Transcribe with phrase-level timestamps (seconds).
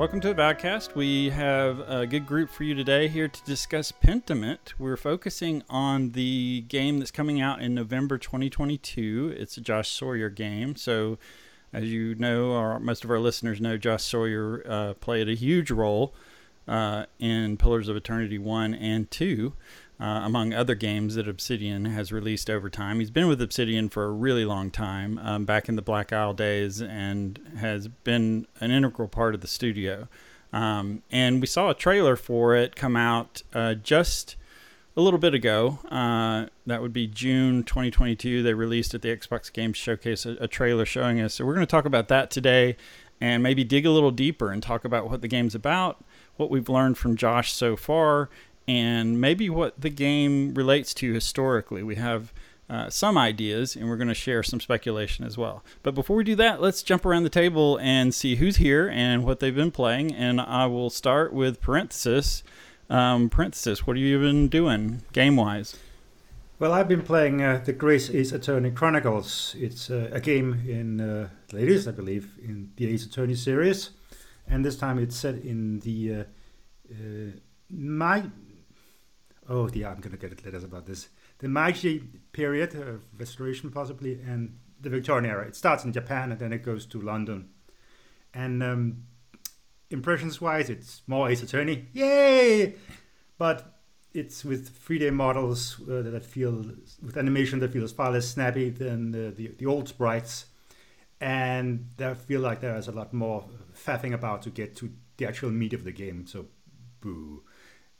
[0.00, 0.94] Welcome to the podcast.
[0.94, 4.72] We have a good group for you today here to discuss Pentiment.
[4.78, 9.34] We're focusing on the game that's coming out in November 2022.
[9.36, 10.74] It's a Josh Sawyer game.
[10.74, 11.18] So,
[11.70, 15.70] as you know, or most of our listeners know, Josh Sawyer uh, played a huge
[15.70, 16.14] role
[16.66, 19.52] uh, in Pillars of Eternity 1 and 2
[20.00, 23.00] uh, among other games that Obsidian has released over time.
[23.00, 26.32] He's been with Obsidian for a really long time, um, back in the Black Isle
[26.32, 30.08] days, and has been an integral part of the studio.
[30.52, 34.36] Um, and we saw a trailer for it come out uh, just
[34.96, 35.78] a little bit ago.
[35.90, 38.42] Uh, that would be June 2022.
[38.42, 41.34] They released at the Xbox Games Showcase a, a trailer showing us.
[41.34, 42.76] So we're going to talk about that today
[43.20, 46.02] and maybe dig a little deeper and talk about what the game's about,
[46.36, 48.30] what we've learned from Josh so far,
[48.70, 51.82] and maybe what the game relates to historically.
[51.82, 52.32] We have
[52.68, 55.64] uh, some ideas, and we're going to share some speculation as well.
[55.82, 59.24] But before we do that, let's jump around the table and see who's here and
[59.24, 60.14] what they've been playing.
[60.14, 62.44] And I will start with parenthesis.
[62.88, 65.76] Um, parenthesis, what have you been doing game wise?
[66.60, 69.56] Well, I've been playing uh, the Great Ace Attorney Chronicles.
[69.58, 73.90] It's uh, a game in uh, latest, I believe, in the Ace Attorney series,
[74.46, 76.24] and this time it's set in the uh,
[76.92, 77.30] uh,
[77.70, 78.24] my
[79.50, 81.08] oh yeah, I'm gonna get letters about this.
[81.38, 81.98] The Meiji
[82.32, 85.46] period, uh, restoration possibly, and the Victorian era.
[85.46, 87.50] It starts in Japan and then it goes to London.
[88.32, 89.02] And um,
[89.90, 92.76] impressions-wise, it's more Ace Attorney, yay!
[93.36, 93.80] But
[94.14, 96.64] it's with 3D models uh, that feel
[97.02, 100.46] with animation that feels far less snappy than the, the, the old sprites,
[101.20, 103.44] and I feel like there is a lot more
[103.74, 106.26] faffing about to get to the actual meat of the game.
[106.26, 106.46] So,
[107.00, 107.42] boo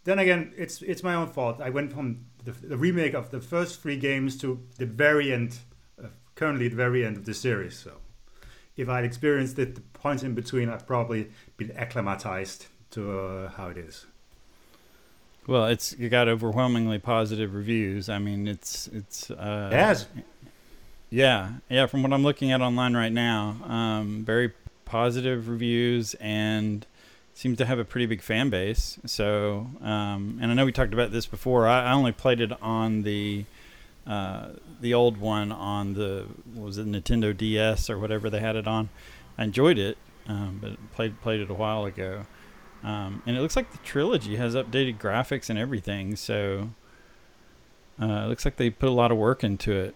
[0.04, 1.60] then again, it's it's my own fault.
[1.60, 5.58] I went from the, the remake of the first three games to the very end,
[6.02, 7.78] uh, currently the very end of the series.
[7.78, 7.98] So,
[8.76, 13.68] if I'd experienced it, the points in between, I'd probably been acclimatized to uh, how
[13.68, 14.06] it is.
[15.46, 18.08] Well, it's you got overwhelmingly positive reviews.
[18.08, 20.06] I mean, it's it's uh, yes,
[21.10, 21.86] yeah, yeah.
[21.86, 24.52] From what I'm looking at online right now, um, very
[24.84, 26.86] positive reviews and
[27.40, 28.98] seems to have a pretty big fan base.
[29.06, 31.66] So, um, and I know we talked about this before.
[31.66, 33.46] I, I only played it on the
[34.06, 38.66] uh, the old one on the was it Nintendo DS or whatever they had it
[38.66, 38.90] on.
[39.38, 39.96] I enjoyed it,
[40.28, 42.26] um, but played played it a while ago.
[42.84, 46.16] Um, and it looks like the trilogy has updated graphics and everything.
[46.16, 46.70] So
[48.00, 49.94] uh, it looks like they put a lot of work into it.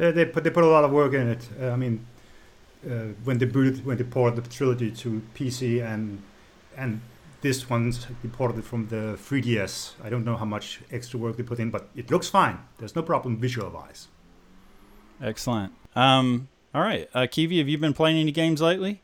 [0.00, 1.48] Uh, they put they put a lot of work in it.
[1.60, 2.06] Uh, I mean,
[2.88, 6.22] uh, when they booted when they ported the trilogy to PC and
[6.76, 7.00] and
[7.40, 9.92] this one's imported from the 3DS.
[10.02, 12.58] I don't know how much extra work they put in, but it looks fine.
[12.78, 14.08] There's no problem visual wise.
[15.22, 15.72] Excellent.
[15.94, 19.02] Um, all right, uh, Kiwi, have you been playing any games lately?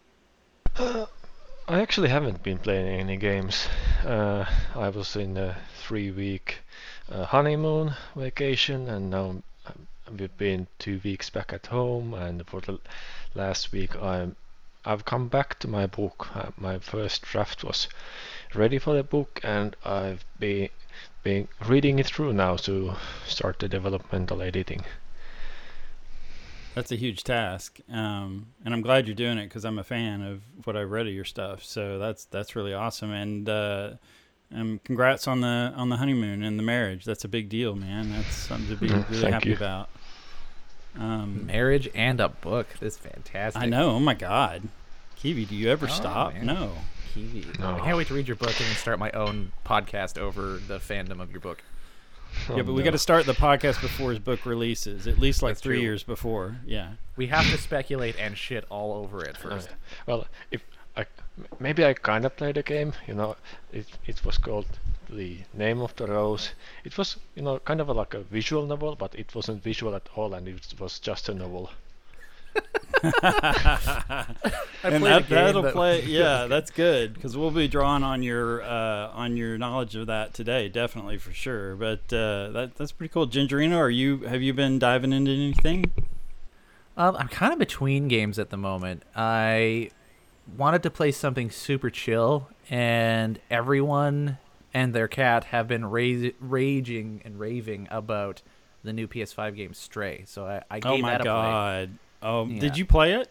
[0.76, 1.06] Uh,
[1.68, 3.68] I actually haven't been playing any games.
[4.04, 4.44] Uh,
[4.74, 6.58] I was in a three-week
[7.10, 9.42] uh, honeymoon vacation, and now
[10.10, 12.14] we've been two weeks back at home.
[12.14, 12.78] And for the
[13.34, 14.36] last week, I'm
[14.84, 16.28] I've come back to my book.
[16.34, 17.88] Uh, my first draft was
[18.54, 20.70] ready for the book, and I've been
[21.22, 22.94] been reading it through now to
[23.26, 24.84] start the developmental editing.
[26.74, 30.22] That's a huge task, um, and I'm glad you're doing it because I'm a fan
[30.22, 31.62] of what I've read of your stuff.
[31.62, 33.90] So that's that's really awesome, and uh,
[34.54, 37.04] um, congrats on the on the honeymoon and the marriage.
[37.04, 38.10] That's a big deal, man.
[38.10, 39.56] That's something to be really happy you.
[39.56, 39.90] about.
[40.98, 42.68] Um, Marriage and a book.
[42.80, 43.62] This is fantastic.
[43.62, 43.90] I know.
[43.90, 44.68] Oh my God,
[45.16, 46.34] Kiwi, do you ever oh, stop?
[46.34, 46.46] Man.
[46.46, 46.72] No.
[47.14, 47.46] Kiwi.
[47.58, 47.76] No.
[47.76, 50.78] I can't wait to read your book and then start my own podcast over the
[50.78, 51.62] fandom of your book.
[52.48, 52.72] Oh, yeah, but no.
[52.72, 55.76] we got to start the podcast before his book releases, at least like That's three
[55.76, 55.82] true.
[55.82, 56.56] years before.
[56.64, 56.92] Yeah.
[57.16, 59.68] We have to speculate and shit all over it first.
[59.68, 59.74] Uh,
[60.06, 60.62] well, if
[60.96, 61.06] I
[61.58, 62.92] maybe I kind of played a game.
[63.06, 63.36] You know,
[63.72, 64.66] it it was called
[65.14, 66.50] the name of the rose.
[66.84, 69.94] It was, you know, kind of a, like a visual novel, but it wasn't visual
[69.94, 71.70] at all, and it was just a novel.
[73.02, 73.12] and
[75.02, 76.02] that, that'll that play.
[76.06, 80.34] Yeah, that's good because we'll be drawing on your uh, on your knowledge of that
[80.34, 81.74] today, definitely for sure.
[81.74, 83.26] But uh, that that's pretty cool.
[83.26, 85.90] Gingerino, are you have you been diving into anything?
[86.96, 89.02] Um, I'm kind of between games at the moment.
[89.16, 89.90] I
[90.56, 94.38] wanted to play something super chill, and everyone
[94.74, 98.42] and their cat have been ra- raging and raving about
[98.82, 100.24] the new PS5 game Stray.
[100.26, 101.88] So I, I gave oh my that a god!
[102.20, 102.28] Play.
[102.28, 102.60] Oh, yeah.
[102.60, 103.28] did you play it?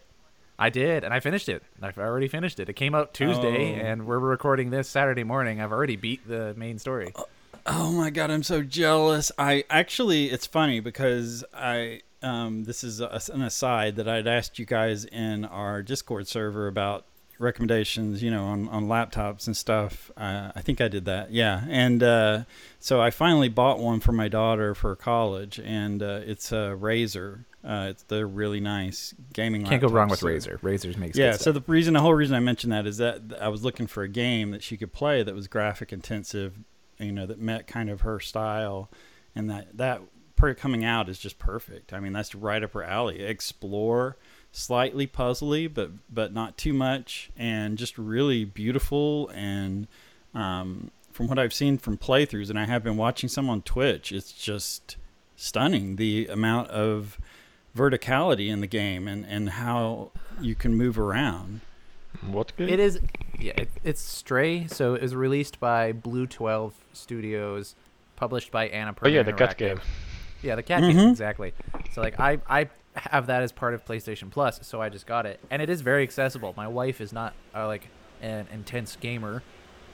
[0.59, 1.63] I did, and I finished it.
[1.81, 2.69] I've already finished it.
[2.69, 3.85] It came out Tuesday, oh.
[3.85, 5.59] and we're recording this Saturday morning.
[5.59, 7.11] I've already beat the main story.
[7.15, 7.25] Oh,
[7.65, 9.31] oh my god, I'm so jealous.
[9.39, 14.59] I actually, it's funny because I um, this is a, an aside that I'd asked
[14.59, 17.05] you guys in our Discord server about
[17.41, 20.11] recommendations, you know, on, on laptops and stuff.
[20.15, 21.31] Uh, I think I did that.
[21.31, 21.63] Yeah.
[21.67, 22.43] And uh,
[22.79, 27.45] so I finally bought one for my daughter for college, and uh, it's a Razer.
[27.63, 29.65] Uh, it's they're really nice gaming.
[29.65, 30.19] Can't go wrong with.
[30.19, 30.59] So- Razer.
[30.61, 31.33] Razer's makes Yeah.
[31.33, 34.03] So the reason, the whole reason I mentioned that is that I was looking for
[34.03, 36.59] a game that she could play that was graphic intensive,
[36.99, 38.89] you know, that met kind of her style,
[39.35, 40.01] and that that
[40.57, 41.93] coming out is just perfect.
[41.93, 43.21] I mean, that's right up her alley.
[43.21, 44.17] Explore,
[44.51, 49.29] slightly puzzly, but but not too much, and just really beautiful.
[49.29, 49.87] And
[50.33, 54.11] um, from what I've seen from playthroughs, and I have been watching some on Twitch,
[54.11, 54.97] it's just
[55.35, 57.17] stunning the amount of
[57.75, 60.11] verticality in the game and, and how
[60.41, 61.61] you can move around.
[62.27, 62.69] What game?
[62.69, 62.99] It is,
[63.39, 63.53] yeah.
[63.55, 64.67] It, it's Stray.
[64.67, 67.75] So it was released by Blue Twelve Studios,
[68.17, 69.03] published by Annapurna.
[69.03, 69.79] Oh yeah, the cat game.
[70.43, 71.11] Yeah, the cat game Mhm.
[71.11, 71.53] exactly.
[71.93, 75.25] So like I I have that as part of PlayStation Plus, so I just got
[75.25, 76.53] it, and it is very accessible.
[76.57, 77.87] My wife is not uh, like
[78.21, 79.43] an intense gamer.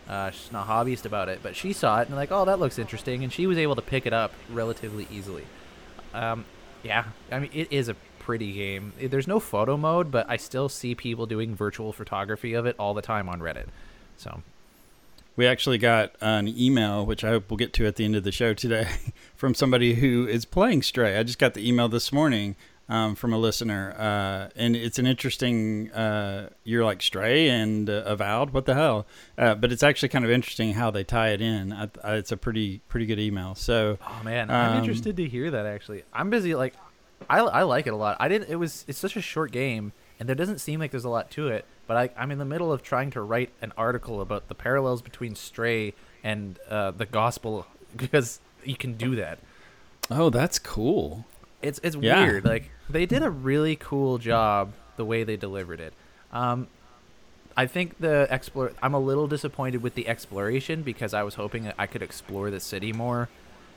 [0.08, 2.80] Uh, she's not hobbyist about it, but she saw it and like, oh, that looks
[2.80, 5.44] interesting, and she was able to pick it up relatively easily.
[6.14, 6.46] Um,
[6.84, 8.94] yeah, I mean, it is a pretty game.
[9.00, 12.94] There's no photo mode, but I still see people doing virtual photography of it all
[12.94, 13.68] the time on Reddit.
[14.18, 14.42] So
[15.36, 18.24] We actually got an email, which I hope we'll get to at the end of
[18.24, 18.88] the show today,
[19.36, 21.18] from somebody who is playing Stray.
[21.18, 22.56] I just got the email this morning
[22.90, 25.92] um, from a listener, uh, and it's an interesting.
[25.92, 29.06] Uh, you're like Stray and uh, Avowed, what the hell?
[29.38, 31.74] Uh, but it's actually kind of interesting how they tie it in.
[31.74, 33.56] I, I, it's a pretty pretty good email.
[33.56, 35.66] So Oh man, I'm Um, interested to hear that.
[35.66, 36.56] Actually, I'm busy.
[36.56, 36.76] Like,
[37.30, 38.18] I I like it a lot.
[38.20, 38.50] I didn't.
[38.50, 41.30] It was it's such a short game, and there doesn't seem like there's a lot
[41.32, 41.66] to it.
[41.88, 45.02] But I, I'm in the middle of trying to write an article about the parallels
[45.02, 45.94] between Stray
[46.24, 49.40] and uh, the Gospel because you can do that.
[50.12, 51.26] oh, that's cool.
[51.62, 52.24] It's it's Yeah.
[52.26, 52.46] weird.
[52.46, 55.94] Like they did a really cool job the way they delivered it.
[56.32, 56.68] Um,
[57.56, 58.72] I think the explore.
[58.82, 62.52] I'm a little disappointed with the exploration because I was hoping that I could explore
[62.52, 63.30] the city more,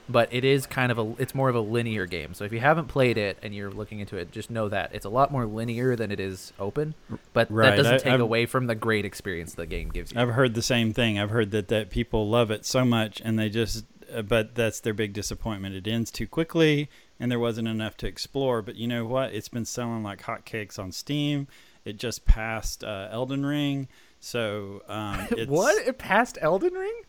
[0.07, 1.15] but it is kind of a.
[1.19, 2.35] It's more of a linear game.
[2.35, 5.07] So if you haven't played it and you're looking into it, just know that it's
[5.07, 6.95] a lot more linear than it is open.
[7.33, 10.13] But Right, that doesn't I- take I've- away from the great experience the game gives
[10.13, 10.21] you.
[10.21, 11.19] I've heard the same thing.
[11.19, 14.81] I've heard that that people love it so much, and they just, uh, but that's
[14.81, 15.75] their big disappointment.
[15.75, 18.63] It ends too quickly, and there wasn't enough to explore.
[18.63, 19.35] But you know what?
[19.35, 21.47] It's been selling like hotcakes on Steam.
[21.85, 23.89] It just passed uh, Elden Ring,
[24.19, 25.87] so um, it's, what?
[25.87, 27.03] It passed Elden Ring?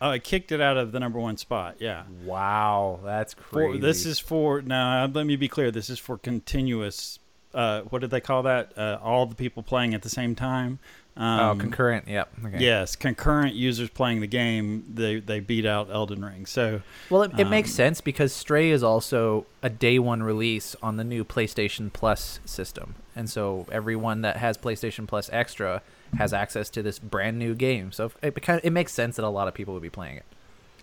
[0.00, 1.76] Oh, it kicked it out of the number one spot.
[1.78, 2.04] Yeah.
[2.24, 3.78] Wow, that's For, crazy.
[3.78, 5.06] this is for now.
[5.06, 5.70] Let me be clear.
[5.70, 7.18] This is for continuous.
[7.52, 8.76] Uh, what did they call that?
[8.76, 10.78] Uh, all the people playing at the same time.
[11.16, 12.08] Um, oh concurrent.
[12.08, 12.28] Yep.
[12.46, 12.58] Okay.
[12.58, 16.44] Yes, concurrent users playing the game, they they beat out Elden Ring.
[16.44, 20.74] So Well, it, it makes Um, sense because Stray is also a day one release
[20.82, 25.82] on the new PlayStation Plus system, and so everyone that has PlayStation Plus Extra
[26.18, 27.92] has access to this brand new game.
[27.92, 30.16] So it kind of, it makes sense that a lot of people would be playing
[30.16, 30.24] it.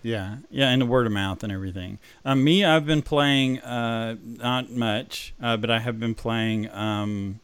[0.02, 1.98] yeah, yeah, and the word of mouth and everything.
[2.24, 6.70] Um, me, I've been playing uh, not much, uh, but I have been playing.
[6.70, 7.40] Um,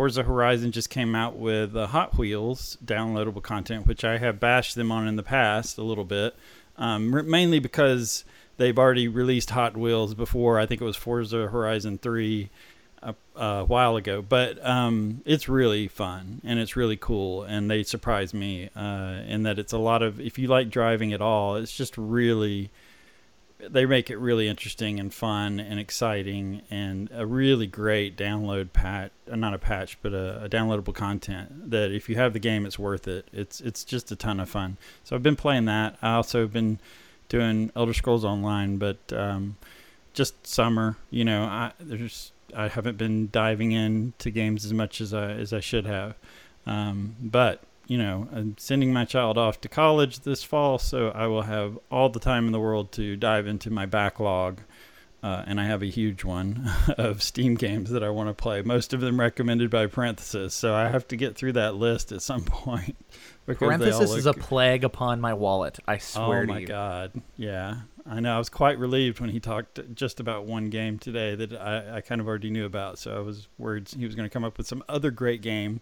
[0.00, 4.74] Forza Horizon just came out with uh, Hot Wheels downloadable content, which I have bashed
[4.74, 6.34] them on in the past a little bit,
[6.78, 8.24] um, mainly because
[8.56, 10.58] they've already released Hot Wheels before.
[10.58, 12.48] I think it was Forza Horizon 3
[13.02, 17.42] a, a while ago, but um, it's really fun and it's really cool.
[17.42, 21.12] And they surprised me uh, in that it's a lot of, if you like driving
[21.12, 22.70] at all, it's just really
[23.68, 29.10] they make it really interesting and fun and exciting and a really great download patch
[29.26, 32.78] not a patch but a, a downloadable content that if you have the game it's
[32.78, 33.28] worth it.
[33.32, 34.76] It's it's just a ton of fun.
[35.04, 35.98] So i've been playing that.
[36.02, 36.78] I also have been
[37.28, 39.56] doing elder scrolls online but um,
[40.12, 45.14] just summer you know i there's i haven't been diving into games as much as
[45.14, 46.14] i as i should have.
[46.66, 51.26] Um, but you know, I'm sending my child off to college this fall, so I
[51.26, 54.60] will have all the time in the world to dive into my backlog.
[55.24, 58.62] Uh, and I have a huge one of Steam games that I want to play.
[58.62, 62.22] Most of them recommended by Parenthesis, so I have to get through that list at
[62.22, 62.94] some point.
[63.44, 65.80] because they all Parenthesis is a plague upon my wallet.
[65.88, 67.20] I swear Oh to my god!
[67.36, 68.36] Yeah, I know.
[68.36, 72.00] I was quite relieved when he talked just about one game today that I, I
[72.02, 73.00] kind of already knew about.
[73.00, 75.80] So I was worried he was going to come up with some other great game,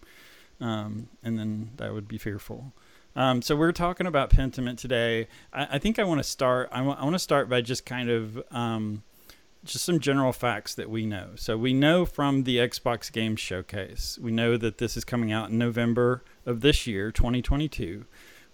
[0.61, 2.73] um, and then that would be fearful.
[3.15, 5.27] Um, so we're talking about Pentiment today.
[5.51, 6.69] I, I think I want to start.
[6.71, 9.03] I want to start by just kind of um,
[9.63, 11.29] just some general facts that we know.
[11.35, 15.49] So we know from the Xbox Game Showcase, we know that this is coming out
[15.49, 18.05] in November of this year, 2022.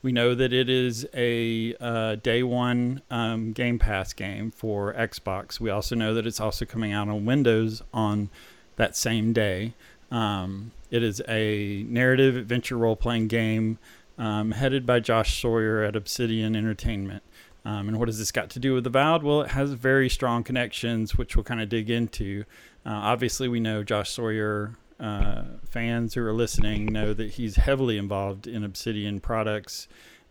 [0.02, 5.60] We know that it is a uh, day one um, Game Pass game for Xbox.
[5.60, 8.30] We also know that it's also coming out on Windows on
[8.76, 9.74] that same day.
[10.12, 13.80] Um, it is a narrative adventure role playing game
[14.18, 17.24] um, headed by Josh Sawyer at Obsidian Entertainment.
[17.66, 19.24] Um, and what has this got to do with the Avowed?
[19.24, 22.46] Well, it has very strong connections, which we'll kind of dig into.
[22.86, 27.98] Uh, obviously, we know Josh Sawyer uh, fans who are listening know that he's heavily
[27.98, 29.88] involved in Obsidian products,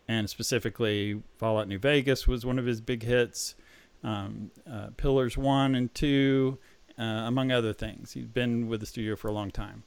[0.07, 3.57] and specifically Fallout New Vegas was one of his big hits.
[4.05, 6.59] Um, uh, Pillars one and two,
[6.99, 8.13] uh, among other things.
[8.13, 9.85] He's been with the studio for a long time.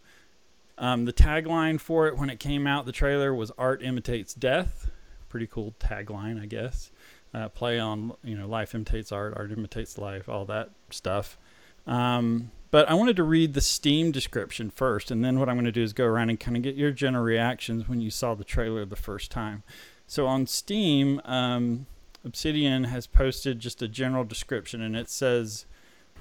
[0.78, 4.92] Um, the tagline for it when it came out, the trailer was "Art imitates death."
[5.30, 6.92] Pretty cool tagline, I guess.
[7.34, 11.38] Uh, play on you know, life imitates art, art imitates life, all that stuff.
[11.86, 15.66] Um, but I wanted to read the Steam description first, and then what I'm going
[15.66, 18.36] to do is go around and kind of get your general reactions when you saw
[18.36, 19.64] the trailer the first time.
[20.06, 21.86] So on Steam, um,
[22.26, 25.66] Obsidian has posted just a general description, and it says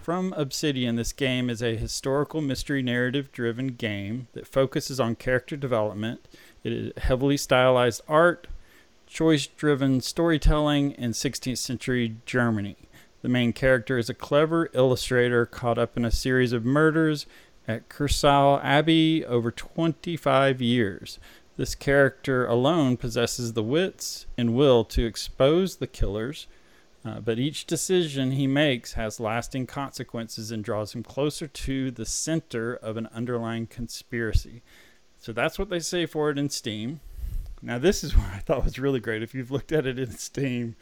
[0.06, 5.56] From Obsidian, this game is a historical mystery narrative driven game that focuses on character
[5.56, 6.28] development.
[6.62, 8.46] It is heavily stylized art,
[9.08, 12.76] choice driven storytelling, in 16th century Germany.
[13.22, 17.26] The main character is a clever illustrator caught up in a series of murders
[17.66, 21.18] at Kiersau Abbey over 25 years.
[21.56, 26.46] This character alone possesses the wits and will to expose the killers,
[27.06, 32.04] uh, but each decision he makes has lasting consequences and draws him closer to the
[32.04, 34.62] center of an underlying conspiracy.
[35.18, 37.00] So that's what they say for it in Steam.
[37.62, 39.22] Now, this is what I thought was really great.
[39.22, 40.74] If you've looked at it in Steam,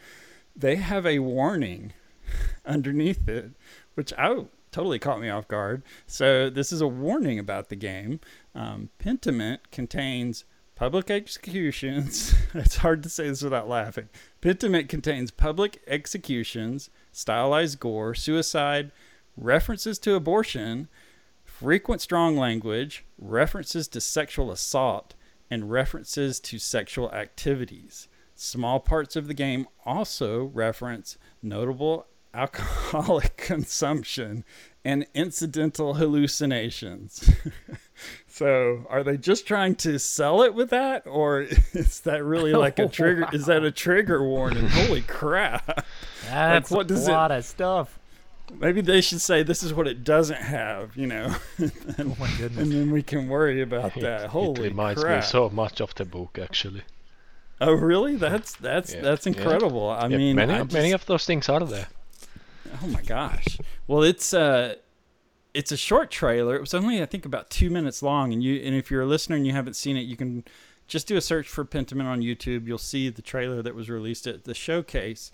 [0.56, 1.92] they have a warning
[2.64, 3.50] underneath it,
[3.94, 5.82] which I totally caught me off guard.
[6.06, 8.20] So this is a warning about the game.
[8.54, 12.34] Um, Pentiment contains public executions.
[12.54, 14.08] it's hard to say this without laughing.
[14.42, 18.90] Pentiment contains public executions, stylized gore, suicide,
[19.36, 20.88] references to abortion,
[21.44, 25.14] frequent strong language, references to sexual assault,
[25.50, 28.08] and references to sexual activities.
[28.34, 34.44] Small parts of the game also reference notable alcoholic consumption
[34.84, 37.30] and incidental hallucinations.
[38.34, 42.80] so, are they just trying to sell it with that, or is that really like
[42.80, 43.20] a trigger?
[43.20, 43.30] wow.
[43.32, 44.66] Is that a trigger warning?
[44.66, 45.86] Holy crap!
[46.28, 47.96] That's like, what does a lot it, of stuff.
[48.52, 51.32] Maybe they should say this is what it doesn't have, you know.
[51.58, 52.58] and, oh my goodness!
[52.58, 54.24] And then we can worry about that.
[54.24, 55.22] It, Holy it reminds crap.
[55.22, 56.82] me so much of the book, actually.
[57.60, 58.16] Oh really?
[58.16, 59.00] That's that's yeah.
[59.00, 59.86] that's incredible.
[59.86, 60.06] Yeah.
[60.06, 61.86] I yeah, mean, many just, many of those things are there.
[62.82, 63.58] Oh my gosh.
[63.86, 64.74] Well, it's uh
[65.54, 66.56] it's a short trailer.
[66.56, 69.06] It was only I think about 2 minutes long and you and if you're a
[69.06, 70.44] listener and you haven't seen it, you can
[70.86, 72.66] just do a search for Pentiment on YouTube.
[72.66, 75.30] You'll see the trailer that was released at the showcase.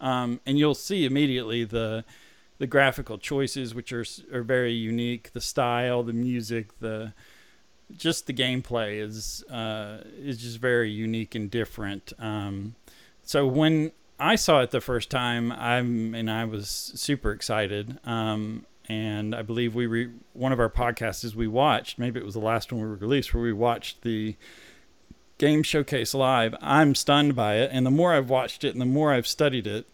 [0.00, 2.04] Um, and you'll see immediately the
[2.58, 7.12] the graphical choices which are are very unique, the style, the music, the
[7.94, 12.12] just the gameplay is uh, is just very unique and different.
[12.18, 12.76] Um,
[13.22, 15.52] so when I saw it the first time.
[15.52, 17.98] I'm and I was super excited.
[18.04, 21.98] Um, and I believe we re- one of our podcasts is we watched.
[21.98, 24.36] Maybe it was the last one we released where we watched the
[25.38, 26.54] game showcase live.
[26.60, 29.66] I'm stunned by it, and the more I've watched it, and the more I've studied
[29.66, 29.86] it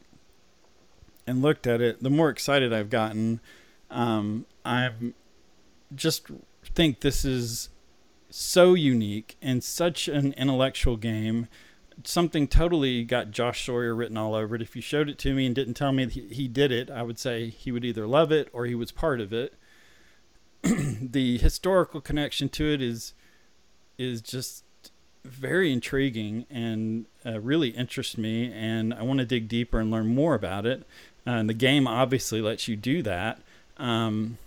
[1.26, 3.40] and looked at it, the more excited I've gotten.
[3.90, 4.90] Um, I
[5.94, 6.26] just
[6.74, 7.68] think this is
[8.30, 11.48] so unique and such an intellectual game
[12.04, 14.62] something totally got Josh Sawyer written all over it.
[14.62, 17.02] If you showed it to me and didn't tell me he, he did it, I
[17.02, 19.54] would say he would either love it or he was part of it.
[20.62, 23.14] the historical connection to it is
[23.98, 24.64] is just
[25.24, 30.08] very intriguing and uh, really interests me, and I want to dig deeper and learn
[30.08, 30.82] more about it.
[31.26, 33.40] Uh, and the game obviously lets you do that.
[33.76, 34.38] Um,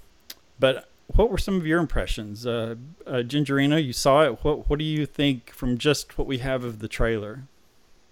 [0.60, 3.84] but what were some of your impressions, uh, uh, Gingerino?
[3.84, 4.44] You saw it.
[4.44, 7.44] What What do you think from just what we have of the trailer?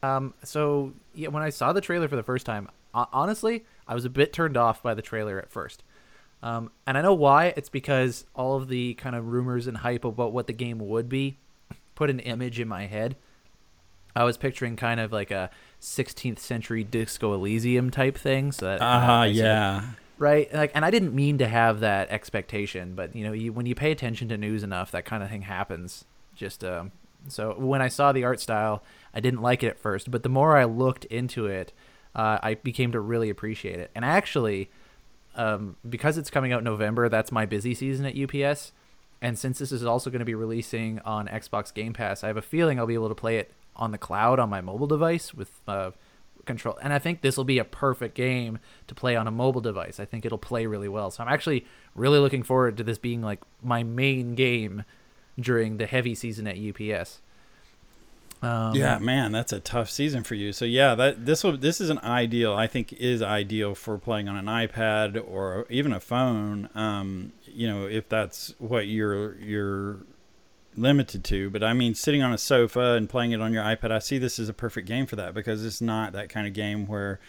[0.02, 0.34] Um.
[0.44, 4.10] So yeah, when I saw the trailer for the first time, honestly, I was a
[4.10, 5.84] bit turned off by the trailer at first.
[6.42, 7.54] Um, and I know why.
[7.56, 11.08] It's because all of the kind of rumors and hype about what the game would
[11.08, 11.38] be
[11.96, 13.16] put an image in my head.
[14.16, 15.50] I was picturing kind of like a
[15.82, 18.52] 16th century Disco Elysium type thing.
[18.52, 19.84] So that, uh, uh yeah
[20.18, 20.54] right?
[20.54, 23.76] Like and i didn't mean to have that expectation but you know you, when you
[23.76, 26.06] pay attention to news enough that kind of thing happens.
[26.36, 26.92] Just um
[27.28, 30.30] so when i saw the art style i didn't like it at first but the
[30.30, 31.72] more i looked into it
[32.16, 33.92] uh, i became to really appreciate it.
[33.96, 34.70] And actually
[35.36, 38.72] um, because it's coming out november that's my busy season at ups
[39.22, 42.38] and since this is also going to be releasing on xbox game pass i have
[42.38, 45.34] a feeling i'll be able to play it on the cloud on my mobile device
[45.34, 45.92] with uh,
[46.46, 46.78] control.
[46.82, 50.00] And I think this will be a perfect game to play on a mobile device.
[50.00, 51.12] I think it'll play really well.
[51.12, 54.84] So I'm actually really looking forward to this being like my main game
[55.40, 57.22] during the heavy season at UPS.
[58.42, 60.52] Um, yeah, man, that's a tough season for you.
[60.52, 62.54] So yeah, that this will this is an ideal.
[62.54, 66.68] I think is ideal for playing on an iPad or even a phone.
[66.76, 70.00] Um, you know, if that's what you're you're
[70.78, 71.50] limited to.
[71.50, 74.18] But I mean, sitting on a sofa and playing it on your iPad, I see
[74.18, 77.20] this as a perfect game for that because it's not that kind of game where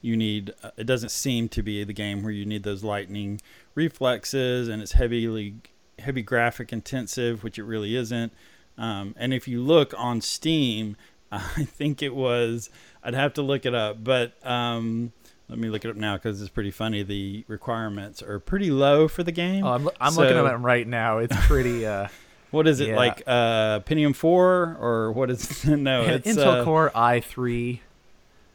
[0.00, 0.52] you need.
[0.76, 3.40] It doesn't seem to be the game where you need those lightning
[3.74, 5.56] reflexes, and it's heavily
[5.98, 8.32] heavy graphic intensive, which it really isn't.
[8.76, 10.96] Um, and if you look on Steam,
[11.32, 12.70] I think it was,
[13.02, 15.12] I'd have to look it up, but um,
[15.48, 17.02] let me look it up now because it's pretty funny.
[17.02, 19.64] The requirements are pretty low for the game.
[19.64, 21.18] Oh, I'm, I'm so, looking at it right now.
[21.18, 21.86] It's pretty.
[21.86, 22.08] Uh,
[22.50, 22.96] what is it yeah.
[22.96, 23.22] like?
[23.26, 25.64] Uh, Pentium four or what is?
[25.66, 27.80] no, it's Intel uh, Core i3.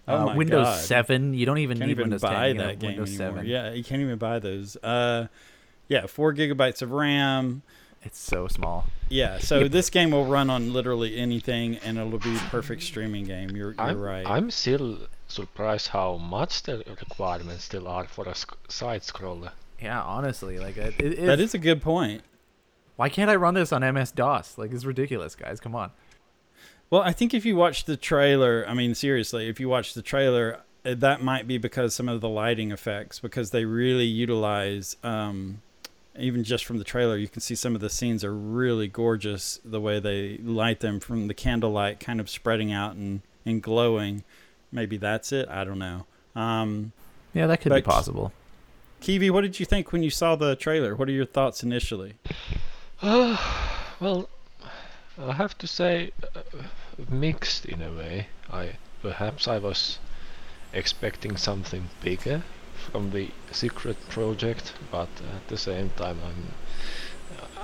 [0.08, 0.80] Oh uh, Windows God.
[0.80, 1.34] 7.
[1.34, 2.58] You don't even can't need even Windows buy 10.
[2.58, 3.38] that game Windows anymore.
[3.38, 3.50] 7.
[3.50, 4.76] Yeah, you can't even buy those.
[4.78, 5.28] Uh,
[5.88, 7.62] yeah, four gigabytes of RAM.
[8.06, 8.86] It's so small.
[9.08, 13.24] Yeah, so this game will run on literally anything, and it'll be a perfect streaming
[13.24, 13.52] game.
[13.52, 14.28] You're, you're I'm, right.
[14.28, 14.98] I'm still
[15.30, 19.52] surprised how much the requirements still are for a sc- side scroller.
[19.82, 22.24] Yeah, honestly, like it, it, that is a good point.
[23.03, 24.57] Why can't I run this on MS DOS?
[24.57, 25.60] Like it's ridiculous, guys.
[25.60, 25.91] Come on.
[26.89, 30.01] Well, I think if you watch the trailer, I mean seriously, if you watch the
[30.01, 34.95] trailer, eh, that might be because some of the lighting effects, because they really utilize.
[35.03, 35.62] Um,
[36.17, 39.60] even just from the trailer, you can see some of the scenes are really gorgeous.
[39.65, 44.24] The way they light them from the candlelight, kind of spreading out and, and glowing.
[44.72, 45.50] Maybe that's it.
[45.50, 46.05] I don't know.
[46.38, 46.93] Um,
[47.33, 48.31] yeah, that could be possible.
[49.01, 50.95] Kiwi, what did you think when you saw the trailer?
[50.95, 52.13] What are your thoughts initially?
[54.00, 54.29] Well,
[55.19, 56.42] I have to say, uh,
[57.09, 58.27] mixed in a way.
[58.50, 60.00] I perhaps I was
[60.72, 66.44] expecting something bigger from the secret project, but at the same time I'm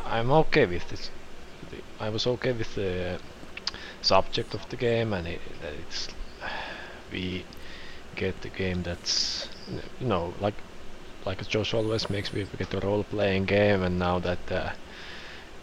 [0.05, 1.09] I'm okay with this.
[2.01, 3.19] I was okay with the
[4.01, 5.41] subject of the game, and it,
[5.79, 6.09] it's
[7.13, 7.45] we
[8.17, 9.47] get the game that's
[10.01, 10.55] you know like
[11.25, 14.71] like Josh always makes me get a role-playing game, and now that uh,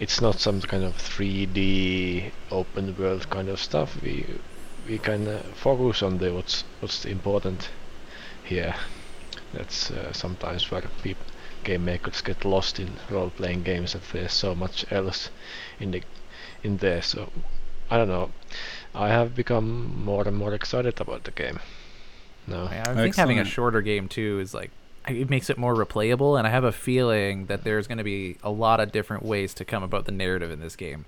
[0.01, 4.27] it's not some kind of 3D open world kind of stuff, we
[4.89, 7.71] we can uh, focus on the what's what's important
[8.45, 8.75] here.
[9.53, 11.27] That's uh, sometimes where people
[11.65, 15.31] game makers get lost in role-playing games that there's so much else
[15.81, 16.03] in the
[16.63, 17.03] in there.
[17.03, 17.31] So
[17.91, 18.31] I don't know.
[18.95, 21.61] I have become more and more excited about the game
[22.47, 23.17] no I think Excellent.
[23.17, 24.71] having a shorter game too is like
[25.09, 28.37] it makes it more replayable and I have a feeling that there's going to be
[28.43, 31.05] a lot of different ways to come about the narrative in this game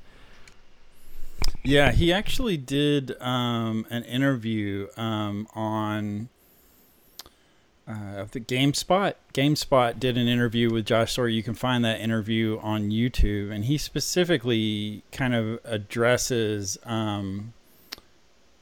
[1.63, 6.29] yeah he actually did um, an interview um, on
[7.89, 9.15] uh, the GameSpot.
[9.33, 11.29] GameSpot did an interview with Josh Sawyer.
[11.29, 17.55] You can find that interview on YouTube, and he specifically kind of addresses um,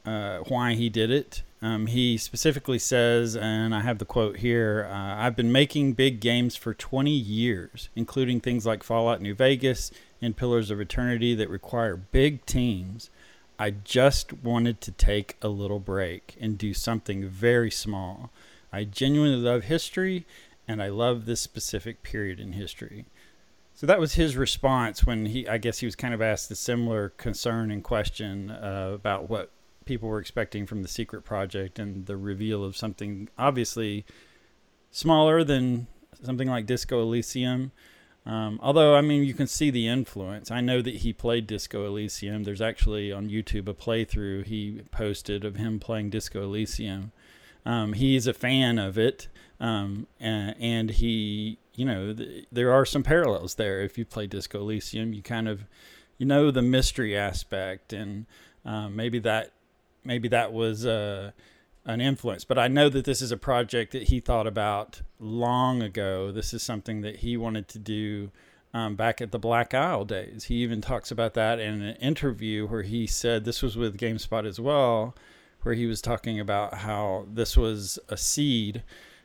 [0.05, 1.43] uh, why he did it.
[1.63, 6.21] Um, he specifically says, and I have the quote here uh, I've been making big
[6.21, 9.91] games for 20 years, including things like Fallout New Vegas
[10.21, 13.11] and Pillars of Eternity that require big teams.
[13.59, 18.31] I just wanted to take a little break and do something very small.
[18.71, 20.27] I genuinely love history
[20.69, 23.07] and I love this specific period in history.
[23.75, 26.55] So that was his response when he, I guess he was kind of asked a
[26.55, 29.51] similar concern and question uh, about what
[29.87, 34.05] people were expecting from the secret project and the reveal of something obviously
[34.91, 35.87] smaller than
[36.23, 37.73] something like Disco Elysium.
[38.27, 40.51] Um, although, I mean, you can see the influence.
[40.51, 42.43] I know that he played Disco Elysium.
[42.43, 47.13] There's actually on YouTube a playthrough he posted of him playing Disco Elysium.
[47.65, 49.29] Um, he's a fan of it,
[49.61, 53.81] um, and, and, he, you know, th- there are some parallels there.
[53.81, 55.65] If you play Disco Elysium, you kind of,
[56.19, 58.27] you know, the mystery aspect, and
[58.65, 59.53] um, maybe that,
[60.07, 61.33] maybe that was uh,
[61.85, 62.45] an influence.
[62.45, 66.33] But I know that this is a project that he thought about long ago.
[66.33, 68.31] This is something that he wanted to do.
[68.75, 70.45] Um, back at the Black Isle days.
[70.45, 74.45] He even talks about that in an interview where he said this was with GameSpot
[74.45, 75.15] as well
[75.67, 78.85] where he was talking about how this was a seed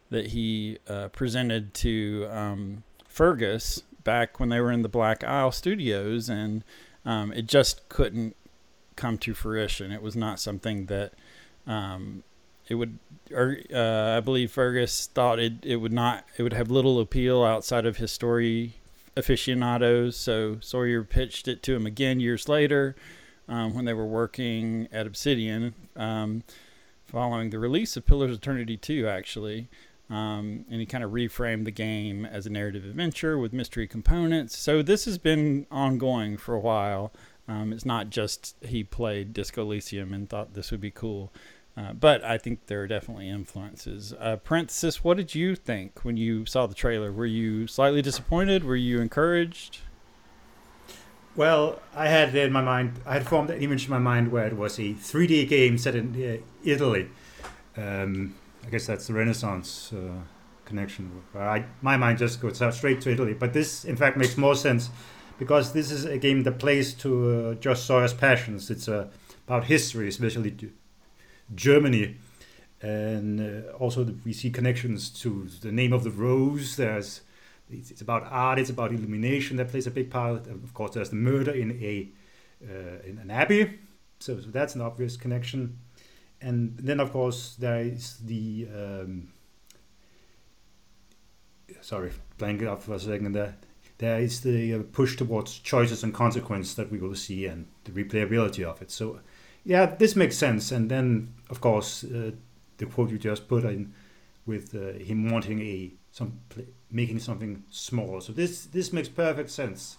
[0.09, 5.51] that he uh, presented to um, Feargus back when they were in the Black Isle
[5.51, 6.63] Studios, and
[7.05, 8.35] um, it just couldn't
[9.01, 9.91] come to fruition.
[9.91, 11.13] It was not something that
[11.65, 12.23] um,
[12.67, 12.99] it would.
[13.33, 16.25] Or uh, I believe Feargus thought it it would not.
[16.37, 18.75] It would have little appeal outside of his story
[19.17, 20.15] aficionados.
[20.17, 22.95] So Sawyer pitched it to him again years later
[23.47, 25.73] um, when they were working at Obsidian.
[25.95, 26.43] Um,
[27.05, 29.67] following the release of Pillars of Eternity 2, actually.
[30.09, 34.57] Um, and he kind of reframed the game as a narrative adventure with mystery components.
[34.57, 37.13] So this has been ongoing for a while.
[37.47, 41.31] Um, it's not just he played Disco Elysium and thought this would be cool.
[41.75, 44.13] Uh, but I think there are definitely influences.
[44.19, 47.11] Uh, Parenthesis, what did you think when you saw the trailer?
[47.11, 48.63] Were you slightly disappointed?
[48.63, 49.79] Were you encouraged?
[51.35, 54.47] Well, I had in my mind, I had formed an image in my mind where
[54.47, 57.07] it was a 3D game set in uh, Italy.
[57.77, 60.19] Um, I guess that's the Renaissance uh,
[60.65, 61.21] connection.
[61.33, 64.89] I, my mind just goes straight to Italy, but this, in fact, makes more sense
[65.41, 68.69] because this is a game that plays to uh, Sawyer's passions.
[68.69, 69.07] It's uh,
[69.47, 70.55] about history, especially
[71.55, 72.17] Germany,
[72.79, 76.75] and uh, also the, we see connections to the name of the rose.
[76.75, 77.21] There's
[77.71, 78.59] it's, it's, about art.
[78.59, 80.45] It's about illumination that plays a big part.
[80.45, 82.09] Of course, there's the murder in a
[82.63, 83.79] uh, in an abbey,
[84.19, 85.79] so, so, that's an obvious connection.
[86.39, 89.29] And then, of course, there is the um,
[91.81, 93.55] sorry, blank up for a second there.
[94.01, 97.91] There is the uh, push towards choices and consequence that we will see, and the
[97.91, 98.89] replayability of it.
[98.89, 99.19] So
[99.63, 100.71] yeah, this makes sense.
[100.71, 102.31] And then, of course, uh,
[102.77, 103.93] the quote you just put in
[104.47, 106.39] with uh, him wanting a some
[106.89, 108.21] making something small.
[108.21, 109.97] So this this makes perfect sense.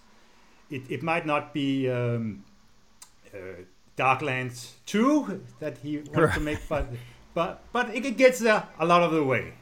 [0.68, 2.44] It it might not be um,
[3.32, 3.62] uh,
[3.96, 6.34] Darklands two that he wants right.
[6.34, 6.86] to make, but
[7.34, 9.54] but but it gets there a lot of the way.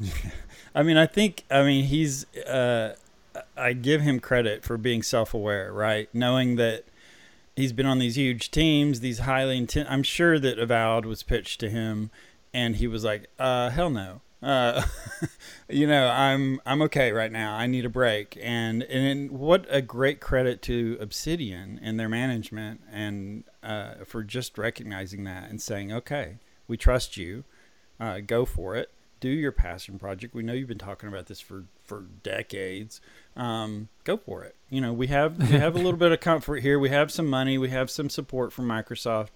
[0.74, 2.26] I mean, I think I mean he's.
[2.34, 2.96] Uh,
[3.56, 6.08] I give him credit for being self-aware, right?
[6.12, 6.84] Knowing that
[7.56, 9.88] he's been on these huge teams, these highly intense.
[9.90, 12.10] I'm sure that Avowed was pitched to him,
[12.52, 14.82] and he was like, uh, "Hell no." Uh,
[15.68, 17.54] you know, I'm I'm okay right now.
[17.54, 22.80] I need a break, and and what a great credit to Obsidian and their management,
[22.90, 27.44] and uh, for just recognizing that and saying, "Okay, we trust you.
[28.00, 28.90] Uh, go for it.
[29.22, 30.34] Do your passion project.
[30.34, 33.00] We know you've been talking about this for for decades
[33.36, 34.56] um, go for it.
[34.68, 36.78] You know, we have we have a little bit of comfort here.
[36.78, 37.58] We have some money.
[37.58, 39.28] We have some support from Microsoft.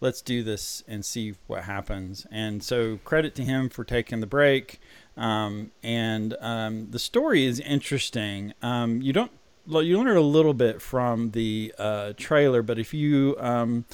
[0.00, 2.26] Let's do this and see what happens.
[2.30, 4.80] And so, credit to him for taking the break.
[5.16, 8.52] Um, and um, the story is interesting.
[8.62, 9.32] Um, you don't
[9.66, 13.86] Well, you learn a little bit from the uh, trailer, but if you um,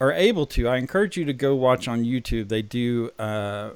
[0.00, 2.48] are able to, I encourage you to go watch on YouTube.
[2.48, 3.10] They do.
[3.18, 3.70] Uh,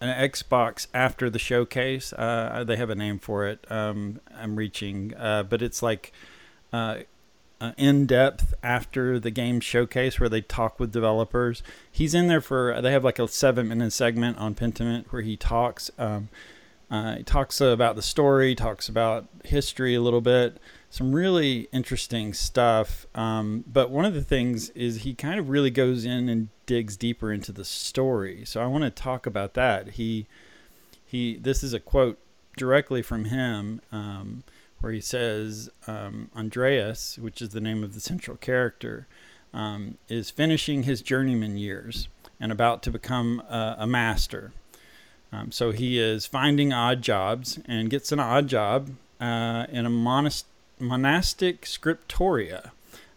[0.00, 2.12] an Xbox after the showcase.
[2.12, 3.70] Uh, they have a name for it.
[3.70, 6.12] Um, I'm reaching, uh, but it's like
[6.72, 7.00] uh,
[7.60, 11.62] uh, in depth after the game showcase where they talk with developers.
[11.90, 12.80] He's in there for.
[12.80, 15.90] They have like a seven minute segment on Pentiment where he talks.
[15.98, 16.30] Um,
[16.90, 20.58] uh, he talks about the story, talks about history a little bit
[20.90, 23.06] some really interesting stuff.
[23.14, 26.96] Um, but one of the things is he kind of really goes in and digs
[26.96, 28.44] deeper into the story.
[28.44, 29.90] So I want to talk about that.
[29.90, 30.26] He
[31.06, 32.18] he this is a quote
[32.56, 34.42] directly from him um,
[34.80, 39.06] where he says um, Andreas, which is the name of the central character,
[39.54, 42.08] um, is finishing his journeyman years
[42.40, 44.52] and about to become a, a master.
[45.32, 49.90] Um, so he is finding odd jobs and gets an odd job uh, in a
[49.90, 50.48] monastery
[50.80, 52.70] monastic scriptoria.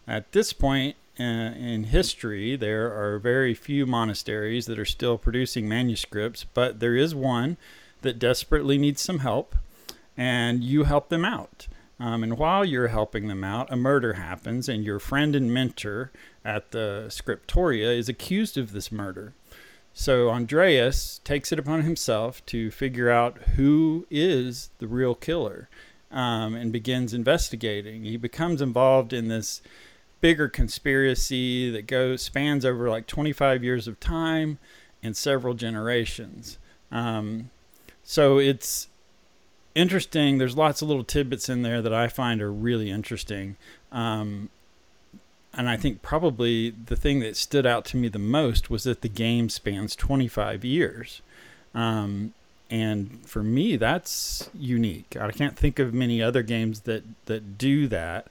[0.06, 5.68] At this point uh, in history, there are very few monasteries that are still producing
[5.68, 7.56] manuscripts, but there is one
[8.02, 9.56] that desperately needs some help,
[10.16, 11.66] and you help them out.
[11.98, 16.10] Um, and while you're helping them out, a murder happens, and your friend and mentor
[16.44, 19.32] at the scriptoria is accused of this murder.
[19.94, 25.68] So Andreas takes it upon himself to figure out who is the real killer
[26.14, 28.04] um, and begins investigating.
[28.04, 29.60] He becomes involved in this
[30.20, 34.58] bigger conspiracy that goes spans over like 25 years of time
[35.02, 36.58] and several generations.
[36.90, 37.50] Um,
[38.04, 38.88] so it's
[39.74, 40.38] interesting.
[40.38, 43.56] There's lots of little tidbits in there that I find are really interesting.
[43.90, 44.50] Um,
[45.52, 49.02] and I think probably the thing that stood out to me the most was that
[49.02, 51.22] the game spans 25 years.
[51.74, 52.34] Um,
[52.74, 55.16] and for me that's unique.
[55.20, 58.26] I can't think of many other games that that do that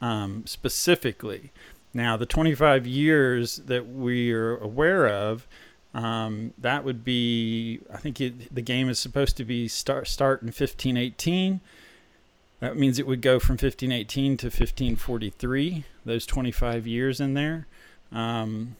[0.00, 1.50] um, specifically.
[1.94, 5.46] Now the 25 years that we are aware of
[5.94, 10.42] um, that would be i think it, the game is supposed to be start start
[10.42, 11.60] in 1518
[12.60, 17.66] that means it would go from 1518 to 1543 those 25 years in there.
[18.12, 18.76] Um,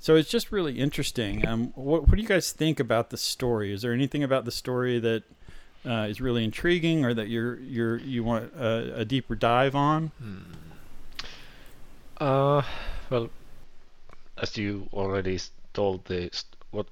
[0.00, 1.46] so it's just really interesting.
[1.46, 3.72] Um, what, what do you guys think about the story?
[3.72, 5.22] Is there anything about the story that
[5.84, 10.10] uh, is really intriguing, or that you're you're you want a, a deeper dive on?
[10.18, 10.38] Hmm.
[12.18, 12.62] Uh,
[13.10, 13.30] well,
[14.38, 15.38] as you already
[15.72, 16.30] told the
[16.70, 16.86] what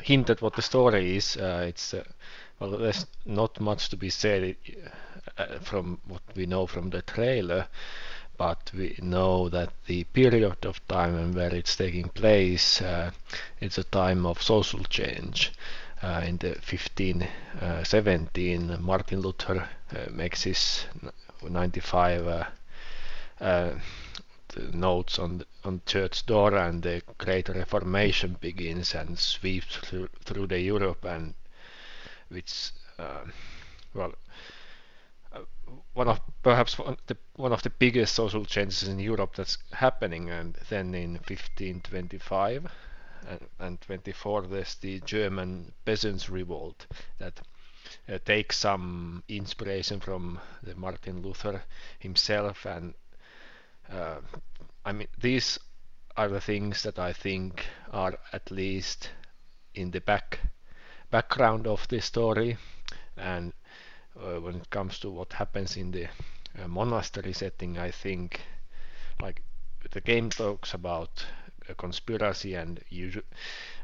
[0.00, 2.04] hinted what the story is, uh, it's uh,
[2.58, 4.56] well, there's not much to be said
[5.38, 7.66] uh, from what we know from the trailer,
[8.36, 13.10] but we know that the period of time and where it's taking place, uh,
[13.60, 15.52] it's a time of social change.
[16.02, 19.68] Uh, in the 1517, Martin Luther
[20.10, 20.86] makes his
[21.42, 22.48] 95
[24.72, 30.46] notes on the, on church door and the great reformation begins and sweeps through, through
[30.46, 31.34] the Europe and
[32.28, 33.24] which uh,
[33.94, 34.21] well uh,
[35.94, 40.30] one of perhaps one, the, one of the biggest social changes in Europe that's happening
[40.30, 42.66] and then in 1525
[43.28, 46.86] and, and 24 there's the German peasants revolt
[47.18, 47.40] that
[48.08, 51.62] uh, takes some inspiration from the Martin Luther
[51.98, 52.94] himself and
[53.90, 54.20] uh,
[54.84, 55.58] I mean, these
[56.16, 59.10] are the things that I think are at least
[59.74, 60.40] in the back
[61.10, 62.56] background of the story,
[63.16, 63.52] and
[64.20, 66.06] uh, when it comes to what happens in the
[66.62, 68.40] uh, monastery setting, I think
[69.20, 69.42] like
[69.90, 71.24] the game talks about
[71.68, 73.24] a conspiracy and usually,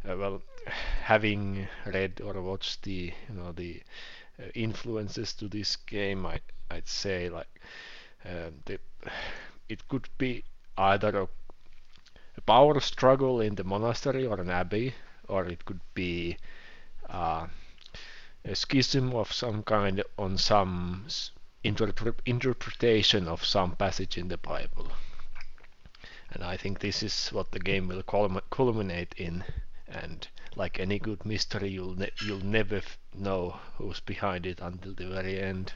[0.09, 0.43] uh, well,
[1.03, 3.83] having read or watched the you know the
[4.41, 7.61] uh, influences to this game, I I'd say like
[8.25, 8.79] uh, the
[9.69, 10.45] it could be
[10.77, 11.29] either a,
[12.37, 14.95] a, power struggle in the monastery or an abbey,
[15.29, 16.37] or it could be
[17.09, 17.47] uh,
[18.45, 21.07] a schism of some kind on some
[21.65, 24.89] interpretation of some passage in the Bible.
[26.31, 29.45] And I think this is what the game will culminate in.
[29.89, 32.83] And like any good mystery, you'll ne you'll never
[33.15, 35.73] know who's behind it until the very end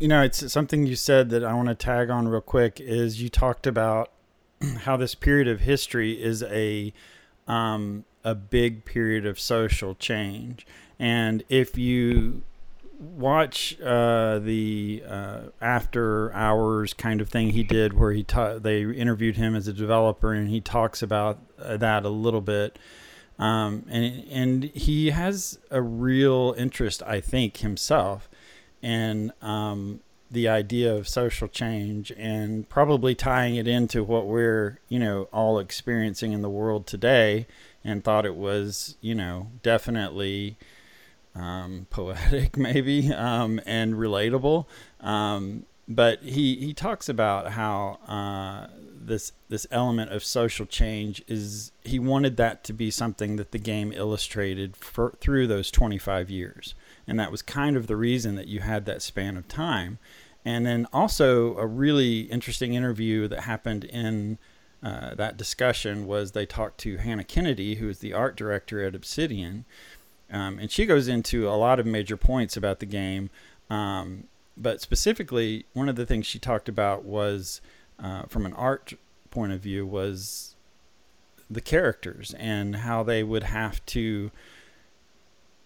[0.00, 2.80] you know, it's something you said that I want to tag on real quick.
[2.80, 4.10] Is you talked about
[4.80, 6.92] how this period of history is a
[7.46, 10.66] um, a big period of social change,
[10.98, 12.42] and if you
[12.98, 18.82] watch uh, the uh, after hours kind of thing he did where he ta- they
[18.82, 22.78] interviewed him as a developer and he talks about uh, that a little bit
[23.38, 28.28] um, and and he has a real interest I think himself
[28.80, 34.98] in um, the idea of social change and probably tying it into what we're you
[34.98, 37.46] know all experiencing in the world today
[37.82, 40.56] and thought it was you know definitely
[41.34, 44.66] um, poetic maybe um, and relatable
[45.00, 51.72] um, but he he talks about how uh, this this element of social change is
[51.82, 56.74] he wanted that to be something that the game illustrated for, through those 25 years
[57.06, 59.98] and that was kind of the reason that you had that span of time.
[60.44, 64.38] And then also a really interesting interview that happened in
[64.82, 68.94] uh, that discussion was they talked to Hannah Kennedy, who is the art director at
[68.94, 69.64] Obsidian,
[70.34, 73.30] um, and she goes into a lot of major points about the game.
[73.70, 74.24] Um,
[74.56, 77.60] but specifically, one of the things she talked about was,
[78.02, 78.94] uh, from an art
[79.30, 80.56] point of view, was
[81.48, 84.32] the characters and how they would have to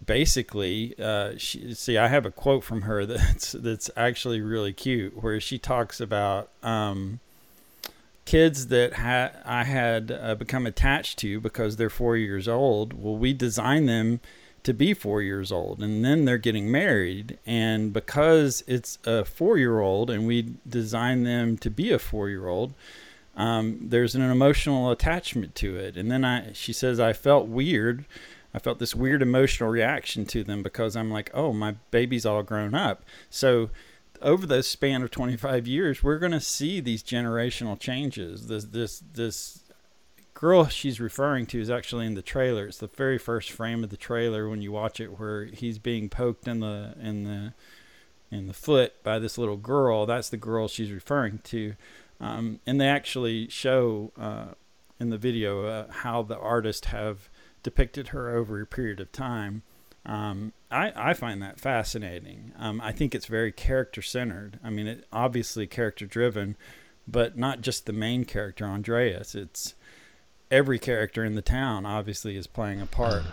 [0.05, 5.23] basically, uh, she, see, I have a quote from her that's that's actually really cute,
[5.23, 7.19] where she talks about um,
[8.25, 12.93] kids that ha- I had uh, become attached to because they're four years old.
[12.93, 14.19] Well, we design them
[14.63, 20.09] to be four years old, and then they're getting married, and because it's a four-year-old,
[20.09, 22.73] and we design them to be a four-year-old.
[23.35, 28.05] Um, there's an emotional attachment to it, and then I, she says, I felt weird
[28.53, 32.43] I felt this weird emotional reaction to them because I'm like, oh, my baby's all
[32.43, 33.03] grown up.
[33.29, 33.69] So
[34.21, 38.47] over the span of 25 years, we're going to see these generational changes.
[38.47, 39.58] This this this
[40.39, 42.65] girl she's referring to is actually in the trailer.
[42.65, 46.07] It's the very first frame of the trailer when you watch it, where he's being
[46.07, 47.53] poked in the in the
[48.31, 50.05] in the foot by this little girl.
[50.05, 51.75] That's the girl she's referring to,
[52.21, 54.53] um, and they actually show uh,
[54.97, 57.29] in the video uh, how the artists have
[57.61, 59.63] depicted her over a period of time.
[60.05, 62.53] Um, I, I find that fascinating.
[62.57, 64.57] Um, I think it's very character centered.
[64.63, 66.55] I mean, it obviously character driven,
[67.05, 69.35] but not just the main character Andreas.
[69.35, 69.73] It's
[70.51, 73.23] every character in the town obviously is playing a part,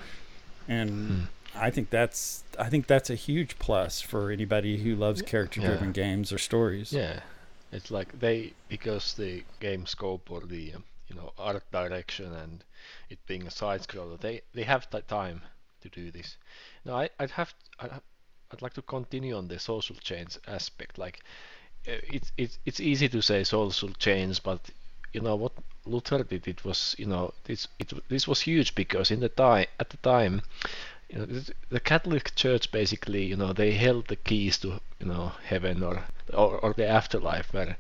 [0.69, 1.21] and hmm.
[1.55, 5.89] I think that's I think that's a huge plus for anybody who loves character driven
[5.89, 5.93] yeah.
[5.93, 6.93] games or stories.
[6.93, 7.21] Yeah,
[7.73, 12.65] it's like they because the game scope or the um, you know art direction and
[13.11, 14.21] it being a side scroller.
[14.21, 15.43] They they have the time
[15.83, 16.37] to do this.
[16.85, 17.91] Now I, I'd have I'd,
[18.53, 20.99] I'd like to continue on the social change aspect.
[20.99, 21.21] Like
[21.89, 24.61] uh, it's it's it's easy to say social change, but
[25.13, 25.53] you know what
[25.87, 29.66] Luther did, it was you know this it this was huge because in the time
[29.79, 30.42] at the time,
[31.09, 31.27] you know,
[31.68, 36.05] the Catholic Church basically you know they held the keys to you know heaven or
[36.35, 37.77] or, or the afterlife where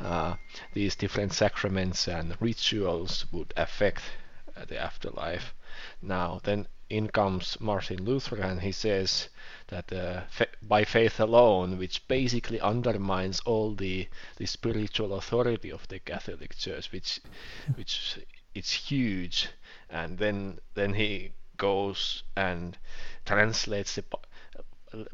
[0.00, 0.36] uh,
[0.72, 4.02] these different sacraments and rituals would affect
[4.56, 5.54] uh, the afterlife.
[6.00, 9.28] Now then in comes Martin Luther and he says
[9.66, 10.22] that uh,
[10.62, 16.90] by faith alone, which basically undermines all the the spiritual authority of the Catholic Church,
[16.92, 17.20] which
[17.74, 18.18] which
[18.54, 19.48] it's huge.
[19.90, 22.78] And then then he goes and
[23.26, 24.04] translates the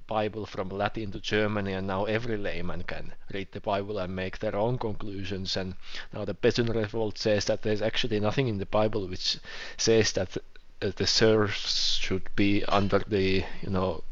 [0.06, 4.38] Bible from Latin to Germany, and now every layman can read the Bible and make
[4.38, 5.56] their own conclusions.
[5.56, 5.74] And
[6.12, 9.38] now the Peasant Revolt says that there's actually nothing in the Bible which
[9.76, 10.36] says that
[10.80, 14.04] the serfs should be under the you know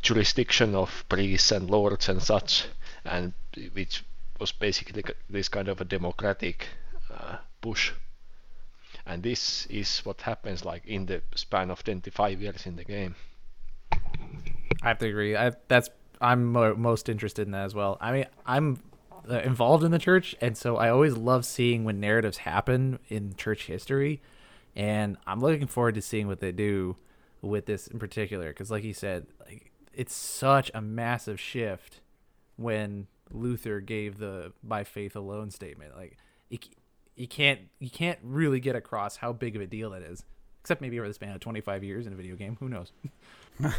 [0.00, 2.66] jurisdiction of priests and lords and such,
[3.04, 3.32] and
[3.72, 4.04] which
[4.38, 6.66] was basically this kind of a democratic
[7.12, 7.92] uh, push.
[9.06, 13.16] And this is what happens like in the span of 25 years in the game.
[14.82, 15.36] I have to agree.
[15.36, 17.98] I that's I'm mo- most interested in that as well.
[18.00, 18.78] I mean, I'm
[19.28, 23.34] uh, involved in the church, and so I always love seeing when narratives happen in
[23.34, 24.20] church history,
[24.74, 26.96] and I'm looking forward to seeing what they do
[27.40, 28.48] with this in particular.
[28.48, 32.00] Because, like you said, like it's such a massive shift
[32.56, 35.96] when Luther gave the "by faith alone" statement.
[35.96, 36.16] Like,
[37.16, 40.24] you, can't you can't really get across how big of a deal that is,
[40.60, 42.56] except maybe over the span of 25 years in a video game.
[42.60, 42.92] Who knows?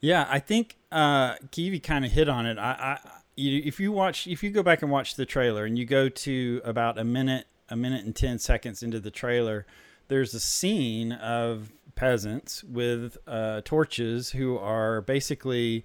[0.00, 2.58] yeah, I think uh, Kiwi kind of hit on it.
[2.58, 5.78] I, I you, if you watch, if you go back and watch the trailer, and
[5.78, 9.66] you go to about a minute, a minute and ten seconds into the trailer,
[10.08, 15.84] there's a scene of peasants with uh, torches who are basically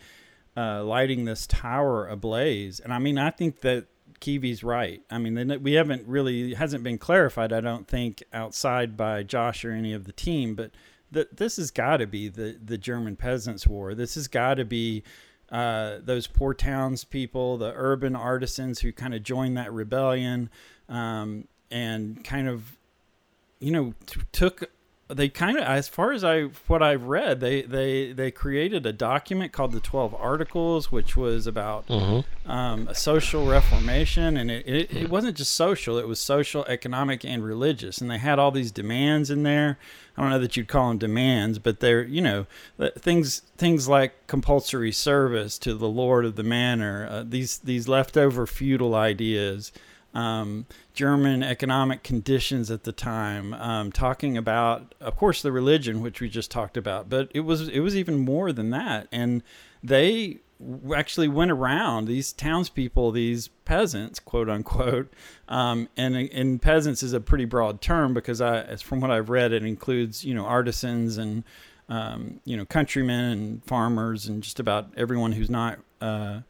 [0.57, 2.79] uh, lighting this tower ablaze.
[2.79, 3.85] And I mean, I think that
[4.19, 5.01] Kiwi's right.
[5.09, 7.53] I mean, we haven't really hasn't been clarified.
[7.53, 10.71] I don't think outside by Josh or any of the team, but
[11.11, 13.95] that this has got to be the the German Peasants' War.
[13.95, 15.03] This has got to be
[15.51, 20.49] uh, those poor townspeople, the urban artisans who kind of joined that rebellion
[20.89, 22.77] um, and kind of,
[23.59, 24.69] you know, t- took
[25.09, 28.93] they kind of as far as i what i've read they they they created a
[28.93, 32.49] document called the 12 articles which was about mm-hmm.
[32.49, 37.25] um, a social reformation and it, it, it, wasn't just social it was social economic
[37.25, 39.79] and religious and they had all these demands in there
[40.15, 42.45] i don't know that you'd call them demands but they're you know
[42.99, 48.45] things things like compulsory service to the lord of the manor uh, these these leftover
[48.45, 49.71] feudal ideas
[50.13, 56.19] um, German economic conditions at the time, um, talking about, of course, the religion, which
[56.19, 59.43] we just talked about, but it was it was even more than that, and
[59.83, 60.39] they
[60.93, 65.13] actually went around these townspeople, these peasants, quote unquote,
[65.47, 69.53] um, and and peasants is a pretty broad term because I, from what I've read,
[69.53, 71.43] it includes you know artisans and
[71.87, 76.41] um, you know countrymen and farmers and just about everyone who's not uh,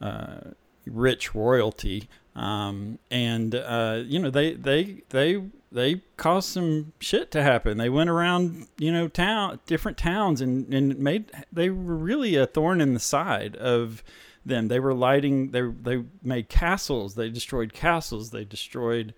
[0.00, 0.40] uh,
[0.86, 2.08] rich royalty.
[2.36, 7.78] Um, and uh, you know they they they they caused some shit to happen.
[7.78, 12.46] They went around you know town different towns and and made they were really a
[12.46, 14.02] thorn in the side of
[14.44, 14.68] them.
[14.68, 17.14] They were lighting they they made castles.
[17.14, 18.30] They destroyed castles.
[18.30, 19.14] They destroyed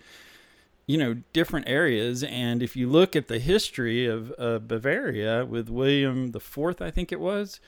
[0.87, 5.69] you know different areas and if you look at the history of uh, bavaria with
[5.69, 7.59] william the fourth i think it was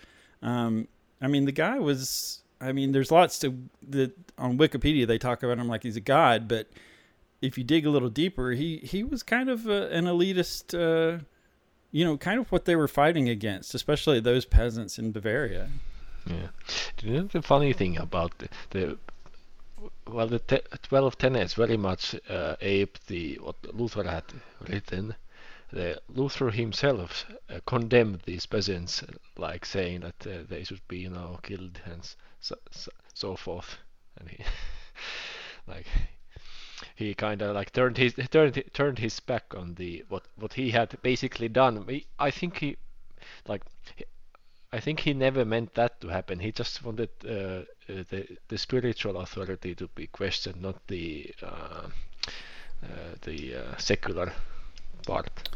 [0.40, 0.86] um,
[1.20, 3.56] i mean the guy was I mean, there's lots to
[3.88, 6.68] that on Wikipedia they talk about him like he's a god, but
[7.40, 10.74] if you dig a little deeper, he he was kind of a, an elitist.
[10.74, 11.22] Uh,
[11.90, 15.70] you know, kind of what they were fighting against, especially those peasants in Bavaria.
[16.26, 16.48] Yeah.
[17.02, 18.98] You know the funny thing about the, the
[20.06, 24.24] well, the te- 12 tenets very much uh, aped the what Luther had
[24.68, 25.14] written.
[25.70, 29.04] The Luther himself uh, condemned these peasants,
[29.36, 32.08] like saying that uh, they should be, you know, killed and
[32.40, 33.76] so, so, so forth.
[34.18, 34.44] And he
[35.66, 35.86] like
[36.94, 40.70] he kind of like turned his turned turned his back on the what what he
[40.70, 41.86] had basically done.
[42.18, 42.76] I think he
[43.46, 43.62] like
[44.72, 46.38] i think he never meant that to happen.
[46.38, 51.88] He just wanted uh, uh, the the spiritual authority to be questioned not the uh,
[52.82, 54.32] uh the uh, secular
[55.08, 55.48] part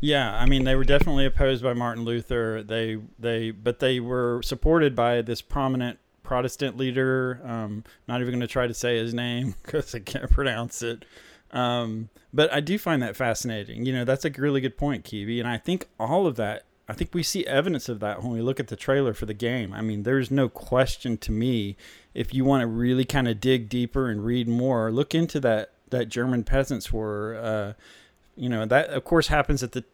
[0.00, 2.62] yeah, I mean they were definitely opposed by Martin Luther.
[2.62, 7.40] They they but they were supported by this prominent Protestant leader.
[7.44, 11.04] Um, not even going to try to say his name because I can't pronounce it.
[11.50, 13.84] Um, but I do find that fascinating.
[13.84, 15.40] You know, that's a really good point, Kiwi.
[15.40, 18.40] And I think all of that, I think we see evidence of that when we
[18.40, 19.72] look at the trailer for the game.
[19.72, 21.76] I mean, there's no question to me
[22.14, 25.72] if you want to really kind of dig deeper and read more, look into that
[25.90, 27.34] that German Peasants' War.
[27.34, 27.72] Uh,
[28.40, 29.84] you know that of course happens at the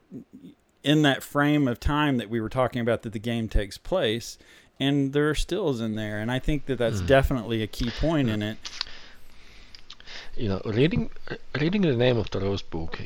[0.83, 4.39] in that frame of time that we were talking about that the game takes place,
[4.79, 7.07] and there are stills in there, and I think that that's Mm.
[7.07, 8.57] definitely a key point in it.
[10.37, 11.11] you know, reading
[11.61, 13.01] reading the name of the Rose book,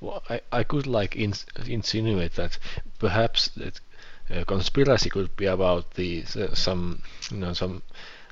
[0.00, 2.58] well, I, I could like ins- insinuate that
[2.98, 3.80] perhaps that
[4.30, 7.82] uh, conspiracy could be about the uh, some you know some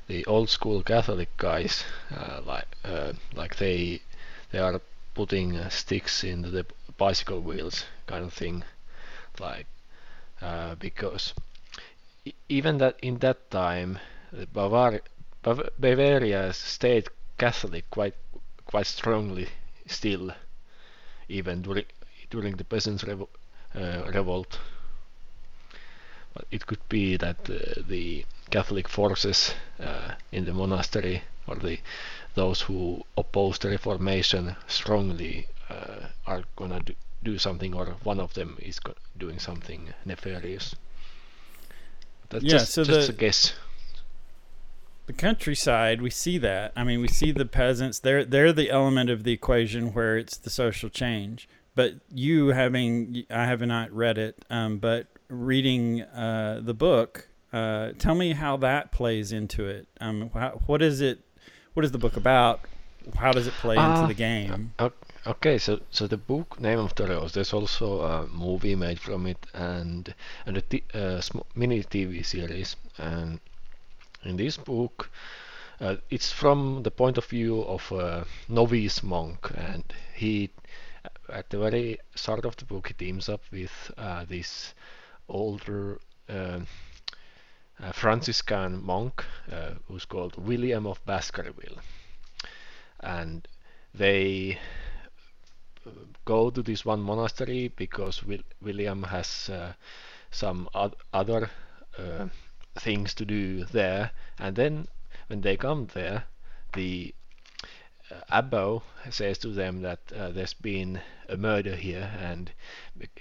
[0.07, 1.83] the old school Catholic guys
[2.15, 4.01] uh, like uh, like they
[4.51, 4.81] they are
[5.13, 6.65] putting uh, sticks into the
[6.97, 8.63] bicycle wheels kind of thing,
[9.39, 9.67] like
[10.41, 11.33] uh, because
[12.49, 13.99] even that in that time
[14.33, 15.01] uh, Bavar-
[15.43, 17.07] Bav- Bavaria stayed
[17.37, 18.15] Catholic quite
[18.65, 19.47] quite strongly
[19.87, 20.31] still,
[21.29, 21.85] even during
[22.29, 23.29] during the peasants' revo-
[23.75, 24.59] uh, revolt.
[26.33, 31.79] But it could be that uh, the Catholic forces uh, in the monastery or the
[32.35, 38.33] those who oppose the Reformation strongly uh, are gonna do, do something, or one of
[38.33, 38.79] them is
[39.17, 40.75] doing something nefarious.
[42.29, 43.53] That's Yeah, just, so just the- a guess.
[45.07, 49.09] the countryside we see that i mean we see the peasants they're they're the element
[49.09, 54.17] of the equation where it's the social change but you having i have not read
[54.17, 59.87] it um, but reading uh, the book uh, tell me how that plays into it
[59.99, 61.19] um, how, what is it
[61.73, 62.61] what is the book about
[63.15, 64.73] how does it play into Ah, the game
[65.25, 67.33] Okay, so so the book Name of the Rose.
[67.33, 70.13] There's also a movie made from it, and
[70.45, 72.75] and a t- uh, sm- mini TV series.
[72.97, 73.39] And
[74.23, 75.11] in this book,
[75.79, 79.83] uh, it's from the point of view of a novice monk, and
[80.15, 80.49] he,
[81.29, 84.73] at the very start of the book, he teams up with uh, this
[85.29, 85.99] older.
[87.91, 91.81] Uh, uh, Franciscan monk uh, who's called William of Baskerville,
[92.99, 93.47] and
[93.93, 94.57] they
[96.25, 99.73] go to this one monastery because Wil- William has uh,
[100.31, 101.49] some oth- other
[101.97, 102.27] uh,
[102.75, 104.11] things to do there.
[104.39, 104.87] And then
[105.27, 106.25] when they come there,
[106.73, 107.13] the
[108.11, 112.51] uh, abbot says to them that uh, there's been a murder here, and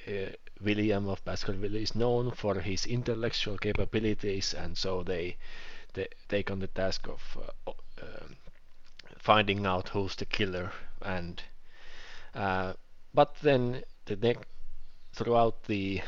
[0.07, 0.31] uh,
[0.63, 5.37] William of Baskerville is known for his intellectual capabilities, and so they
[5.95, 7.23] they take on the task of
[7.67, 8.37] uh, um
[9.19, 11.43] finding out who's the killer and
[12.35, 12.73] uh,
[13.15, 14.37] but then the ne-
[15.13, 16.01] throughout the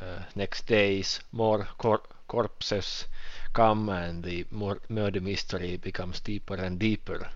[0.00, 3.06] uh, next days, more cor- corpses
[3.52, 7.28] come, and the more murder mystery becomes deeper and deeper.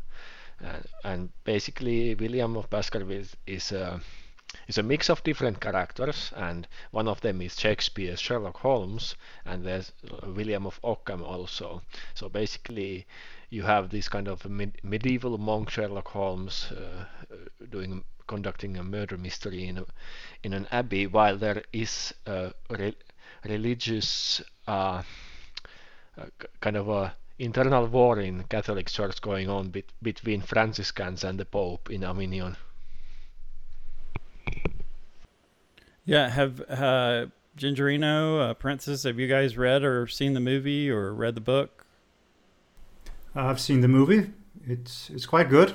[0.60, 4.00] And, and basically, William of Baskerville is a
[4.68, 9.64] is a mix of different characters, and one of them is Shakespeare's Sherlock Holmes, and
[9.64, 9.92] there's
[10.26, 11.82] William of Ockham also.
[12.14, 13.07] So basically,
[13.50, 17.05] you have this kind of med- medieval monk Sherlock Holmes uh,
[17.70, 19.84] doing conducting a murder mystery in a,
[20.42, 22.96] in an abbey, while there is a re-
[23.44, 25.03] religious uh,
[26.61, 31.44] kind of a internal war in Catholic Church going on bet- between Franciscans and the
[31.44, 32.57] Pope in Avignon.
[36.05, 37.26] Yeah have uh,
[37.57, 41.86] gingerino uh, princess have you guys read or seen the movie or read the book
[43.34, 44.30] I've seen the movie.
[44.66, 45.74] It's it's quite good.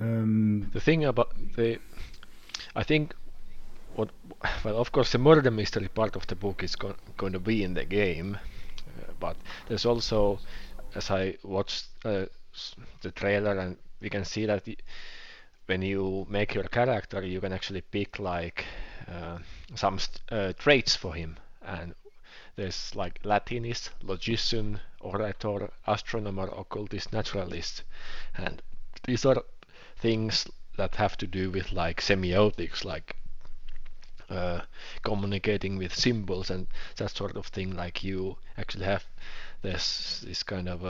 [0.00, 1.78] Um, The thing about the,
[2.76, 3.14] I think,
[3.96, 4.10] what,
[4.64, 7.62] well, of course, the murder mystery part of the book is go- going to be
[7.64, 9.36] in the game, uh, but
[9.68, 10.38] there's also,
[10.94, 12.26] as I watched uh,
[13.00, 14.76] the trailer, and we can see that y-
[15.68, 18.64] when you make your character, you can actually pick like
[19.06, 19.38] uh,
[19.74, 19.98] some
[20.30, 21.94] uh, traits for him, and
[22.56, 27.84] there's like Latinist, logician, orator, astronomer, occultist, naturalist,
[28.34, 28.62] and
[29.04, 29.42] these are
[29.98, 30.46] things
[30.78, 33.16] that have to do with like semiotics, like
[34.30, 34.60] uh,
[35.02, 36.66] communicating with symbols and
[36.96, 37.76] that sort of thing.
[37.76, 39.04] Like you actually have
[39.60, 40.82] this this kind of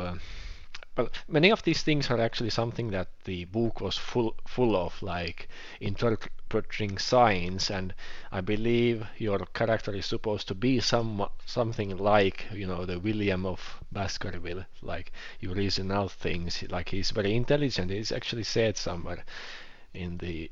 [0.99, 5.01] well, many of these things are actually something that the book was full full of,
[5.01, 5.49] like
[5.81, 7.95] interpreting signs, and
[8.33, 13.47] I believe your character is supposed to be some something like you know the William
[13.47, 13.61] of
[13.93, 17.93] Baskerville, like you reason out things, like he's very intelligent.
[17.93, 19.25] It's actually said somewhere
[19.95, 20.51] in the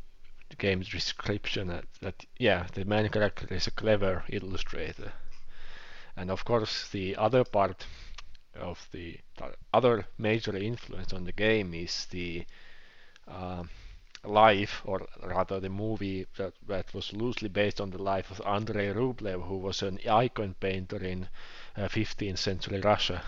[0.58, 5.12] game's description that, that yeah, the main character is a clever illustrator,
[6.16, 7.84] and of course the other part
[8.60, 12.44] of the uh, other major influence on the game is the
[13.28, 13.62] uh,
[14.24, 18.92] life, or rather the movie that, that was loosely based on the life of Andrei
[18.92, 21.28] Rublev, who was an icon painter in
[21.76, 23.22] uh, 15th century Russia.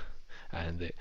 [0.52, 0.92] And the,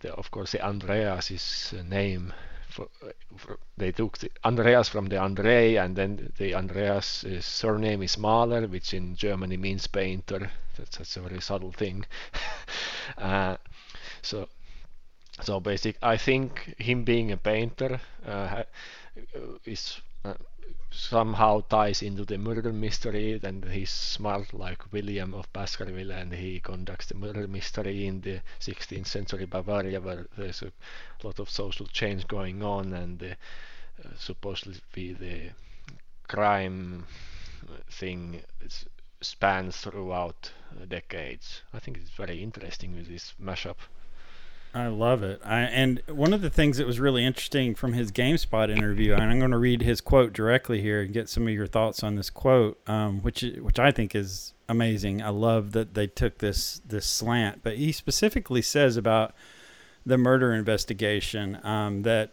[0.00, 2.32] the, of course, the Andreas is a name
[2.70, 2.88] for,
[3.36, 8.66] for, they took the Andreas from the Andre, and then the Andreas' surname is Maler,
[8.66, 10.50] which in Germany means painter.
[10.76, 12.06] That's, that's a very subtle thing.
[13.18, 13.56] uh,
[14.22, 14.48] so,
[15.42, 15.96] so basic.
[16.02, 18.64] I think him being a painter uh,
[19.64, 20.34] is uh,
[20.90, 26.60] somehow ties into the murder mystery and he's smart like William of Baskerville and he
[26.60, 30.72] conducts the murder mystery in the 16th century Bavaria where there's a
[31.22, 34.80] lot of social change going on and uh, supposedly
[35.14, 35.50] the
[36.26, 37.06] crime
[37.90, 38.42] thing
[39.20, 40.52] spans throughout
[40.88, 41.62] decades.
[41.72, 43.76] I think it's very interesting with this mashup.
[44.72, 45.40] I love it.
[45.44, 49.22] I, and one of the things that was really interesting from his GameSpot interview, and
[49.24, 52.14] I'm going to read his quote directly here and get some of your thoughts on
[52.14, 55.22] this quote, um, which which I think is amazing.
[55.22, 59.34] I love that they took this this slant, but he specifically says about
[60.06, 62.30] the murder investigation um, that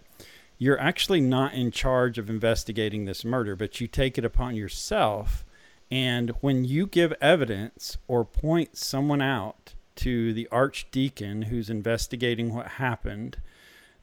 [0.59, 5.43] you're actually not in charge of investigating this murder, but you take it upon yourself.
[5.89, 12.67] And when you give evidence or point someone out to the archdeacon who's investigating what
[12.67, 13.37] happened,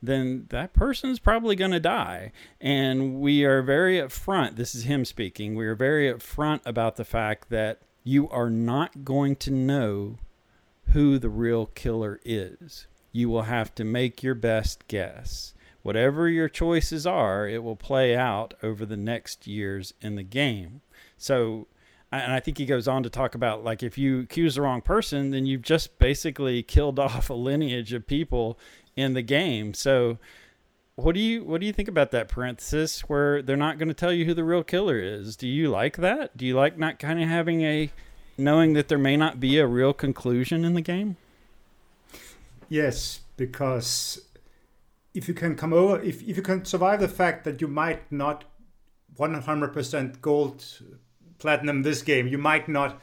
[0.02, 2.32] then that person is probably going to die.
[2.60, 4.56] And we are very upfront.
[4.56, 5.54] This is him speaking.
[5.54, 10.18] We are very upfront about the fact that you are not going to know
[10.88, 12.86] who the real killer is.
[13.12, 15.54] You will have to make your best guess.
[15.82, 20.80] Whatever your choices are, it will play out over the next years in the game.
[21.16, 21.66] So
[22.18, 24.82] and I think he goes on to talk about like if you accuse the wrong
[24.82, 28.58] person, then you've just basically killed off a lineage of people
[28.96, 29.74] in the game.
[29.74, 30.18] So
[30.96, 33.94] what do you what do you think about that parenthesis where they're not going to
[33.94, 35.36] tell you who the real killer is?
[35.36, 36.36] Do you like that?
[36.36, 37.90] Do you like not kind of having a
[38.36, 41.16] knowing that there may not be a real conclusion in the game?
[42.68, 44.20] Yes, because
[45.14, 48.10] if you can come over if, if you can survive the fact that you might
[48.10, 48.44] not
[49.18, 50.64] 100% gold
[51.44, 53.02] platinum this game, you might not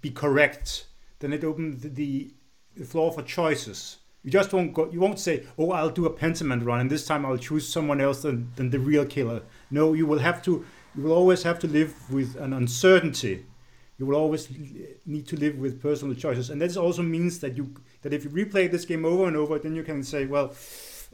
[0.00, 0.86] be correct.
[1.18, 2.32] Then it opens the,
[2.74, 3.98] the floor for choices.
[4.22, 4.90] You just won't go.
[4.90, 8.00] You won't say, "Oh, I'll do a Pentiment run, and this time I'll choose someone
[8.00, 10.64] else than, than the real killer." No, you will have to.
[10.96, 13.44] You will always have to live with an uncertainty.
[13.98, 14.48] You will always
[15.04, 18.30] need to live with personal choices, and that also means that you that if you
[18.30, 20.48] replay this game over and over, then you can say, "Well,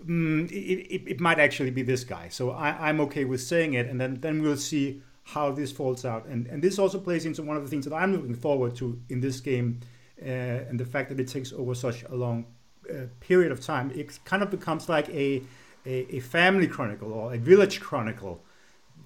[0.07, 3.75] mm, it, it, it, might actually be this guy." So I, I'm okay with saying
[3.75, 6.25] it, and then then we'll see how this falls out.
[6.27, 8.99] And, and this also plays into one of the things that I'm looking forward to
[9.11, 9.81] in this game
[10.23, 12.47] uh, and the fact that it takes over such a long
[12.89, 13.91] uh, period of time.
[13.95, 15.43] It kind of becomes like a,
[15.85, 18.43] a, a, family chronicle or a village chronicle.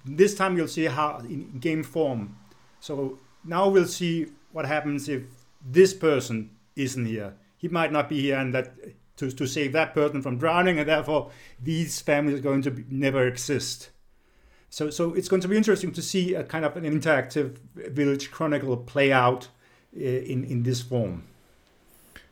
[0.05, 2.37] This time you'll see how in game form.
[2.79, 5.23] So now we'll see what happens if
[5.65, 7.33] this person isn't here.
[7.57, 8.73] He might not be here and that
[9.17, 12.85] to, to save that person from drowning and therefore these families are going to be,
[12.89, 13.89] never exist.
[14.73, 18.31] So, so it's going to be interesting to see a kind of an interactive village
[18.31, 19.49] chronicle play out
[19.95, 21.25] uh, in in this form.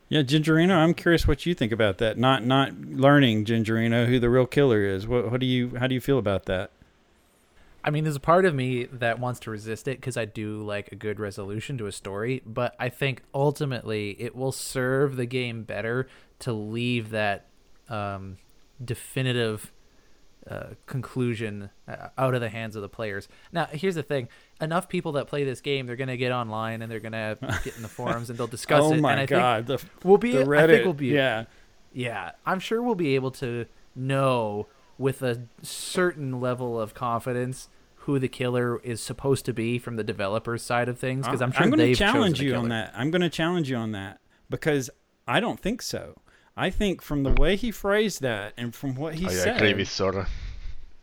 [0.09, 2.17] Yeah, Gingerino, I'm curious what you think about that.
[2.17, 5.05] Not not learning Gingerino who the real killer is.
[5.05, 6.71] What, what do you how do you feel about that?
[7.83, 10.63] I mean, there's a part of me that wants to resist it because I do
[10.63, 15.27] like a good resolution to a story, but I think ultimately it will serve the
[15.27, 16.07] game better
[16.39, 17.45] to leave that
[17.87, 18.37] um,
[18.83, 19.71] definitive
[20.51, 23.27] uh, conclusion uh, out of the hands of the players.
[23.51, 24.27] Now, here's the thing:
[24.59, 27.37] enough people that play this game, they're going to get online and they're going to
[27.63, 28.97] get in the forums and they'll discuss oh it.
[28.97, 29.67] Oh my and I god!
[29.67, 30.33] Think the, we'll be.
[30.33, 31.07] The Reddit, I think we'll be.
[31.07, 31.45] Yeah.
[31.93, 38.17] Yeah, I'm sure we'll be able to know with a certain level of confidence who
[38.17, 41.63] the killer is supposed to be from the developer's side of things because I'm sure
[41.63, 42.93] I'm going to challenge you on that.
[42.95, 44.89] I'm going to challenge you on that because
[45.27, 46.20] I don't think so.
[46.55, 49.73] I think from the way he phrased that and from what he I said, agree
[49.73, 50.27] with Sora.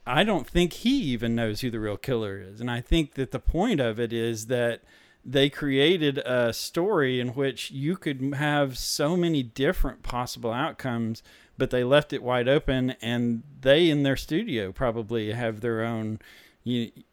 [0.07, 2.61] I don't think he even knows who the real killer is.
[2.61, 4.83] And I think that the point of it is that
[5.25, 11.23] they created a story in which you could have so many different possible outcomes,
[11.59, 12.95] but they left it wide open.
[13.03, 16.21] And they, in their studio, probably have their own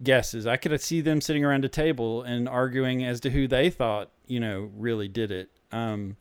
[0.03, 0.47] guesses.
[0.47, 4.11] I could see them sitting around a table and arguing as to who they thought,
[4.27, 5.49] you know, really did it.
[5.71, 6.17] Um,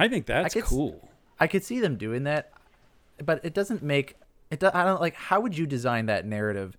[0.00, 1.08] I think that's I cool.
[1.38, 2.52] I could see them doing that,
[3.22, 4.16] but it doesn't make
[4.50, 4.62] it.
[4.62, 5.14] I don't like.
[5.14, 6.76] How would you design that narrative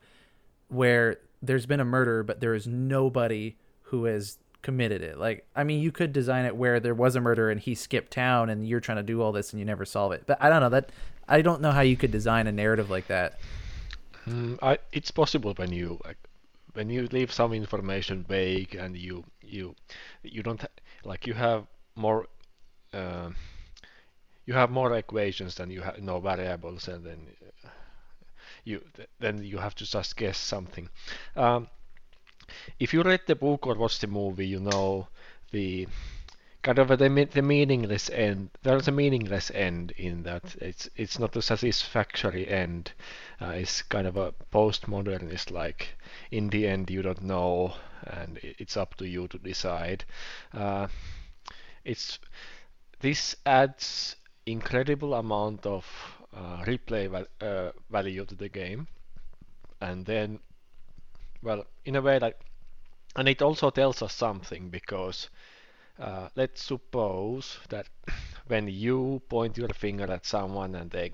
[0.70, 5.18] where there's been a murder, but there is nobody who has committed it?
[5.18, 8.12] Like, I mean, you could design it where there was a murder and he skipped
[8.12, 10.24] town, and you're trying to do all this and you never solve it.
[10.26, 10.92] But I don't know that.
[11.28, 13.40] I don't know how you could design a narrative like that.
[14.28, 16.18] Mm, I, it's possible when you like
[16.74, 19.76] when you leave some information vague and you you
[20.24, 20.64] you don't
[21.04, 21.66] like you have
[21.96, 22.28] more
[22.98, 23.30] uh,
[24.46, 27.28] you have more equations than you have no variables and then
[28.64, 28.82] you
[29.20, 30.90] then you have to just guess something.
[31.36, 31.70] Um,
[32.80, 35.08] if you read the book or watch the movie, you know
[35.52, 35.88] the
[36.64, 38.50] kind of the, the meaningless end.
[38.64, 40.56] There's a meaningless end in that.
[40.60, 42.92] It's it's not a satisfactory end.
[43.42, 45.52] Uh, it's kind of a postmodernist.
[45.52, 45.96] Like
[46.32, 47.74] in the end, you don't know,
[48.06, 50.04] and it's up to you to decide.
[50.54, 50.88] Uh,
[51.86, 52.20] it's
[53.00, 55.86] this adds incredible amount of
[56.36, 58.88] uh, replay val uh, value to the game,
[59.82, 60.40] and then,
[61.42, 62.40] well, in a way, like,
[63.16, 65.30] and it also tells us something because
[66.00, 67.88] uh, let's suppose that
[68.48, 71.12] when you point your finger at someone and they,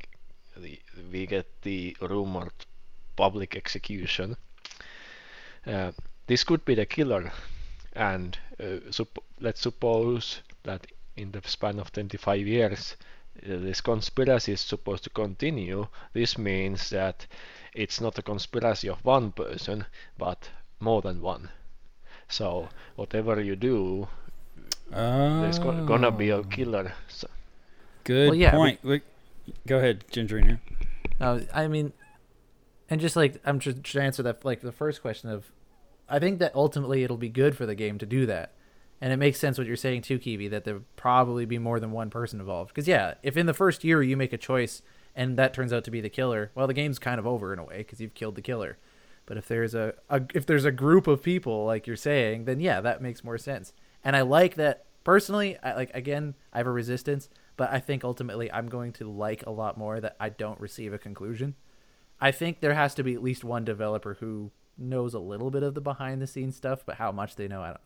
[0.58, 0.80] the,
[1.12, 2.66] we get the rumored
[3.16, 4.36] public execution,
[5.68, 5.92] uh,
[6.28, 7.32] this could be the killer.
[7.94, 12.96] And uh, sup let's suppose that in the span of 25 years,
[13.44, 15.88] uh, this conspiracy is supposed to continue.
[16.14, 17.26] This means that
[17.74, 19.86] it's not a conspiracy of one person,
[20.18, 20.50] but
[20.80, 21.50] more than one.
[22.28, 24.08] So whatever you do,
[24.94, 25.42] Oh.
[25.42, 26.94] there's go- gonna be a killer.
[27.08, 27.28] So,
[28.04, 28.84] Good Well, yeah, point.
[28.84, 29.04] Wait,
[29.68, 30.60] Go ahead, Gingerino.
[31.20, 31.92] No, I mean,
[32.90, 35.52] and just like I'm just to answer that, like the first question of,
[36.10, 38.52] I think that ultimately it'll be good for the game to do that,
[39.04, 41.92] and it makes sense what you're saying too, Kiwi, that there probably be more than
[41.92, 42.70] one person involved.
[42.70, 44.82] Because yeah, if in the first year you make a choice
[45.14, 47.60] and that turns out to be the killer, well, the game's kind of over in
[47.60, 48.78] a way because you've killed the killer.
[49.26, 52.62] But if there's a, a if there's a group of people like you're saying, then
[52.62, 53.74] yeah, that makes more sense.
[54.06, 55.58] And I like that personally.
[55.62, 57.28] I like again, I have a resistance,
[57.58, 60.94] but I think ultimately I'm going to like a lot more that I don't receive
[60.94, 61.56] a conclusion.
[62.22, 65.62] I think there has to be at least one developer who knows a little bit
[65.62, 67.82] of the behind the scenes stuff, but how much they know, I don't.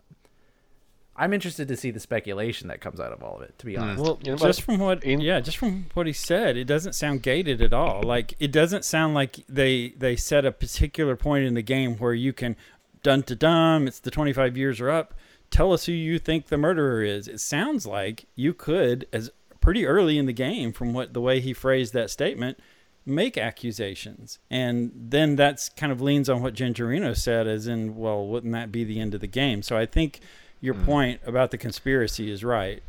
[1.17, 3.57] I'm interested to see the speculation that comes out of all of it.
[3.59, 3.81] To be hmm.
[3.81, 6.65] honest, Well, You know, just from what in- yeah, just from what he said, it
[6.65, 8.03] doesn't sound gated at all.
[8.03, 12.13] Like it doesn't sound like they they set a particular point in the game where
[12.13, 12.55] you can
[13.03, 13.87] dun to dum.
[13.87, 15.13] It's the 25 years are up.
[15.49, 17.27] Tell us who you think the murderer is.
[17.27, 21.39] It sounds like you could, as pretty early in the game, from what the way
[21.39, 22.59] he phrased that statement,
[23.05, 28.27] make accusations, and then that's kind of leans on what Gingerino said, as in, well,
[28.27, 29.61] wouldn't that be the end of the game?
[29.61, 30.19] So I think
[30.61, 32.81] your point about the conspiracy is right.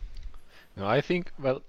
[0.76, 1.62] No, I think well,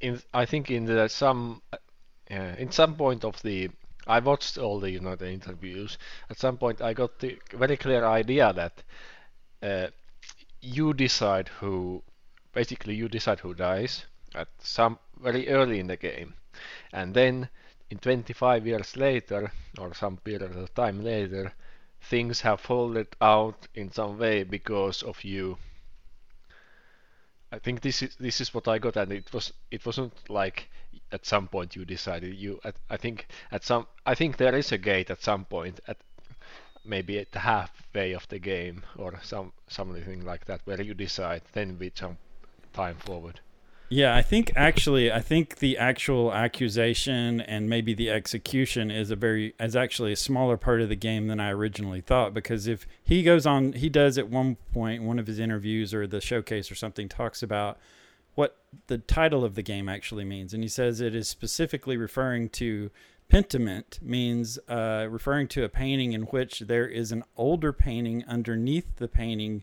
[0.00, 3.70] in I think in the some uh, in some point of the
[4.06, 5.98] I watched all the you know the interviews.
[6.30, 8.82] At some point, I got the very clear idea that
[9.62, 9.90] uh,
[10.60, 12.02] you decide who,
[12.52, 16.34] basically you decide who dies at some very early in the game,
[16.92, 17.48] and then
[17.90, 21.52] in 25 years later or some period of time later,
[22.02, 25.56] things have folded out in some way because of you.
[27.50, 30.68] I think this is this is what I got, and it was it wasn't like
[31.10, 32.60] at some point you decided you.
[32.64, 35.98] At, I think at some I think there is a gate at some point at
[36.84, 41.42] maybe at halfway of the game or some something like that where you decide.
[41.52, 42.18] Then we jump
[42.72, 43.40] time forward.
[43.92, 49.16] Yeah, I think actually, I think the actual accusation and maybe the execution is a
[49.16, 52.32] very is actually a smaller part of the game than I originally thought.
[52.32, 56.06] Because if he goes on, he does at one point one of his interviews or
[56.06, 57.76] the showcase or something talks about
[58.34, 62.48] what the title of the game actually means, and he says it is specifically referring
[62.48, 62.90] to
[63.30, 68.96] pentiment means uh, referring to a painting in which there is an older painting underneath
[68.96, 69.62] the painting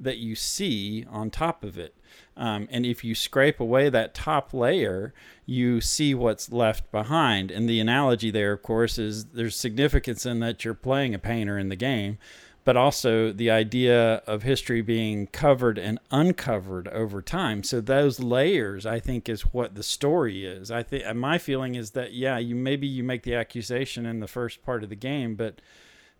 [0.00, 1.94] that you see on top of it.
[2.36, 5.12] Um, and if you scrape away that top layer,
[5.44, 7.50] you see what's left behind.
[7.50, 11.58] And the analogy there, of course, is there's significance in that you're playing a painter
[11.58, 12.18] in the game,
[12.64, 17.62] but also the idea of history being covered and uncovered over time.
[17.62, 20.70] So those layers, I think, is what the story is.
[20.70, 24.28] I think my feeling is that yeah, you maybe you make the accusation in the
[24.28, 25.60] first part of the game, but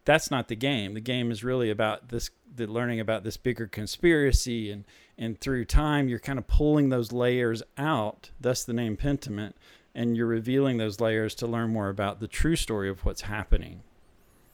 [0.06, 0.94] that's not the game.
[0.94, 4.84] The game is really about this the learning about this bigger conspiracy and
[5.18, 9.54] and through time you're kind of pulling those layers out, thus the name Pentiment,
[9.94, 13.82] and you're revealing those layers to learn more about the true story of what's happening.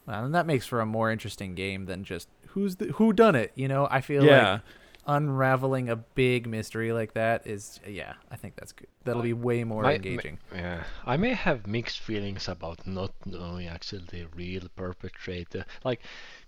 [0.06, 3.34] Well, and that makes for a more interesting game than just who's the, who done
[3.34, 3.52] it.
[3.54, 4.52] You know, I feel Yeah.
[4.52, 4.60] like
[5.06, 8.88] unraveling a big mystery like that is yeah, I think that's good.
[9.04, 10.38] That'll be way more My- engaging.
[10.50, 15.66] ma- yeah, I may have mixed feelings about not knowing actually the real perpetrator.
[15.84, 16.00] Like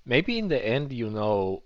[0.06, 1.62] maybe in the end you know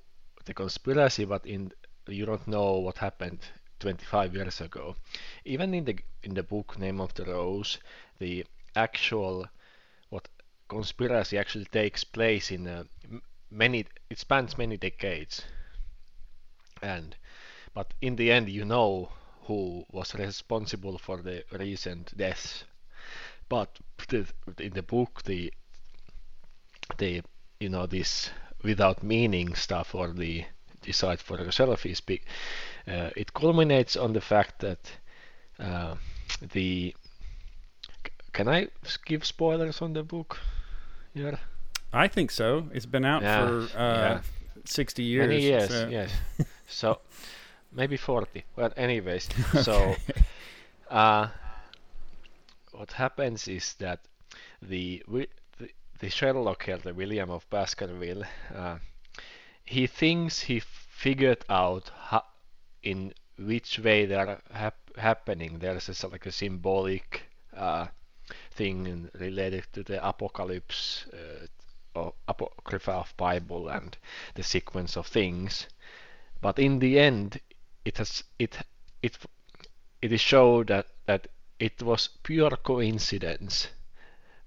[0.47, 1.71] the conspiracy, but in
[2.09, 3.41] you don't know what happened
[3.81, 4.97] 25 years ago.
[5.45, 7.79] Even in the in the book Name of the Rose,
[8.19, 8.45] the
[8.77, 9.49] actual
[10.11, 10.29] what
[10.69, 12.85] conspiracy actually takes place in uh,
[13.51, 15.43] many it spans many decades.
[16.83, 17.17] And
[17.75, 22.65] but in the end you know who was responsible for the recent deaths.
[23.49, 23.79] but
[24.09, 24.27] the,
[24.59, 25.53] in the book the
[26.99, 27.23] the
[27.61, 28.31] you know this
[28.63, 30.45] without meaning stuff or the
[30.83, 32.23] decide for yourself is big.
[32.89, 34.79] Uh, it culminates on the fact that
[35.59, 35.95] uh,
[36.53, 36.95] the
[38.33, 38.69] can I
[39.05, 40.39] give spoilers on the book?
[41.15, 41.37] Yeah.
[41.93, 42.69] I think so.
[42.73, 44.21] It's been out Yeah, for uh, yeah.
[44.65, 45.29] 60 years.
[45.29, 46.11] Many years, so- yes.
[46.69, 47.01] so
[47.73, 48.45] maybe 40.
[48.57, 49.29] Well, anyways,
[49.63, 49.97] so
[50.89, 51.29] uh,
[52.73, 54.01] what happens is that
[54.63, 55.29] the the,
[55.99, 58.23] the Sherlock here, the William of Baskerville,
[58.55, 58.77] uh,
[59.71, 62.27] he thinks he figured out ho-
[62.83, 65.59] in which way they are hap- happening.
[65.59, 67.23] There's a, like a symbolic
[67.57, 67.87] uh,
[68.53, 71.47] thing related to the apocalypse uh,
[71.95, 73.97] or apocrypha of Bible and
[74.35, 75.69] the sequence of things.
[76.41, 77.41] But in the end,
[77.85, 78.59] it has it
[79.03, 79.19] it
[80.03, 83.69] it is shown that that it was pure coincidence.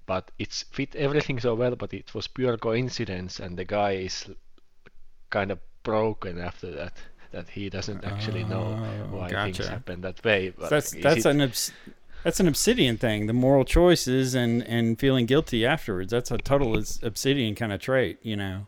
[0.06, 4.30] But it's fit everything so well, but it was pure coincidence, and the guy is
[5.34, 6.92] kind of broken after that.
[7.32, 8.66] That he doesn't actually know
[9.12, 9.70] Oh, why things gotcha.
[9.70, 10.52] happen that way.
[10.56, 11.72] But that's that's it- an obs-
[12.22, 13.26] that's an obsidian thing.
[13.26, 16.10] The moral choices and and feeling guilty afterwards.
[16.12, 18.18] That's a total obsidian kind of trait.
[18.22, 18.66] You know.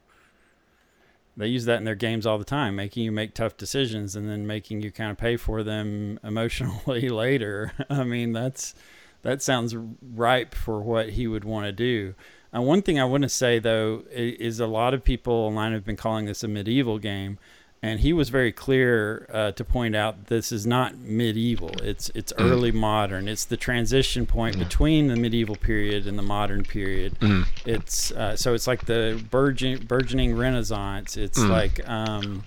[1.38, 4.28] They use that in their games all the time, making you make tough decisions and
[4.28, 7.72] then making you kind of pay for them emotionally later.
[7.90, 8.74] I mean, that's
[9.22, 12.14] that sounds ripe for what he would want to do.
[12.54, 15.84] Uh, one thing I want to say though is a lot of people online have
[15.84, 17.38] been calling this a medieval game,
[17.82, 21.70] and he was very clear uh, to point out this is not medieval.
[21.82, 23.28] It's it's early modern.
[23.28, 27.18] It's the transition point between the medieval period and the modern period.
[27.20, 27.46] Mm.
[27.66, 31.16] It's uh, so it's like the burgeon, burgeoning Renaissance.
[31.16, 31.48] It's Mm.
[31.50, 32.44] like um,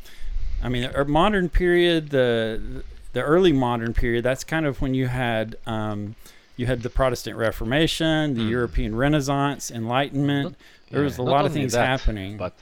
[0.63, 2.83] I mean, a modern period, the
[3.13, 4.23] the early modern period.
[4.23, 6.15] That's kind of when you had um,
[6.59, 8.49] you had the Protestant Reformation, the Mm.
[8.57, 10.57] European Renaissance, Enlightenment.
[10.89, 12.35] there Yeah, was a lot of things that, happening.
[12.35, 12.53] But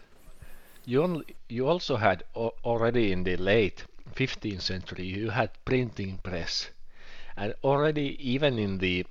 [0.85, 6.19] you only, you also had al- already in the late 15th century you had printing
[6.29, 6.69] press,
[7.35, 9.05] and already even in the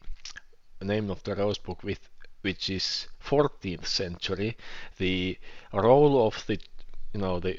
[0.81, 2.01] name of the rose book with
[2.43, 4.57] which is 14th century,
[4.99, 5.37] the
[5.73, 6.61] role of the
[7.13, 7.55] you know the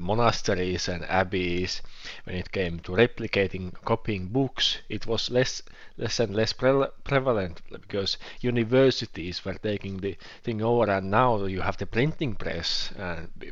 [0.00, 1.80] monasteries and abbeys
[2.24, 5.62] when it came to replicating copying books it was less
[5.96, 11.60] less and less pre- prevalent because universities were taking the thing over and now you
[11.60, 12.92] have the printing press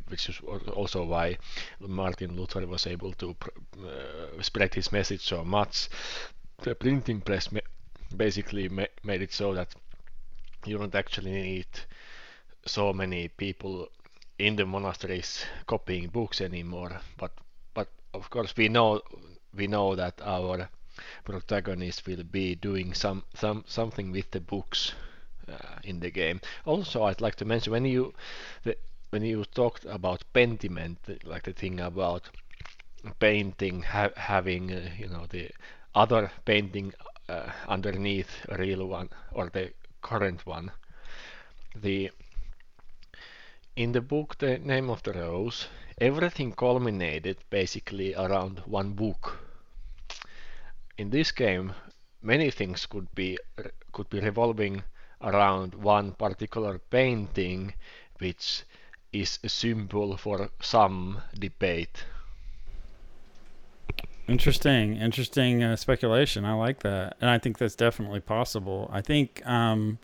[0.09, 0.41] which is
[0.73, 1.37] also why
[1.81, 3.37] Martin Luther was able to
[3.87, 5.89] uh, spread his message so much.
[6.63, 7.49] The printing press
[8.17, 9.75] basically ma- made it so that
[10.67, 11.67] you don't actually need
[12.67, 13.89] so many people
[14.39, 17.33] in the monasteries copying books anymore but
[17.75, 19.01] but of course we know
[19.55, 20.69] we know that our
[21.25, 24.93] protagonist will be doing some some something with the books
[25.49, 26.41] uh, in the game.
[26.65, 28.13] Also i'd like to mention when you
[28.65, 28.77] the,
[29.11, 32.29] when you talked about pentiment like the thing about
[33.21, 35.51] painting ha- having uh, you know the
[35.95, 36.93] other painting
[37.29, 39.73] uh, underneath a real one or the
[40.03, 40.71] current one
[41.75, 42.11] the
[43.77, 45.67] in the book the name of the rose
[46.01, 49.39] everything culminated basically around one book
[50.97, 51.73] in this game
[52.23, 53.37] many things could be
[53.93, 54.83] could be revolving
[55.23, 57.75] around one particular painting
[58.19, 58.63] which
[59.13, 62.05] is a symbol for some debate
[64.27, 66.47] Interesting, interesting uh, speculation.
[66.47, 68.89] I like that, and I think that's definitely possible.
[68.91, 69.99] I think um,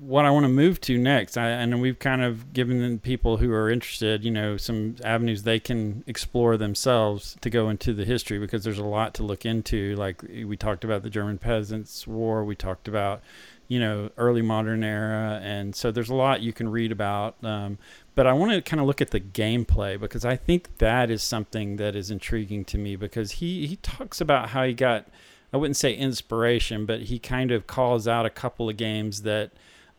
[0.00, 3.52] what I want to move to next, I, and we've kind of given people who
[3.52, 8.38] are interested, you know, some avenues they can explore themselves to go into the history
[8.38, 9.94] because there's a lot to look into.
[9.96, 13.20] Like we talked about the German Peasants' War, we talked about,
[13.68, 17.36] you know, early modern era, and so there's a lot you can read about.
[17.44, 17.76] Um,
[18.14, 21.22] but I want to kind of look at the gameplay because I think that is
[21.22, 25.08] something that is intriguing to me because he he talks about how he got
[25.52, 29.50] I wouldn't say inspiration, but he kind of calls out a couple of games that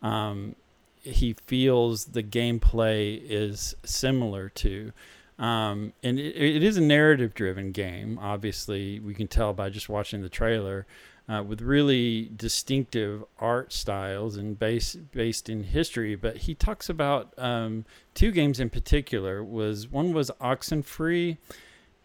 [0.01, 0.55] um,
[1.01, 4.91] he feels the gameplay is similar to.
[5.39, 8.19] Um, and it, it is a narrative driven game.
[8.21, 10.85] Obviously, we can tell by just watching the trailer.
[11.29, 17.33] Uh, with really distinctive art styles and base, based in history, but he talks about
[17.37, 19.41] um, two games in particular.
[19.41, 21.37] Was one was Oxenfree,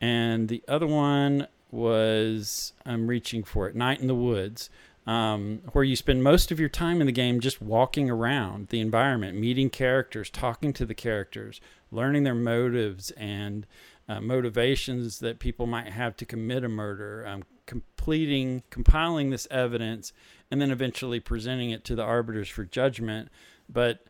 [0.01, 4.70] and the other one was I'm reaching for it, Night in the Woods,
[5.07, 8.81] um, where you spend most of your time in the game just walking around the
[8.81, 11.61] environment, meeting characters, talking to the characters,
[11.93, 13.67] learning their motives and
[14.09, 20.13] uh, motivations that people might have to commit a murder, um, completing, compiling this evidence,
[20.51, 23.29] and then eventually presenting it to the arbiters for judgment.
[23.69, 24.07] But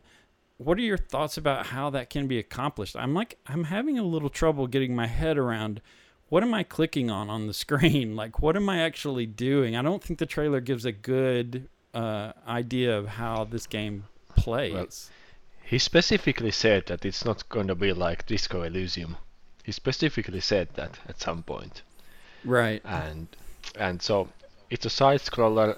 [0.57, 2.95] what are your thoughts about how that can be accomplished?
[2.95, 5.81] I'm like I'm having a little trouble getting my head around
[6.29, 8.15] what am I clicking on on the screen?
[8.21, 9.75] Like what am I actually doing?
[9.75, 14.05] I don't think the trailer gives a good uh, idea of how this game
[14.35, 14.73] plays.
[14.73, 14.87] Well,
[15.63, 19.17] he specifically said that it's not going to be like Disco Elysium.
[19.63, 21.81] He specifically said that at some point.
[22.45, 22.81] Right.
[22.85, 23.27] And
[23.77, 24.29] and so
[24.69, 25.77] it's a side scroller.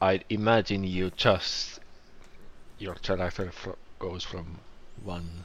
[0.00, 1.80] I'd imagine you just
[2.78, 4.58] your character fr- goes from
[5.02, 5.44] one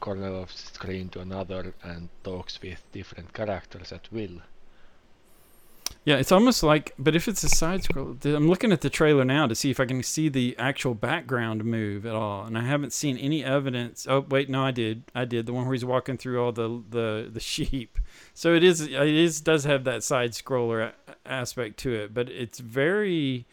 [0.00, 4.40] corner of the screen to another and talks with different characters at will.
[6.04, 9.24] Yeah, it's almost like, but if it's a side scroll, I'm looking at the trailer
[9.24, 12.62] now to see if I can see the actual background move at all, and I
[12.62, 14.06] haven't seen any evidence.
[14.08, 16.82] Oh, wait, no, I did, I did the one where he's walking through all the
[16.88, 17.98] the the sheep.
[18.32, 20.92] So it is, it is does have that side scroller
[21.26, 23.46] aspect to it, but it's very.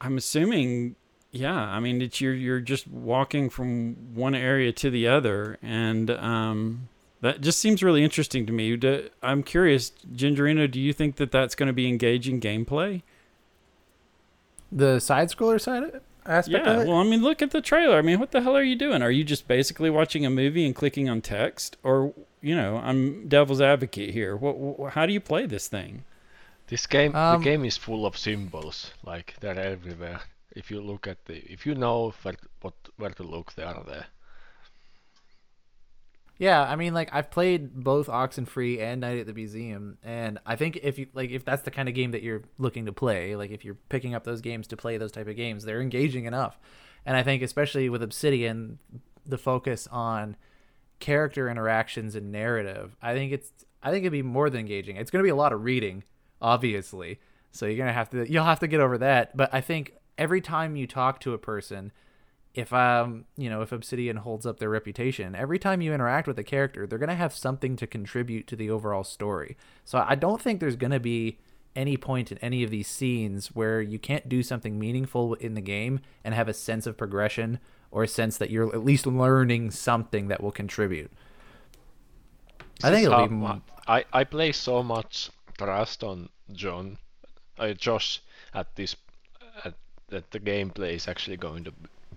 [0.00, 0.96] I'm assuming,
[1.30, 1.54] yeah.
[1.54, 6.88] I mean, it's you're you're just walking from one area to the other, and um,
[7.20, 8.76] that just seems really interesting to me.
[8.76, 13.02] Do, I'm curious, Gingerino, do you think that that's going to be engaging gameplay?
[14.70, 17.96] The side scroller side aspect yeah, well, I mean, look at the trailer.
[17.96, 19.02] I mean, what the hell are you doing?
[19.02, 23.28] Are you just basically watching a movie and clicking on text, or you know, I'm
[23.28, 24.36] devil's advocate here.
[24.36, 26.04] What, what how do you play this thing?
[26.68, 28.92] This game, um, the game is full of symbols.
[29.04, 30.20] Like they're everywhere.
[30.52, 33.84] If you look at the, if you know where, what where to look, they are
[33.86, 34.06] there.
[36.38, 40.54] Yeah, I mean, like I've played both Oxenfree and Night at the Museum, and I
[40.54, 43.34] think if you like, if that's the kind of game that you're looking to play,
[43.34, 46.26] like if you're picking up those games to play those type of games, they're engaging
[46.26, 46.58] enough.
[47.04, 48.78] And I think especially with Obsidian,
[49.26, 50.36] the focus on
[51.00, 53.50] character interactions and narrative, I think it's
[53.82, 54.96] I think it'd be more than engaging.
[54.96, 56.04] It's going to be a lot of reading,
[56.40, 57.18] obviously,
[57.50, 59.36] so you're gonna have to you'll have to get over that.
[59.36, 61.92] But I think every time you talk to a person
[62.54, 66.38] if um you know if Obsidian holds up their reputation, every time you interact with
[66.38, 69.56] a character, they're gonna have something to contribute to the overall story.
[69.84, 71.38] So I don't think there's gonna be
[71.76, 75.60] any point in any of these scenes where you can't do something meaningful in the
[75.60, 77.60] game and have a sense of progression
[77.92, 81.12] or a sense that you're at least learning something that will contribute.
[82.82, 83.62] I think it'll be.
[83.86, 86.98] I I play so much trust on John,
[87.58, 88.20] uh, Josh
[88.54, 88.96] at this
[90.08, 91.72] that the gameplay is actually going to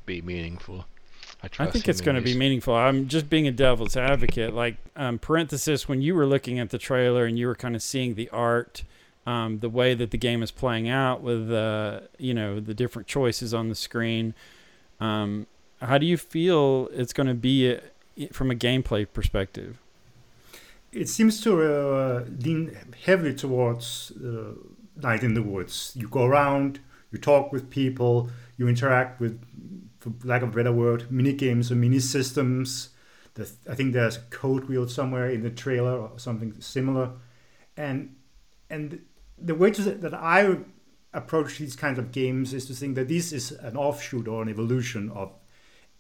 [0.06, 0.86] be meaningful.
[1.44, 2.76] I, I think it's going to be meaningful.
[2.76, 4.54] I'm just being a devil's advocate.
[4.54, 7.82] Like um, parenthesis, when you were looking at the trailer and you were kind of
[7.82, 8.84] seeing the art,
[9.26, 13.08] um, the way that the game is playing out with uh, you know the different
[13.08, 14.34] choices on the screen.
[15.00, 15.48] Um,
[15.82, 17.80] how do you feel it's going to be uh,
[18.32, 19.78] from a gameplay perspective?
[20.92, 24.54] It seems to uh, lean heavily towards uh,
[25.02, 25.94] Night in the Woods.
[25.96, 26.80] You go around,
[27.12, 29.42] you talk with people, you interact with
[30.00, 32.90] for lack of a better word, mini games or mini systems.
[33.70, 37.12] I think there's a code wheel somewhere in the trailer or something similar,
[37.78, 38.16] and
[38.70, 39.02] and
[39.38, 40.58] the way to, that I
[41.14, 44.50] approach these kinds of games is to think that this is an offshoot or an
[44.50, 45.34] evolution of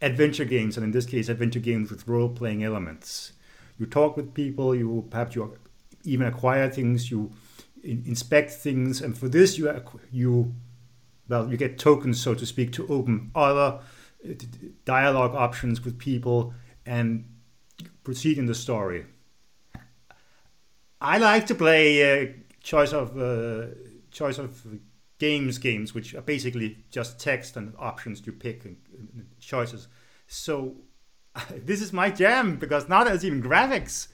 [0.01, 3.33] adventure games, and in this case, adventure games with role-playing elements.
[3.77, 5.57] You talk with people, you perhaps you
[6.03, 7.31] even acquire things, you
[7.83, 9.73] inspect things, and for this you
[10.11, 10.53] you
[11.31, 13.79] well, you get tokens, so to speak, to open other
[14.29, 14.33] uh,
[14.83, 16.53] dialogue options with people
[16.85, 17.23] and
[18.03, 19.05] proceed in the story.
[20.99, 22.27] I like to play uh,
[22.61, 23.67] choice of uh,
[24.11, 24.61] choice of
[25.19, 29.87] games games, which are basically just text and options you pick and, and choices.
[30.27, 30.75] So
[31.55, 34.09] this is my jam because now there's even graphics.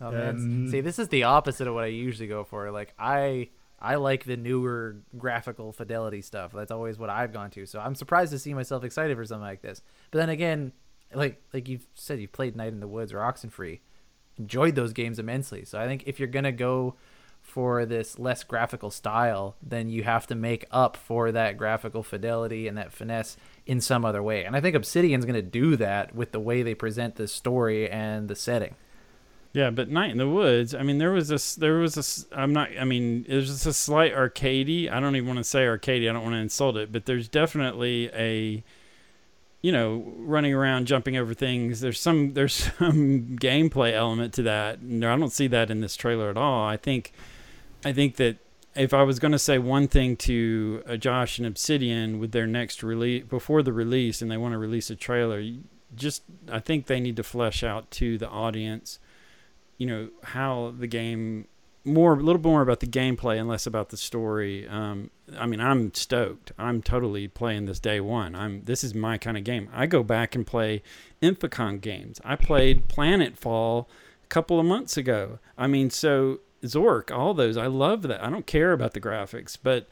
[0.00, 2.70] Oh, um, See, this is the opposite of what I usually go for.
[2.70, 3.48] Like I
[3.80, 6.52] I like the newer graphical fidelity stuff.
[6.52, 7.66] That's always what I've gone to.
[7.66, 9.82] So I'm surprised to see myself excited for something like this.
[10.10, 10.72] But then again,
[11.14, 13.80] like like you've said, you've played Night in the Woods or Oxenfree,
[14.38, 15.64] enjoyed those games immensely.
[15.64, 16.96] So I think if you're gonna go
[17.40, 22.68] for this less graphical style, then you have to make up for that graphical fidelity
[22.68, 24.44] and that finesse in some other way.
[24.44, 28.28] And I think Obsidian's gonna do that with the way they present the story and
[28.28, 28.74] the setting.
[29.58, 30.72] Yeah, but Night in the Woods.
[30.72, 31.56] I mean, there was this.
[31.56, 32.26] There was this.
[32.30, 32.68] I'm not.
[32.78, 34.88] I mean, there's just a slight arcadey.
[34.88, 36.08] I don't even want to say arcadey.
[36.08, 38.62] I don't want to insult it, but there's definitely a,
[39.60, 41.80] you know, running around, jumping over things.
[41.80, 42.34] There's some.
[42.34, 44.78] There's some gameplay element to that.
[44.78, 46.64] I don't see that in this trailer at all.
[46.64, 47.12] I think,
[47.84, 48.36] I think that
[48.76, 52.46] if I was going to say one thing to uh, Josh and Obsidian with their
[52.46, 55.42] next release before the release, and they want to release a trailer,
[55.96, 59.00] just I think they need to flesh out to the audience
[59.78, 61.46] you know how the game
[61.88, 64.68] more a little bit more about the gameplay and less about the story.
[64.68, 66.52] Um, I mean, I'm stoked.
[66.58, 68.34] I'm totally playing this day one.
[68.34, 69.68] I'm this is my kind of game.
[69.72, 70.82] I go back and play
[71.22, 72.20] Infocom games.
[72.24, 73.86] I played Planetfall
[74.24, 75.38] a couple of months ago.
[75.56, 77.56] I mean, so Zork, all those.
[77.56, 78.22] I love that.
[78.22, 79.88] I don't care about the graphics, but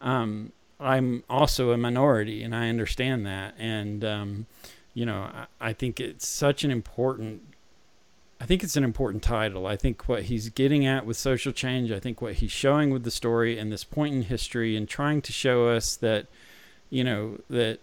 [0.00, 3.54] um, I'm also a minority, and I understand that.
[3.58, 4.46] And um,
[4.94, 7.49] you know, I, I think it's such an important
[8.40, 9.66] I think it's an important title.
[9.66, 13.04] I think what he's getting at with social change, I think what he's showing with
[13.04, 16.26] the story and this point in history and trying to show us that,
[16.88, 17.80] you know, that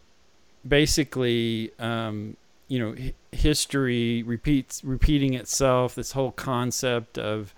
[0.68, 2.38] basically, um,
[2.68, 2.96] you know,
[3.32, 7.54] history repeats, repeating itself, this whole concept of,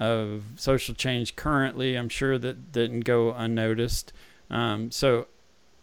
[0.00, 4.14] of social change currently, I'm sure that didn't go unnoticed.
[4.48, 5.26] Um, so,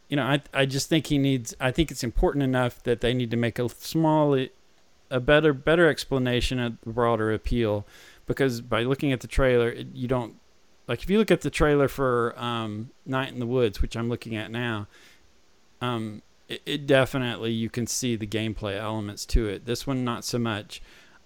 [0.09, 3.13] you know, I, I just think he needs, I think it's important enough that they
[3.13, 4.33] need to make a small
[5.09, 7.85] a better better explanation of the broader appeal
[8.25, 10.35] because by looking at the trailer it, you don't
[10.87, 14.09] like if you look at the trailer for um, Night in the Woods which I'm
[14.09, 14.87] looking at now
[15.81, 19.65] um, it, it, definitely you can see the gameplay elements to it.
[19.65, 20.81] This one not so much.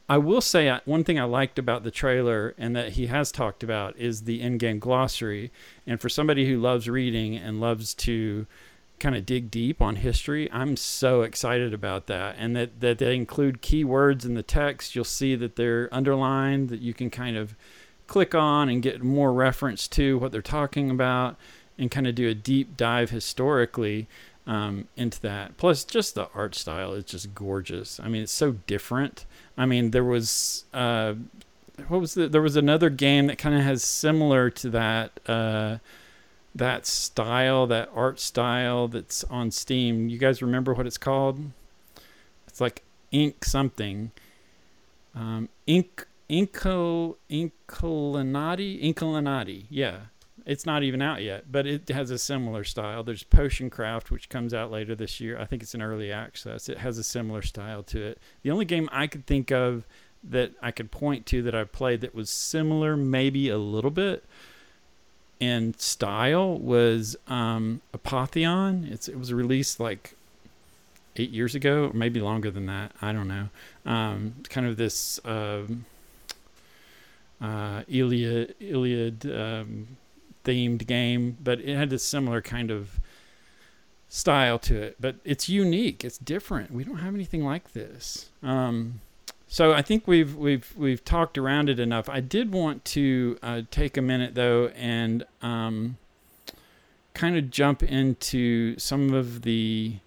[0.09, 3.31] I will say uh, one thing I liked about the trailer and that he has
[3.31, 5.51] talked about is the in-game glossary.
[5.87, 8.45] And for somebody who loves reading and loves to
[9.01, 12.35] kind of dig deep on history, I'm so excited about that.
[12.37, 14.95] And that, that they include keywords in the text.
[14.95, 17.55] You'll see that they're underlined, that you can kind of
[18.07, 21.35] click on and get more reference to what they're talking about
[21.77, 24.07] and kind of do a deep dive historically
[24.45, 25.57] um, into that.
[25.57, 27.99] Plus, just the art style is just gorgeous.
[27.99, 29.25] I mean, it's so different.
[29.57, 30.65] I mean, there was.
[30.73, 31.15] Uh,
[31.87, 35.77] what was the, there was another game that kind of has similar to that uh,
[36.53, 40.09] that style, that art style that's on Steam.
[40.09, 41.39] You guys remember what it's called?
[42.47, 44.11] It's like ink something.
[45.15, 49.65] Um, ink Inco Inkulinati Inkulinati.
[49.69, 49.97] Yeah.
[50.45, 53.03] It's not even out yet, but it has a similar style.
[53.03, 55.37] There's Potion Craft, which comes out later this year.
[55.37, 56.67] I think it's an early access.
[56.67, 58.19] It has a similar style to it.
[58.41, 59.85] The only game I could think of
[60.23, 64.25] that I could point to that I played that was similar, maybe a little bit,
[65.41, 68.89] in style was um, Apotheon.
[68.89, 70.15] It's it was released like
[71.17, 72.93] eight years ago, or maybe longer than that.
[73.01, 73.49] I don't know.
[73.85, 75.63] Um, kind of this uh,
[77.41, 79.97] uh, Iliad Iliad um,
[80.45, 82.99] themed game, but it had a similar kind of
[84.07, 84.97] style to it.
[84.99, 86.05] But it's unique.
[86.05, 86.71] It's different.
[86.71, 88.29] We don't have anything like this.
[88.43, 89.01] Um,
[89.53, 92.07] so I think we've we've we've talked around it enough.
[92.07, 95.97] I did want to uh, take a minute though and um,
[97.13, 99.97] kind of jump into some of the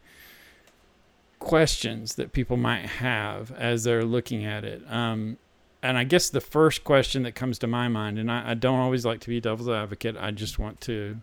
[1.41, 4.83] questions that people might have as they're looking at it.
[4.91, 5.37] Um,
[5.83, 8.81] and I guess the first question that comes to my mind, and I, I, don't
[8.81, 10.17] always like to be devil's advocate.
[10.19, 11.19] I just want to,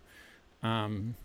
[0.62, 1.16] um,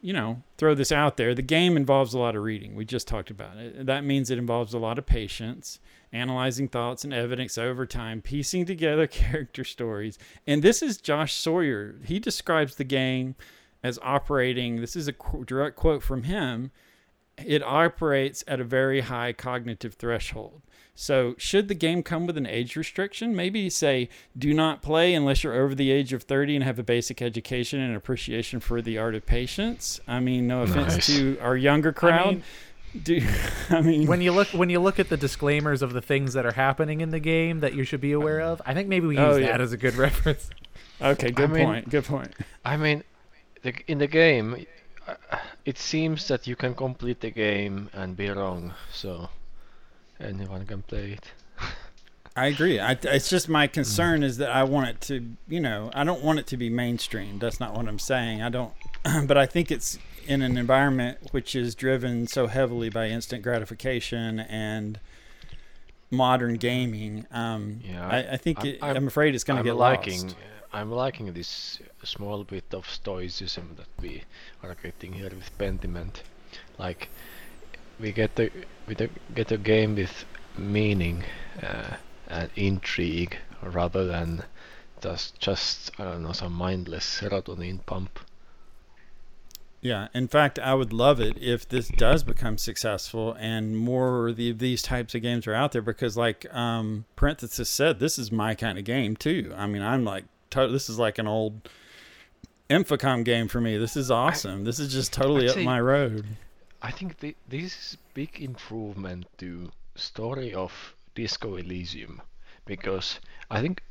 [0.00, 1.34] you know, throw this out there.
[1.34, 2.76] The game involves a lot of reading.
[2.76, 3.86] We just talked about it.
[3.86, 5.80] That means it involves a lot of patience
[6.12, 10.18] analyzing thoughts and evidence over time, piecing together character stories.
[10.46, 11.96] And this is Josh Sawyer.
[12.04, 13.34] He describes the game
[13.82, 16.72] as operating, this is a direct quote from him,
[17.44, 20.62] it operates at a very high cognitive threshold.
[21.00, 23.36] So, should the game come with an age restriction?
[23.36, 26.82] Maybe say, do not play unless you're over the age of 30 and have a
[26.82, 30.00] basic education and appreciation for the art of patience.
[30.08, 31.06] I mean, no offense nice.
[31.06, 32.26] to our younger crowd.
[32.26, 32.42] I mean,
[33.02, 33.20] do
[33.70, 36.46] I mean when you look when you look at the disclaimers of the things that
[36.46, 38.62] are happening in the game that you should be aware of?
[38.64, 39.52] I think maybe we oh, use oh, yeah.
[39.52, 40.50] that as a good reference.
[41.00, 41.88] Okay, good I mean, point.
[41.90, 42.34] Good point.
[42.64, 43.04] I mean,
[43.62, 44.66] the, in the game,
[45.06, 45.14] uh,
[45.64, 49.28] it seems that you can complete the game and be wrong, so
[50.20, 51.32] anyone can play it.
[52.34, 52.80] I agree.
[52.80, 56.22] I, it's just my concern is that I want it to, you know, I don't
[56.22, 57.38] want it to be mainstream.
[57.38, 58.42] That's not what I'm saying.
[58.42, 58.72] I don't,
[59.26, 59.98] but I think it's
[60.28, 65.00] in an environment which is driven so heavily by instant gratification and
[66.10, 67.26] modern gaming.
[67.30, 70.36] Um, yeah, I, I think I'm, it, I'm, afraid it's going to get liking, lost.
[70.72, 74.24] I'm liking this small bit of stoicism that we
[74.62, 76.22] are getting here with Pentiment.
[76.78, 77.08] Like
[77.98, 78.50] we get the
[78.86, 78.94] we
[79.34, 80.24] get a game with
[80.56, 81.24] meaning
[81.62, 81.96] uh,
[82.28, 84.44] and intrigue rather than
[85.00, 88.20] just just I don't know some mindless serotonin pump.
[89.80, 94.36] Yeah, in fact, I would love it if this does become successful and more of
[94.36, 98.32] the, these types of games are out there because, like um, Parenthesis said, this is
[98.32, 99.52] my kind of game too.
[99.56, 101.68] I mean, I'm like, to- this is like an old
[102.68, 103.76] Infocom game for me.
[103.78, 104.62] This is awesome.
[104.62, 106.26] I, this is just totally up my road.
[106.82, 112.20] I think the, this is big improvement to story of Disco Elysium
[112.66, 113.20] because
[113.50, 113.82] I think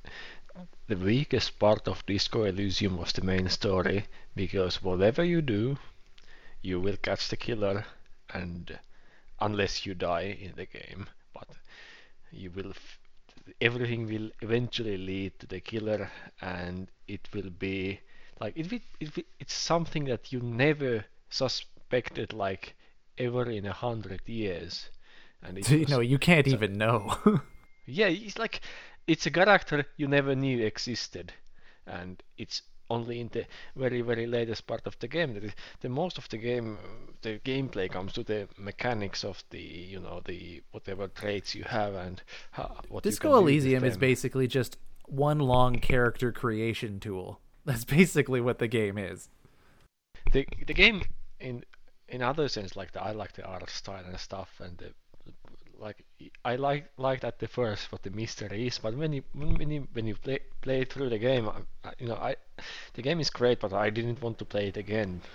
[0.88, 5.78] the weakest part of Disco Elysium was the main story because whatever you do,
[6.62, 7.86] you will catch the killer,
[8.34, 8.80] and
[9.40, 11.48] unless you die in the game, but
[12.32, 12.70] you will.
[12.70, 13.00] F-
[13.62, 16.10] everything will eventually lead to the killer,
[16.42, 18.00] and it will be
[18.40, 22.76] like it, will, it will, it's something that you never suspected like
[23.18, 24.90] ever in a hundred years.
[25.44, 27.18] And it you know, you can't even know.
[27.86, 28.62] yeah, it's like
[29.08, 31.34] it's a character you never knew existed,
[31.86, 33.46] and it's only in the
[33.76, 36.78] very very latest part of the game that the most of the game
[37.22, 41.96] the gameplay comes to the mechanics of the you know the whatever traits you have
[41.96, 47.00] and how, what Disco can do with Elysium is basically just one long character creation
[47.00, 47.40] tool.
[47.66, 49.30] That's basically what the game is.
[50.32, 51.04] the the game
[51.40, 51.64] in
[52.08, 54.94] in other sense like the, I like the art style and stuff and the
[55.80, 56.04] like
[56.44, 59.88] I like like at the first what the mystery is but when you when you
[59.94, 62.36] when you play play through the game I, I- you know I
[62.94, 65.22] the game is great but I didn't want to play it again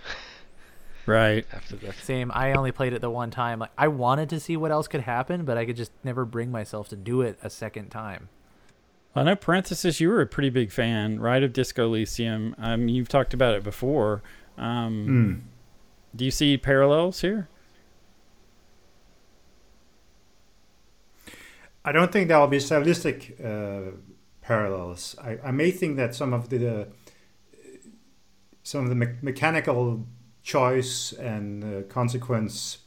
[1.04, 1.44] Right.
[1.52, 2.30] after that Same.
[2.32, 3.58] I only played it the one time.
[3.58, 6.52] Like I wanted to see what else could happen, but I could just never bring
[6.52, 8.28] myself to do it a second time.
[9.16, 10.00] I know parenthesis.
[10.00, 12.54] You were a pretty big fan, right, of Disco Elysium.
[12.56, 14.22] Um, you've talked about it before.
[14.56, 16.16] Um, Mm.
[16.16, 17.48] Do you see parallels here?
[21.84, 23.92] I don't think there will be stylistic uh,
[24.40, 25.16] parallels.
[25.20, 26.84] I, I may think that some of the uh,
[28.62, 30.06] some of the me- mechanical
[30.42, 32.78] choice and uh, consequence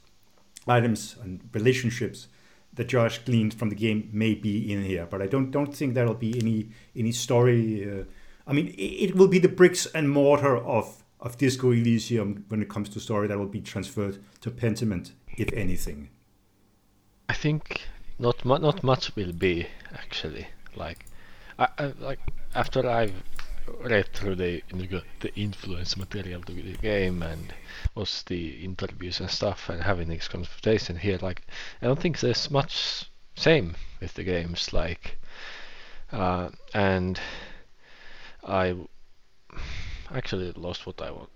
[0.67, 2.27] items and relationships
[2.73, 5.93] that Josh gleaned from the game may be in here, but I don't don't think
[5.93, 7.89] there will be any any story.
[7.89, 8.03] Uh,
[8.47, 12.61] I mean, it, it will be the bricks and mortar of of Disco Elysium when
[12.61, 16.09] it comes to story that will be transferred to Pentiment, if anything.
[17.27, 17.81] I think
[18.19, 21.05] not mu- not much will be actually like
[21.59, 22.19] I, I like
[22.53, 23.13] after I've
[23.79, 24.61] read through the
[25.21, 27.53] the influence material to the game and
[27.95, 31.41] was the interviews and stuff and having this conversation here like
[31.81, 33.05] I don't think there's much
[33.35, 35.17] same with the games like
[36.11, 37.19] uh, and
[38.47, 38.75] I
[40.13, 41.27] actually lost what I wa-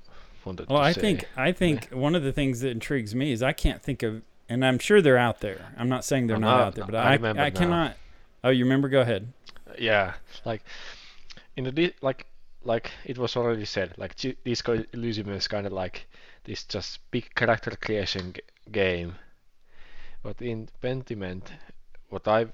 [0.46, 1.02] wanted Well, to I say.
[1.02, 4.22] think I think one of the things that intrigues me is I can't think of,
[4.50, 5.74] and I'm sure they're out there.
[5.78, 7.96] I'm not saying they're I'm not not- out there, but I I remember I cannot.
[8.44, 8.90] Oh, you remember?
[8.90, 9.32] Go ahead.
[9.78, 10.14] yeah
[10.46, 10.62] like
[11.56, 12.26] in the like
[12.64, 16.08] like it was already said like disco elysium is kind of like
[16.46, 18.42] this just big character creation g-
[18.72, 19.16] game
[20.24, 21.44] but in pentiment
[22.10, 22.52] what i've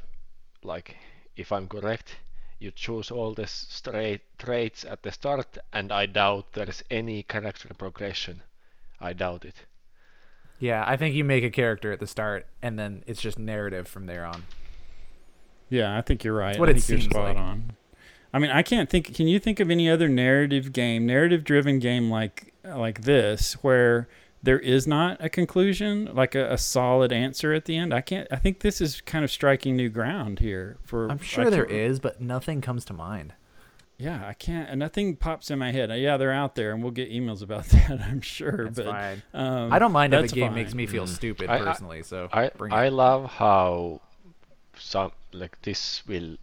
[0.64, 0.98] like
[1.38, 2.18] if i'm correct
[2.60, 7.70] you choose all the straight traits at the start and i doubt there's any character
[7.78, 8.42] progression
[9.00, 9.56] i doubt it
[10.60, 13.88] Yeah, I think you make a character at the start, and then it's just narrative
[13.88, 14.44] from there on.
[15.70, 16.58] Yeah, I think you're right.
[16.60, 17.38] what I it think you're seems spot like.
[17.38, 17.72] on.
[18.34, 19.14] I mean, I can't think.
[19.14, 24.08] Can you think of any other narrative game, narrative-driven game like like this, where
[24.44, 27.94] there is not a conclusion, like a, a solid answer at the end?
[27.94, 28.28] I can't.
[28.32, 30.78] I think this is kind of striking new ground here.
[30.84, 33.34] For I'm sure there is, but nothing comes to mind.
[33.98, 34.70] Yeah, I can't.
[34.70, 35.90] And nothing pops in my head.
[35.98, 38.02] Yeah, they're out there, and we'll get emails about that.
[38.02, 38.66] I'm sure.
[38.66, 39.24] That's but fine.
[39.34, 40.56] um, I don't mind if a game fine.
[40.56, 41.10] makes me feel Mm.
[41.16, 42.04] stupid I- I- personally.
[42.04, 42.92] so I bring I it.
[42.94, 44.02] love how
[44.78, 46.38] some like this will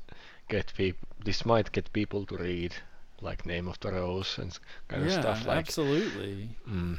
[0.49, 1.09] get people.
[1.25, 2.75] This might get people to read
[3.21, 4.59] like Name of the Rose and
[4.89, 5.59] kind yeah, of stuff like.
[5.59, 6.57] absolutely.
[6.69, 6.99] Mm,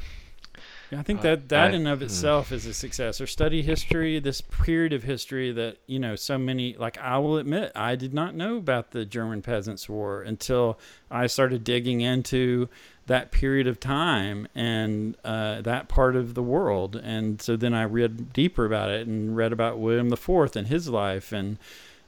[0.98, 2.02] I think Uh, that that I- in of mm.
[2.02, 3.20] itself is a success.
[3.20, 6.76] Or study history, this period of history that you know so many.
[6.76, 10.78] Like I will admit, I did not know about the German Peasants' War until
[11.10, 12.68] I started digging into
[13.06, 16.96] that period of time and uh, that part of the world.
[16.96, 20.68] And so then I read deeper about it and read about William the Fourth and
[20.68, 21.58] his life and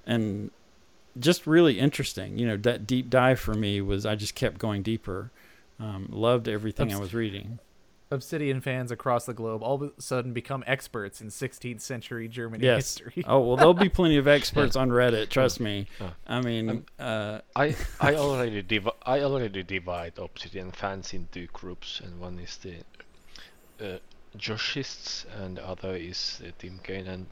[0.07, 0.51] and
[1.19, 2.39] just really interesting.
[2.39, 5.31] You know, that deep dive for me was I just kept going deeper.
[5.79, 7.59] Um, loved everything I was reading.
[8.11, 12.61] Obsidian fans across the globe all of a sudden become experts in 16th century German
[12.61, 12.97] Yes.
[12.97, 13.24] history.
[13.27, 15.28] Oh well, there'll be plenty of experts on Reddit.
[15.28, 15.87] Trust me.
[16.27, 22.20] I mean, uh, I I already divi- I already divide Obsidian fans into groups, and
[22.20, 22.77] one is the
[23.85, 23.99] uh,
[24.37, 27.27] Joshists, and the other is uh, Tim Cain and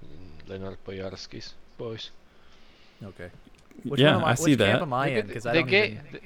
[0.49, 2.11] Leonard Boyarsky's boys.
[3.03, 3.31] Okay.
[3.85, 4.83] Which yeah, one am I, I see which Camp that.
[4.83, 5.19] am I Look in?
[5.19, 6.21] at Because I don't ga- even...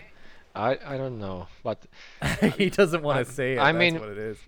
[0.55, 1.85] I I don't know, but
[2.57, 3.59] he doesn't want to say it.
[3.59, 4.39] I that's mean- what it is.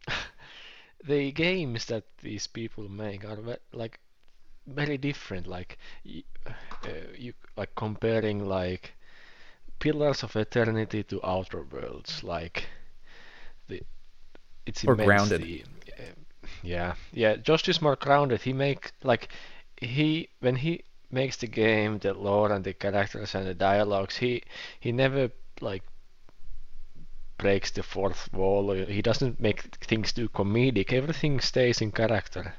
[1.04, 3.98] the games that these people make are ve- like
[4.66, 5.78] very different like
[6.84, 8.92] uh, you like comparing like
[9.78, 12.66] pillars of eternity to outer worlds like
[13.68, 13.82] the
[14.66, 15.40] it's Or grounded.
[15.42, 15.64] immensely
[15.98, 16.02] uh,
[16.62, 19.28] yeah yeah josh is more grounded he make like
[19.80, 24.42] he when he makes the game, the lore and the characters and the dialogues, he
[24.78, 25.30] he never
[25.62, 25.82] like
[27.38, 28.72] breaks the fourth wall.
[28.72, 30.92] He doesn't make things too comedic.
[30.92, 32.54] Everything stays in character.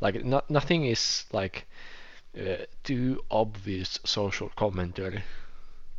[0.00, 1.66] Like not nothing is like
[2.38, 5.24] uh, too obvious social commentary.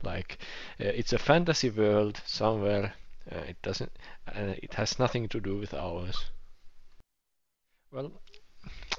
[0.04, 0.38] Like
[0.80, 2.94] uh, it's a fantasy world somewhere.
[3.32, 3.92] Uh, it doesn't.
[4.28, 6.26] Uh, it has nothing to do with ours.
[7.92, 8.12] Well,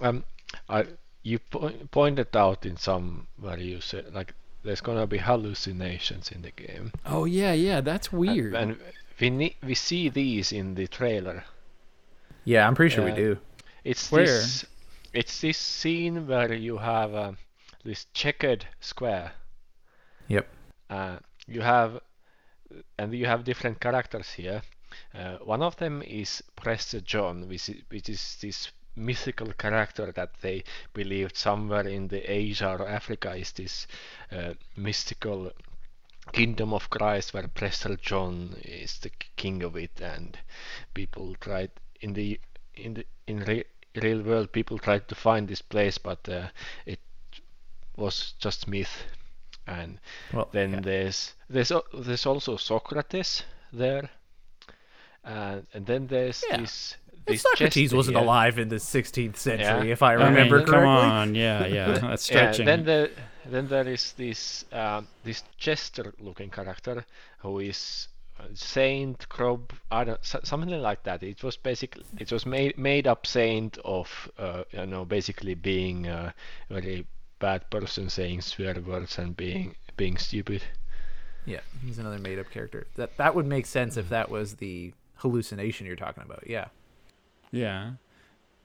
[0.01, 0.25] um,
[0.69, 0.87] I
[1.23, 6.43] you po pointed out in some where you said like there's gonna be hallucinations in
[6.43, 6.93] the game.
[7.07, 8.55] Oh yeah, yeah, that's weird.
[8.55, 8.81] And, and
[9.21, 11.45] we ne- we see these in the trailer.
[12.45, 13.39] Yeah, I'm pretty sure Uh, we do.
[13.85, 14.25] It's Where?
[14.25, 14.65] this.
[15.13, 17.33] It's this scene where you have uh,
[17.85, 19.33] this checkered square.
[20.29, 20.47] Yep.
[20.91, 21.17] Uh,
[21.47, 22.01] you have,
[22.99, 24.63] and you have different characters here.
[25.15, 30.35] Uh, one of them is Prester John, which is, which is this mythical character that
[30.43, 30.65] they
[30.95, 33.87] believed somewhere in the Asia or Africa is this
[34.33, 35.53] uh, mystical
[36.33, 40.39] kingdom of Christ where Prester John is the king of it, and
[40.95, 41.71] people tried
[42.01, 42.41] in the
[42.75, 43.65] in the in re-
[43.97, 46.49] real world people tried to find this place, but uh,
[46.87, 47.01] it
[47.97, 49.05] was just myth.
[49.67, 50.01] And
[50.33, 50.81] Well, then yeah.
[50.81, 53.43] there's there's there's also Socrates
[53.73, 54.11] there,
[55.25, 56.59] and and then there's Yeah.
[56.59, 56.97] this.
[57.29, 58.25] This Socrates wasn't here.
[58.25, 59.93] alive in the 16th century, Yeah.
[59.93, 62.67] if I I mean, remember come on, yeah, yeah, that's Yeah, stretching.
[62.67, 63.11] then there
[63.47, 67.05] then there is this um, this Chester-looking character
[67.39, 71.23] who is uh, Saint Crob, I don't something like that.
[71.23, 76.07] It was basically it was made made up saint of uh, you know basically being
[76.07, 76.35] a
[76.71, 77.07] very
[77.41, 80.63] bad person saying swear words and being being stupid.
[81.47, 82.87] Yeah, he's another made-up character.
[82.97, 86.45] That that would make sense if that was the hallucination you're talking about.
[86.47, 86.67] Yeah.
[87.51, 87.93] Yeah.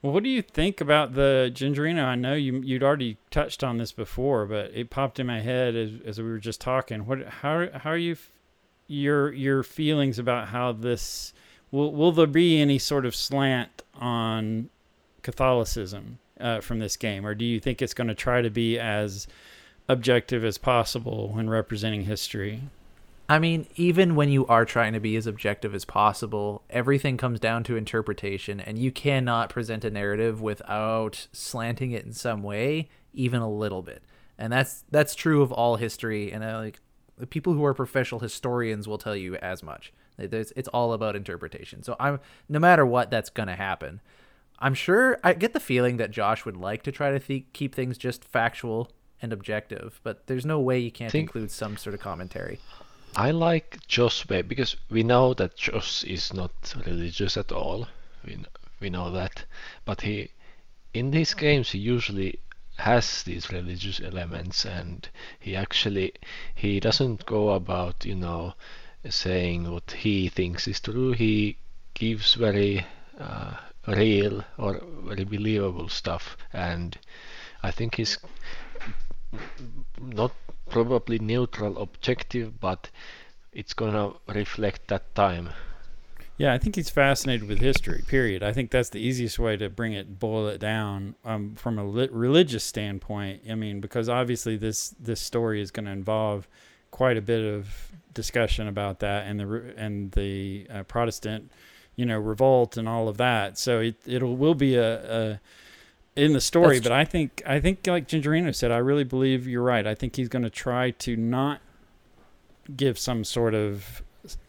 [0.02, 2.04] Well, what do you think about the Gingerino?
[2.04, 5.74] I know you you'd already touched on this before, but it popped in my head
[5.74, 7.06] as as we were just talking.
[7.06, 8.16] What how how are you
[8.86, 11.32] your your feelings about how this
[11.70, 14.68] will will there be any sort of slant on
[15.22, 18.78] Catholicism uh, from this game, or do you think it's going to try to be
[18.78, 19.26] as
[19.88, 22.60] objective as possible when representing history?
[23.28, 27.40] I mean, even when you are trying to be as objective as possible, everything comes
[27.40, 32.88] down to interpretation, and you cannot present a narrative without slanting it in some way,
[33.14, 34.02] even a little bit.
[34.36, 36.32] And that's that's true of all history.
[36.32, 36.80] And I, like
[37.16, 39.92] the people who are professional historians will tell you as much.
[40.18, 41.82] It's, it's all about interpretation.
[41.82, 44.00] So I'm no matter what, that's gonna happen.
[44.58, 47.74] I'm sure I get the feeling that Josh would like to try to th- keep
[47.74, 48.90] things just factual
[49.20, 52.60] and objective, but there's no way you can't Think- include some sort of commentary.
[53.16, 57.86] I like Joss way because we know that Joss is not religious at all.
[58.24, 58.38] We
[58.80, 59.44] we know that,
[59.84, 60.30] but he
[60.92, 62.40] in these games he usually
[62.78, 65.08] has these religious elements, and
[65.38, 66.12] he actually
[66.54, 68.54] he doesn't go about you know
[69.08, 71.12] saying what he thinks is true.
[71.12, 71.56] He
[71.94, 72.84] gives very
[73.18, 73.54] uh,
[73.86, 76.98] real or very believable stuff, and
[77.62, 78.18] I think he's
[80.00, 80.32] not
[80.74, 82.90] probably neutral objective but
[83.52, 85.46] it's gonna reflect that time
[86.36, 88.02] Yeah, I think he's fascinated with history.
[88.08, 88.42] Period.
[88.42, 91.84] I think that's the easiest way to bring it, boil it down um, from a
[91.84, 93.42] li- religious standpoint.
[93.48, 96.48] I mean, because obviously this this story is going to involve
[96.90, 101.52] quite a bit of discussion about that and the and the uh, Protestant,
[101.94, 103.56] you know, revolt and all of that.
[103.56, 104.90] So it it will be a,
[105.20, 105.40] a
[106.16, 106.76] in the story.
[106.76, 109.86] That's but I think I think like Gingerino said, I really believe you're right.
[109.86, 111.60] I think he's going to try to not
[112.76, 114.02] give some sort of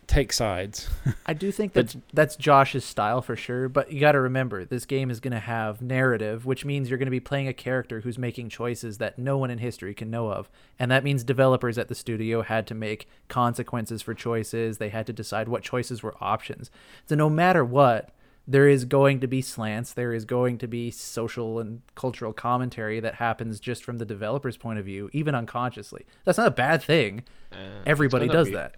[0.08, 0.90] take sides.
[1.26, 4.86] I do think that's that's Josh's style for sure, but you got to remember this
[4.86, 8.02] game is going to have narrative, which means you're going to be playing a character
[8.02, 10.50] who's making choices that no one in history can know of.
[10.80, 14.78] And that means developers at the studio had to make consequences for choices.
[14.78, 16.70] They had to decide what choices were options.
[17.08, 18.15] So no matter what,
[18.47, 22.99] there is going to be slants, there is going to be social and cultural commentary
[22.99, 26.05] that happens just from the developer's point of view, even unconsciously.
[26.26, 27.23] That's not a bad thing.
[27.51, 27.55] Uh,
[27.85, 28.76] Everybody does be- that.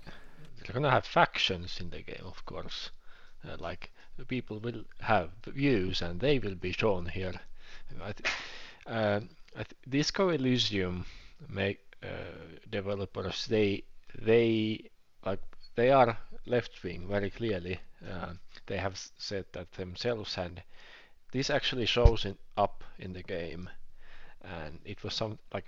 [0.66, 2.92] they're gonna have factions in the game of course
[3.48, 3.92] uh, like
[4.28, 7.34] people will have views and they will be shown here
[8.04, 8.30] I th-
[8.86, 11.06] um, I th- Disco Elysium
[11.50, 12.08] make uh,
[12.70, 13.84] developers they
[14.20, 14.90] they
[15.26, 15.42] like
[15.76, 17.80] they are left wing very clearly
[18.10, 18.34] uh,
[18.68, 20.62] they have said that themselves and
[21.32, 23.70] this actually shows in, up in the game
[24.44, 25.66] and it was some like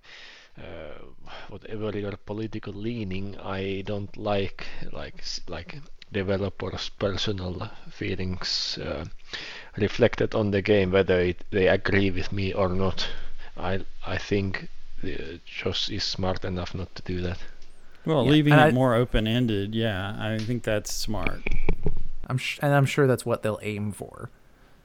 [0.58, 0.98] uh,
[1.50, 5.78] whatever your political leaning I don't like like like
[6.12, 9.06] developers personal feelings uh,
[9.78, 13.08] reflected on the game whether it, they agree with me or not
[13.58, 14.70] I I think
[15.04, 17.40] uh, Josh is smart enough not to do that.
[18.06, 21.42] Well, Yeah, leaving and it I- more open ended, yeah, I think that's smart.
[22.30, 24.30] I'm sh- and I'm sure that's what they'll aim for.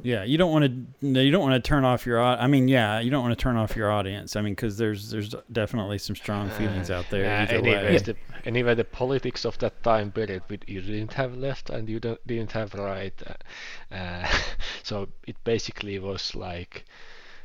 [0.02, 0.64] Yeah, you don't want
[1.00, 1.08] to.
[1.20, 2.18] You don't want to turn off your.
[2.18, 4.34] au- I mean, yeah, you don't want to turn off your audience.
[4.34, 7.24] I mean, because there's there's definitely some strong feelings out there.
[7.24, 7.76] Uh, either way.
[7.76, 11.88] anyways, the, anyway, the politics of that time period, with you didn't have left and
[11.88, 13.14] you don't, didn't have right.
[13.24, 14.28] Uh, uh,
[14.82, 16.84] so it basically was like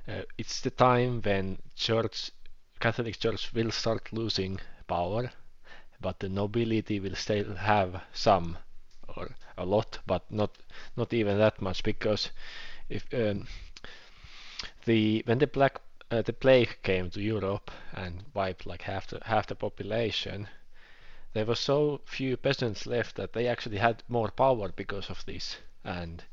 [0.07, 2.31] uh, it's the time when church,
[2.79, 5.31] Catholic Church will start losing power,
[6.01, 8.57] but the nobility will still have some
[9.19, 10.57] or a lot, but not
[10.95, 12.31] not even that much because
[12.89, 13.47] if um,
[14.83, 15.79] the when the black
[16.11, 20.49] uh, the plague came to Europe and wiped like half the half the population,
[21.33, 25.57] there were so few peasants left that they actually had more power because of this
[25.83, 26.23] and.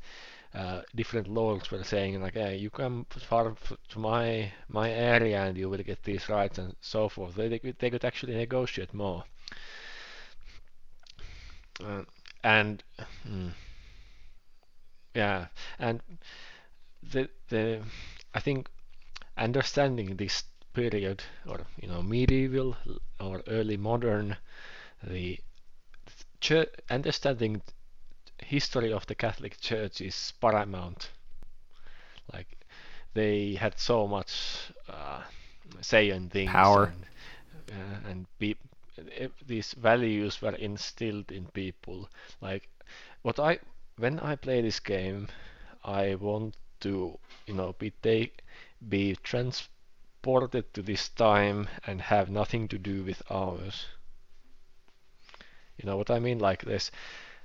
[0.53, 3.55] Uh, different lords were saying like, "Hey, you come far
[3.89, 7.59] to my my area and you will get these rights and so forth." They they
[7.59, 9.25] could, they could actually negotiate more.
[11.83, 12.03] Uh,
[12.43, 12.83] and
[13.23, 13.49] hmm,
[15.13, 15.47] yeah,
[15.79, 16.01] and
[17.11, 17.81] the the
[18.33, 18.69] I think
[19.37, 20.43] understanding this
[20.73, 22.77] period or you know medieval
[23.19, 24.37] or early modern
[25.03, 25.39] the
[26.41, 27.61] church understanding
[28.39, 31.09] history of the Catholic Church is paramount.
[32.33, 32.57] Like
[33.13, 35.23] they had so much uh,
[35.81, 36.77] say in things Power.
[36.77, 37.05] and,
[37.71, 38.53] uh, and eh,
[39.45, 42.09] these values were instilled in people
[42.41, 42.67] like
[43.21, 43.59] what I
[43.97, 45.27] when I play this game
[45.83, 48.43] I want to you know be take
[48.89, 53.85] be transported to this time and have nothing to do with ours.
[55.77, 56.39] You know what I mean?
[56.39, 56.91] Like this,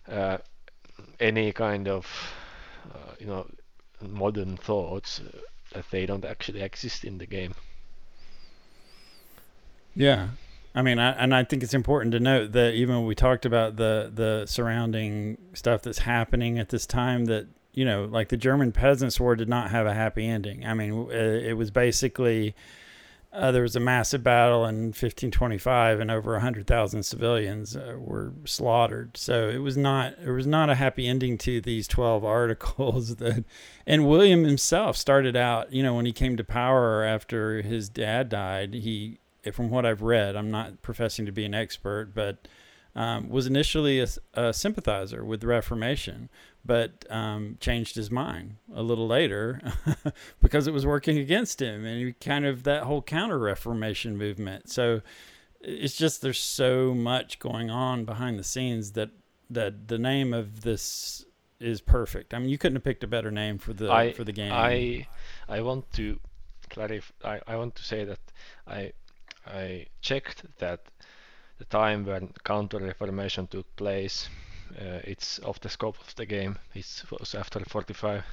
[0.09, 0.39] uh,
[1.21, 2.07] any kind of
[2.95, 3.47] uh, you know
[4.01, 5.39] modern thoughts uh,
[5.73, 7.55] that they don't actually exist in the game.
[9.95, 10.29] Yeah.
[10.75, 13.45] I mean, I, and I think it's important to note that even when we talked
[13.45, 18.37] about the the surrounding stuff that's happening at this time, that you know, like the
[18.37, 20.65] German Peasants' War did not have a happy ending.
[20.67, 22.55] I mean, uh, it was basically
[23.33, 28.33] uh, there was a massive battle in 1525, and over hundred thousand civilians uh, were
[28.45, 29.17] slaughtered.
[29.17, 33.17] So it was not it was not a happy ending to these 12 articles.
[33.17, 33.45] That
[33.87, 38.29] and William himself started out, you know, when he came to power after his dad
[38.29, 39.19] died, he
[39.53, 42.47] from what I've read, I'm not professing to be an expert, but
[42.95, 46.29] um, was initially a, a, sympathizer with the Reformation,
[46.65, 49.61] but um, changed his mind a little later
[50.43, 54.69] because it was working against him, and he kind of that whole counter Reformation movement.
[54.71, 55.01] So
[55.61, 59.11] it's just there's so much going on behind the scenes that
[59.49, 61.25] that the name of this
[61.61, 62.35] is perfect.
[62.35, 64.53] I mean, you couldn't have picked a better name for the I, for the game.
[64.53, 65.07] I
[65.49, 66.21] I want to
[66.69, 67.13] clarify.
[67.25, 68.21] I, I want to say that
[68.67, 68.93] I
[69.47, 70.81] I checked that
[71.59, 74.29] the time when counter-reformation took place,
[74.81, 76.59] uh, it's off the scope of the game.
[76.75, 78.25] It was after 45.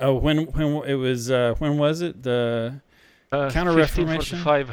[0.00, 2.80] Oh, when when it was uh, when was it the
[3.32, 4.38] uh, counter-reformation?
[4.38, 4.68] 1545,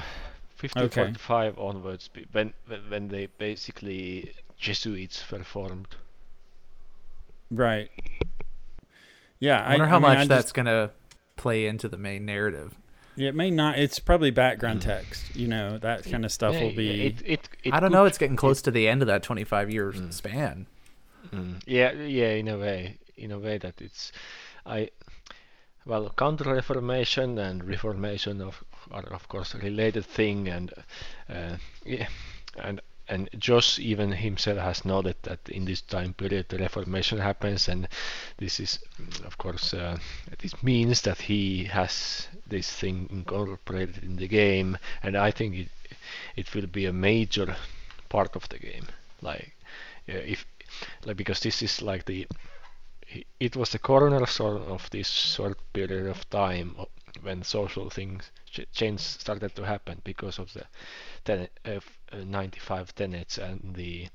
[0.59, 2.53] 1545 onwards, when
[2.89, 5.95] when they basically Jesuits were formed.
[7.49, 7.89] Right.
[9.39, 10.91] Yeah, I wonder I, how I mean, much I that's gonna
[11.35, 12.75] play into the main narrative.
[13.15, 13.77] Yeah, it may not.
[13.79, 15.35] It's probably background text.
[15.35, 17.05] You know, that kind of stuff will be.
[17.07, 18.05] It, it, it I don't could- know.
[18.05, 20.13] It's getting close to the end of that 25 year Mm.
[20.13, 20.65] span.
[21.33, 24.11] Mm, yeah, yeah, in a way, in a way that it's,
[24.65, 24.89] I,
[25.85, 30.71] well, counter-reformation and reformation of are of course a related thing, and
[31.29, 32.07] uh, yeah,
[32.57, 37.67] and and Josh even himself has noted that in this time period the reformation happens,
[37.67, 37.87] and
[38.37, 39.97] this is, mm, of course, uh,
[40.39, 45.69] this means that he has this thing incorporated in the game, and I think it
[46.35, 47.55] it will be a major
[48.09, 48.87] part of the game,
[49.21, 49.51] like.
[50.07, 50.45] Yeah, if
[51.05, 52.27] like because this is like the
[53.39, 56.75] it was the cornerstone of this short period of time
[57.21, 60.65] when social things ch- change started to happen because of the
[61.23, 61.79] ten, uh,
[62.11, 64.07] uh, 95 tenets and the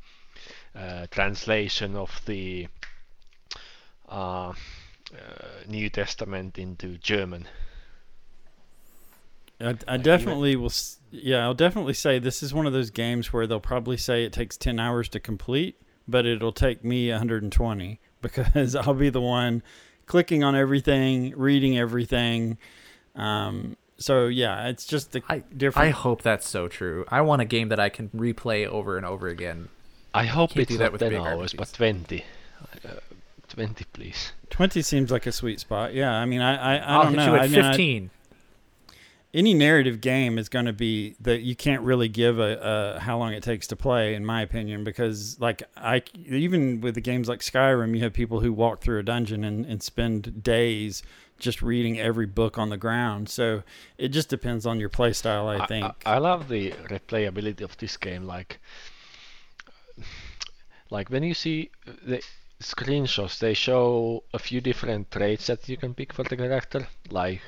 [0.75, 2.69] uh, translation of the
[4.09, 4.53] uh, uh,
[5.67, 7.49] New Testament into German.
[9.61, 10.73] I, I definitely will.
[11.11, 14.33] Yeah, I'll definitely say this is one of those games where they'll probably say it
[14.33, 19.63] takes ten hours to complete, but it'll take me 120 because I'll be the one
[20.07, 22.59] clicking on everything, reading everything.
[23.17, 25.89] Um, so yeah, it's just the I different.
[25.89, 27.05] I hope that's so true.
[27.09, 29.69] I want a game that I can replay over and over again.
[30.15, 31.73] I hope Can't it's do that not with 10 big hours, but RPGs.
[31.77, 32.25] 20.
[32.85, 32.89] Uh,
[33.49, 34.33] 20, please.
[34.51, 35.93] 20 seems like a sweet spot.
[35.95, 37.27] Yeah, I mean, I I, I I'll don't hit know.
[37.33, 38.11] you at I mean, I- 15.
[39.33, 43.17] any narrative game is going to be that you can't really give a, a how
[43.19, 47.29] long it takes to play in my opinion because like i even with the games
[47.29, 51.05] like skyrim you have people who walk through a dungeon and, and spend days
[51.41, 53.29] just reading every book on the ground.
[53.29, 53.63] So
[53.99, 57.77] it just depends on your play style i think I, I love the replayability of
[57.79, 58.61] this game like
[60.91, 61.71] like when you see
[62.05, 62.23] the
[62.61, 66.87] screenshots they show a few different traits that you can pick for the character.
[67.11, 67.41] Like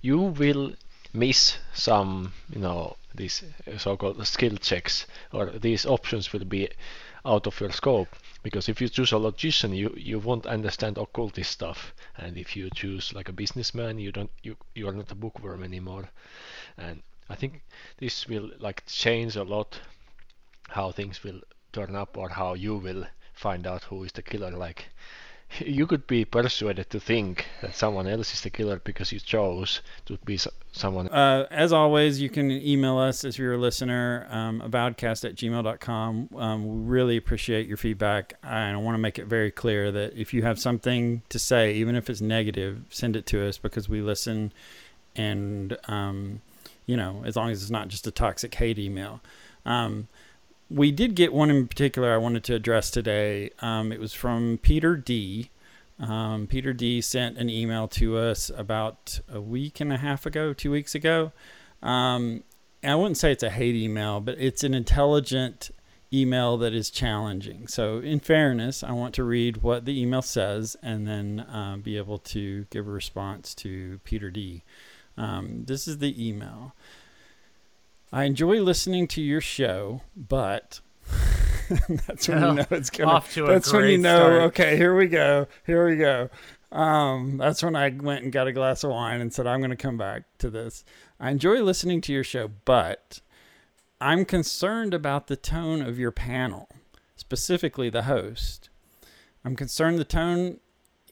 [0.00, 0.72] you will
[1.12, 3.42] miss some, you know, these
[3.76, 6.68] so-called skill checks, or these options will be
[7.28, 8.08] out of your scope.
[8.42, 12.70] Because if you choose a logician, you you won't understand occultist stuff, and if you
[12.70, 16.08] choose like a businessman, you don't you you are not a bookworm anymore.
[16.76, 17.62] And I think
[17.98, 19.80] this will like change a lot
[20.68, 21.40] how things will
[21.72, 24.50] turn up, or how you will find out who is the killer.
[24.50, 24.88] Like
[25.60, 29.80] you could be persuaded to think that someone else is the killer because you chose
[30.06, 30.38] to be
[30.72, 31.08] someone.
[31.08, 36.28] Uh, as always, you can email us if you're a listener, um, aboutcast at gmail.com.
[36.36, 38.34] Um, we really appreciate your feedback.
[38.42, 41.96] I want to make it very clear that if you have something to say, even
[41.96, 44.52] if it's negative, send it to us because we listen.
[45.16, 46.42] And, um,
[46.86, 49.20] you know, as long as it's not just a toxic hate email.
[49.64, 50.08] Um,
[50.70, 53.50] we did get one in particular I wanted to address today.
[53.60, 55.50] Um, it was from Peter D.
[55.98, 60.52] Um, Peter D sent an email to us about a week and a half ago,
[60.52, 61.32] two weeks ago.
[61.82, 62.44] Um,
[62.84, 65.70] I wouldn't say it's a hate email, but it's an intelligent
[66.12, 67.66] email that is challenging.
[67.66, 71.96] So, in fairness, I want to read what the email says and then uh, be
[71.96, 74.62] able to give a response to Peter D.
[75.16, 76.74] Um, this is the email.
[78.12, 80.80] I enjoy listening to your show, but
[82.06, 83.10] that's when well, you know it's gonna.
[83.10, 84.16] Off to that's when you know.
[84.16, 84.42] Start.
[84.42, 85.46] Okay, here we go.
[85.66, 86.30] Here we go.
[86.72, 89.70] Um, that's when I went and got a glass of wine and said, "I'm going
[89.70, 90.84] to come back to this."
[91.20, 93.20] I enjoy listening to your show, but
[94.00, 96.68] I'm concerned about the tone of your panel,
[97.16, 98.70] specifically the host.
[99.44, 100.60] I'm concerned the tone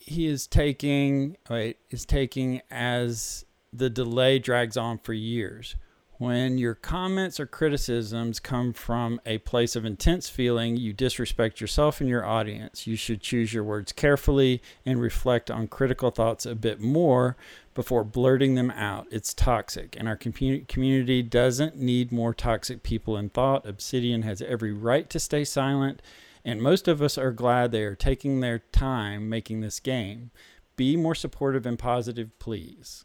[0.01, 5.75] he is taking wait, is taking as the delay drags on for years.
[6.19, 12.01] When your comments or criticisms come from a place of intense feeling, you disrespect yourself
[12.01, 12.87] and your audience.
[12.87, 17.37] You should choose your words carefully and reflect on critical thoughts a bit more
[17.75, 19.07] before blurting them out.
[19.11, 23.67] It's toxic, and our community doesn't need more toxic people in thought.
[23.67, 26.01] Obsidian has every right to stay silent,
[26.47, 30.31] and most of us are glad they are taking their time making this game.
[30.77, 33.05] Be more supportive and positive, please.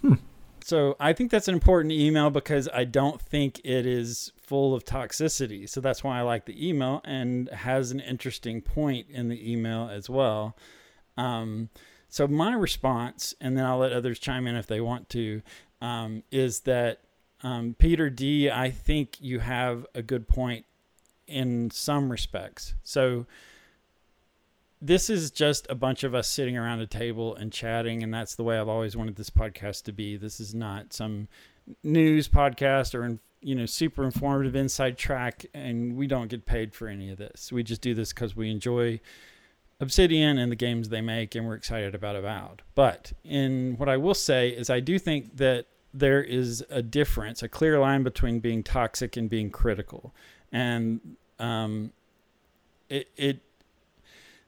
[0.00, 0.14] Hmm.
[0.68, 4.84] So I think that's an important email because I don't think it is full of
[4.84, 5.66] toxicity.
[5.66, 9.88] So that's why I like the email and has an interesting point in the email
[9.90, 10.58] as well.
[11.16, 11.70] Um,
[12.10, 15.40] so my response, and then I'll let others chime in if they want to,
[15.80, 17.00] um, is that
[17.42, 18.50] um, Peter D.
[18.50, 20.66] I think you have a good point
[21.26, 22.74] in some respects.
[22.82, 23.24] So
[24.80, 28.34] this is just a bunch of us sitting around a table and chatting and that's
[28.34, 30.16] the way I've always wanted this podcast to be.
[30.16, 31.28] This is not some
[31.82, 36.88] news podcast or you know super informative inside track and we don't get paid for
[36.88, 37.52] any of this.
[37.52, 39.00] We just do this cuz we enjoy
[39.80, 42.62] Obsidian and the games they make and we're excited about Avowed.
[42.74, 47.42] But in what I will say is I do think that there is a difference,
[47.42, 50.14] a clear line between being toxic and being critical.
[50.52, 51.92] And um,
[52.88, 53.40] it, it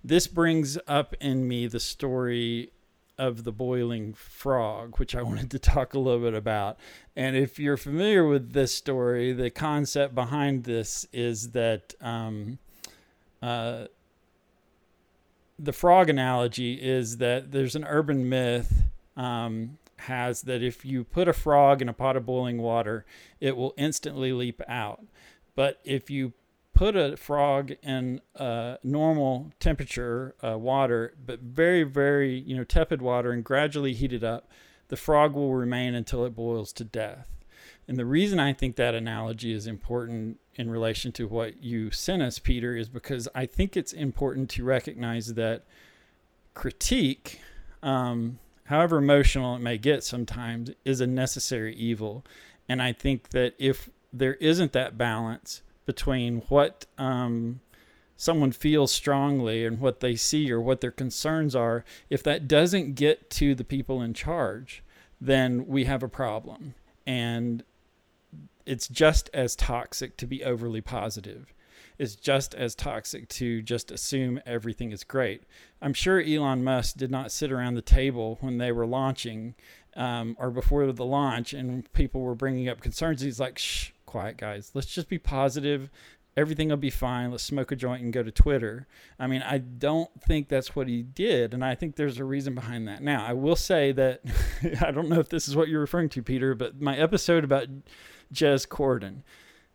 [0.02, 2.72] this brings up in me the story
[3.18, 6.78] of the boiling frog, which I wanted to talk a little bit about.
[7.14, 12.58] And if you're familiar with this story, the concept behind this is that um,
[13.42, 13.86] uh,
[15.58, 18.84] the frog analogy is that there's an urban myth
[19.16, 23.04] um, has that if you put a frog in a pot of boiling water,
[23.38, 25.04] it will instantly leap out.
[25.54, 26.32] But if you
[26.80, 33.02] put a frog in uh, normal temperature uh, water, but very, very, you know, tepid
[33.02, 34.48] water and gradually heat it up,
[34.88, 37.26] the frog will remain until it boils to death.
[37.86, 42.22] And the reason I think that analogy is important in relation to what you sent
[42.22, 45.64] us, Peter, is because I think it's important to recognize that
[46.54, 47.42] critique,
[47.82, 52.24] um, however emotional it may get sometimes, is a necessary evil.
[52.70, 57.60] And I think that if there isn't that balance, between what um,
[58.16, 62.94] someone feels strongly and what they see or what their concerns are, if that doesn't
[62.94, 64.82] get to the people in charge,
[65.20, 66.74] then we have a problem.
[67.06, 67.64] And
[68.66, 71.52] it's just as toxic to be overly positive.
[71.98, 75.42] It's just as toxic to just assume everything is great.
[75.82, 79.54] I'm sure Elon Musk did not sit around the table when they were launching
[79.96, 83.20] um, or before the launch, and people were bringing up concerns.
[83.20, 84.72] He's like, "Shh, quiet, guys.
[84.74, 85.88] Let's just be positive.
[86.36, 87.30] Everything will be fine.
[87.30, 88.86] Let's smoke a joint and go to Twitter."
[89.18, 92.54] I mean, I don't think that's what he did, and I think there's a reason
[92.54, 93.02] behind that.
[93.02, 94.22] Now, I will say that
[94.82, 97.68] I don't know if this is what you're referring to, Peter, but my episode about
[98.32, 99.22] Jez Corden,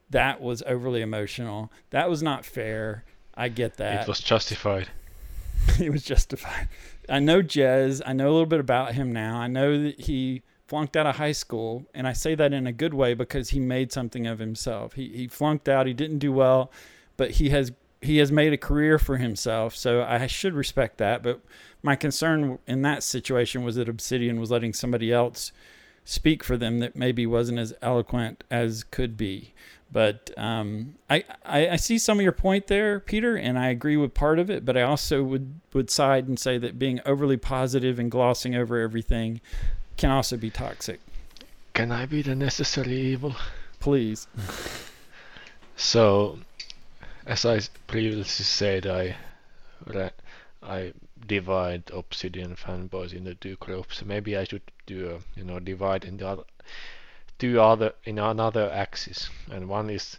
[0.09, 1.71] that was overly emotional.
[1.89, 3.03] That was not fair.
[3.35, 4.03] I get that.
[4.03, 4.87] It was justified.
[5.79, 6.69] it was justified.
[7.09, 8.01] I know Jez.
[8.05, 9.37] I know a little bit about him now.
[9.37, 12.71] I know that he flunked out of high school, and I say that in a
[12.71, 14.93] good way because he made something of himself.
[14.93, 15.87] He he flunked out.
[15.87, 16.71] He didn't do well,
[17.17, 17.71] but he has
[18.01, 19.75] he has made a career for himself.
[19.75, 21.23] So I should respect that.
[21.23, 21.41] But
[21.81, 25.51] my concern in that situation was that Obsidian was letting somebody else
[26.03, 29.53] speak for them that maybe wasn't as eloquent as could be.
[29.91, 33.97] But um, I, I, I see some of your point there, Peter, and I agree
[33.97, 34.65] with part of it.
[34.65, 38.79] But I also would would side and say that being overly positive and glossing over
[38.79, 39.41] everything
[39.97, 40.99] can also be toxic.
[41.73, 43.35] Can I be the necessary evil?
[43.79, 44.27] Please.
[45.77, 46.39] So,
[47.25, 49.17] as I previously said, I
[50.63, 50.93] I
[51.27, 54.03] divide Obsidian fanboys into two groups.
[54.05, 56.43] Maybe I should do a you know divide in the other
[57.37, 60.17] two other in another axis, and one is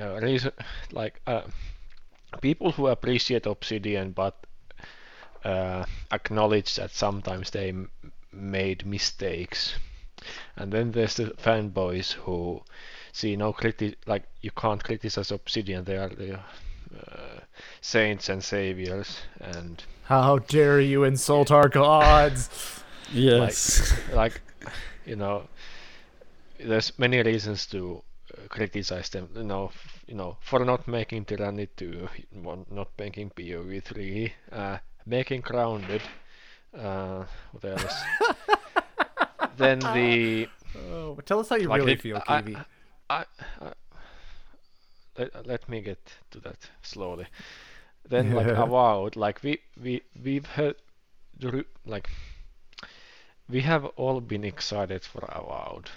[0.00, 0.52] uh, reason
[0.90, 1.42] like uh,
[2.40, 4.36] people who appreciate Obsidian but
[5.44, 7.72] uh, acknowledge that sometimes they
[8.38, 9.74] made mistakes,
[10.56, 12.62] and then there's the fanboys who
[13.12, 15.84] see no criti like you can't criticize Obsidian.
[15.84, 17.40] They are the uh,
[17.80, 22.82] saints and saviors, and how dare you insult our gods?
[23.12, 24.42] yes, like, like
[25.06, 25.48] you know
[26.58, 28.02] there's many reasons to
[28.36, 29.28] uh, criticize them.
[29.34, 32.08] You know, f- you know, for not making Tyranny 2,
[32.70, 36.02] not making POE 3, uh, making Grounded.
[36.76, 37.94] Uh, what else?
[39.56, 40.48] then the.
[40.90, 42.56] Oh, tell us how you like really the- feel, I- Kiwi.
[43.10, 43.24] I,
[43.60, 43.72] I,
[45.16, 45.98] let, let me get
[46.30, 47.26] to that slowly.
[48.08, 50.76] Then like Avowed, like we we we've heard,
[51.86, 52.08] like
[53.48, 55.90] we have all been excited for Avowed,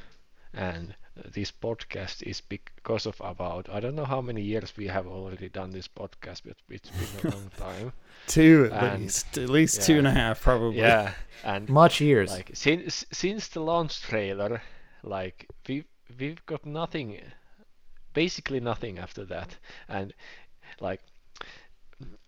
[0.53, 0.95] and
[1.33, 5.49] this podcast is because of about I don't know how many years we have already
[5.49, 7.93] done this podcast, but it's been a long time.
[8.27, 10.09] two at And- least, at least two yeah.
[10.11, 10.77] half, probably.
[10.79, 11.13] yeah,
[11.43, 12.31] and Much years.
[12.31, 14.61] like since since the launch trailer,
[15.03, 15.83] like we
[16.19, 17.19] we've got nothing,
[18.13, 19.57] basically nothing after that,
[19.89, 20.13] and
[20.79, 21.01] like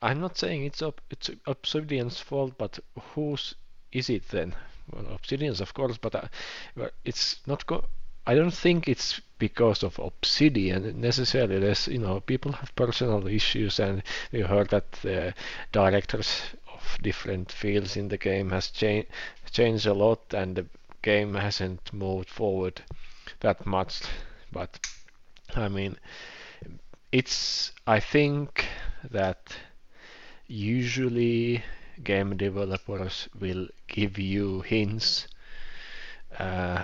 [0.02, 2.80] I'm not saying it's up it's Obsidian's fault, but
[3.16, 3.56] whose
[3.92, 4.56] is it then?
[4.92, 6.28] Well, Obsidian's of course, but uh,
[6.76, 7.86] but it's not go.
[8.26, 11.60] I don't think it's because of Obsidian necessarily.
[11.60, 15.34] There's you know people have personal issues, and we heard that the
[15.74, 16.42] directors
[16.74, 19.10] of different fields in the game has changed
[19.52, 20.66] changed a lot, and the
[21.02, 22.82] game hasn't moved forward
[23.42, 24.02] that much.
[24.52, 24.80] But
[25.56, 25.98] I mean,
[27.12, 28.66] it's I think
[29.12, 29.56] that
[30.48, 31.64] usually
[32.04, 35.28] game developers will give you hints
[36.40, 36.84] uh,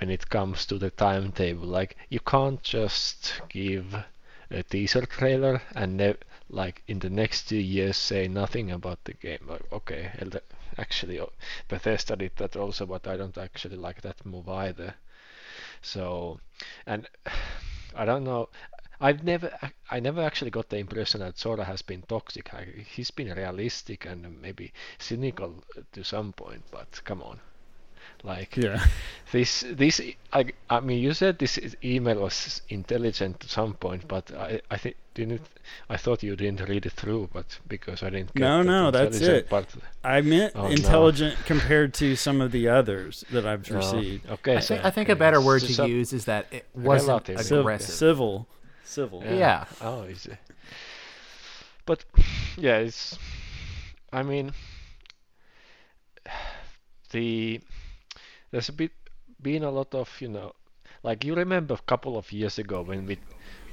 [0.00, 1.66] when it comes to the timetable.
[1.66, 3.94] Like you can't just give
[4.50, 6.16] a teaser trailer and
[6.48, 9.46] like in the next two years say nothing about the game.
[9.46, 10.10] Like, okay,
[10.78, 11.32] actually oh,
[11.68, 14.94] Bethesda did that also, but I don't actually like that move either.
[15.82, 16.40] So,
[16.86, 17.06] and
[17.94, 18.48] I don't know.
[19.02, 19.50] I've never,
[19.90, 22.50] I never actually got the impression that Sora has been toxic.
[22.86, 27.40] He's been realistic and maybe cynical to some point, but come on,
[28.22, 28.84] like Yeah.
[29.32, 30.00] this, this,
[30.32, 34.76] I, I mean, you said this email was intelligent to some point, but I, I
[34.76, 35.40] think didn't,
[35.88, 38.34] I thought you didn't read it through, but because I didn't.
[38.34, 39.48] Get No, that no, that's it.
[39.48, 39.66] Part,
[40.04, 40.68] I meant Oh, no.
[40.70, 43.76] intelligent compared to some of the others that I've No.
[43.78, 44.28] received.
[44.30, 46.66] Okay, I so think I think a better word to some- use is that it
[46.74, 47.40] wasn't Relative.
[47.42, 47.94] Civ- aggressive.
[47.94, 48.46] civil.
[48.84, 49.22] Civil.
[49.24, 49.64] Yeah.
[49.80, 50.38] Oh, is it?
[51.86, 52.04] But
[52.56, 53.18] yeah, it's.
[54.12, 54.52] I mean,
[57.10, 57.60] the
[58.50, 58.92] there's a bit
[59.42, 60.52] been a lot of you know,
[61.02, 63.18] like you remember a couple of years ago when we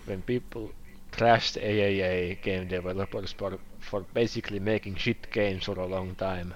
[0.05, 0.71] when people
[1.11, 6.53] trashed AAA game developers for for basically making shit games for a long time.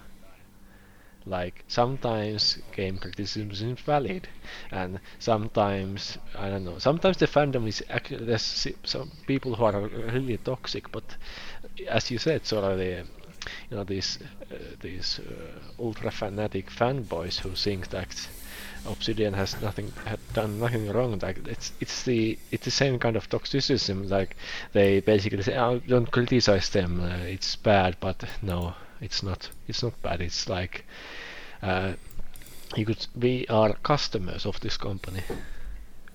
[1.26, 4.28] Like sometimes game criticism is valid,
[4.72, 6.78] and sometimes I don't know.
[6.80, 11.16] Sometimes the fandom is actually there's some people who are really toxic, but
[11.88, 13.06] as you said, sort of the
[13.70, 14.20] you know these
[14.52, 18.28] uh, these uh, ultra fanatic fanboys who think that
[18.86, 21.20] Obsidian has nothing had done nothing wrong.
[21.22, 24.10] Like it's it's the it's the same kind of toxicism.
[24.10, 24.36] Like
[24.74, 27.02] they basically say, "Oh, don't criticize them.
[27.02, 29.50] Uh, it's bad." But no, it's not.
[29.68, 30.22] It's not bad.
[30.22, 30.86] It's like
[31.62, 31.94] uh,
[32.76, 35.22] you could we are customers of this company.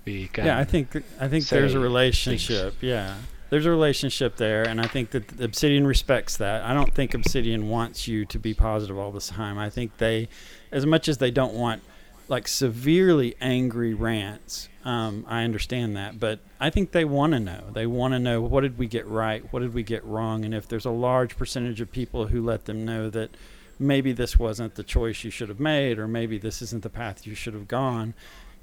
[0.05, 0.47] We can.
[0.47, 2.75] Yeah, I think I think there's a relationship.
[2.81, 3.17] Yeah,
[3.51, 6.65] there's a relationship there, and I think that Obsidian respects that.
[6.65, 9.59] I don't think Obsidian wants you to be positive all the time.
[9.59, 10.29] I think they,
[10.73, 11.83] as much as they don't want
[12.29, 14.69] like severely angry rants.
[14.85, 17.65] Um, I understand that, but I think they want to know.
[17.73, 20.55] They want to know what did we get right, what did we get wrong, and
[20.55, 23.31] if there's a large percentage of people who let them know that
[23.79, 27.27] maybe this wasn't the choice you should have made, or maybe this isn't the path
[27.27, 28.15] you should have gone,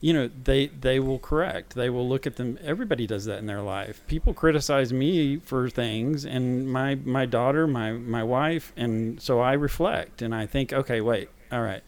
[0.03, 1.75] you know, they they will correct.
[1.75, 2.59] They will look at them.
[2.63, 4.01] Everybody does that in their life.
[4.07, 9.53] People criticize me for things, and my my daughter, my my wife, and so I
[9.53, 11.83] reflect and I think, okay, wait, all right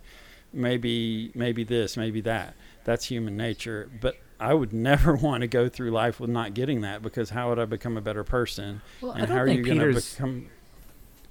[0.55, 2.55] maybe maybe this, maybe that.
[2.85, 3.89] That's human nature.
[4.01, 7.49] But I would never want to go through life with not getting that because how
[7.49, 8.81] would I become a better person?
[9.01, 10.47] Well, I and don't how are think you going to become?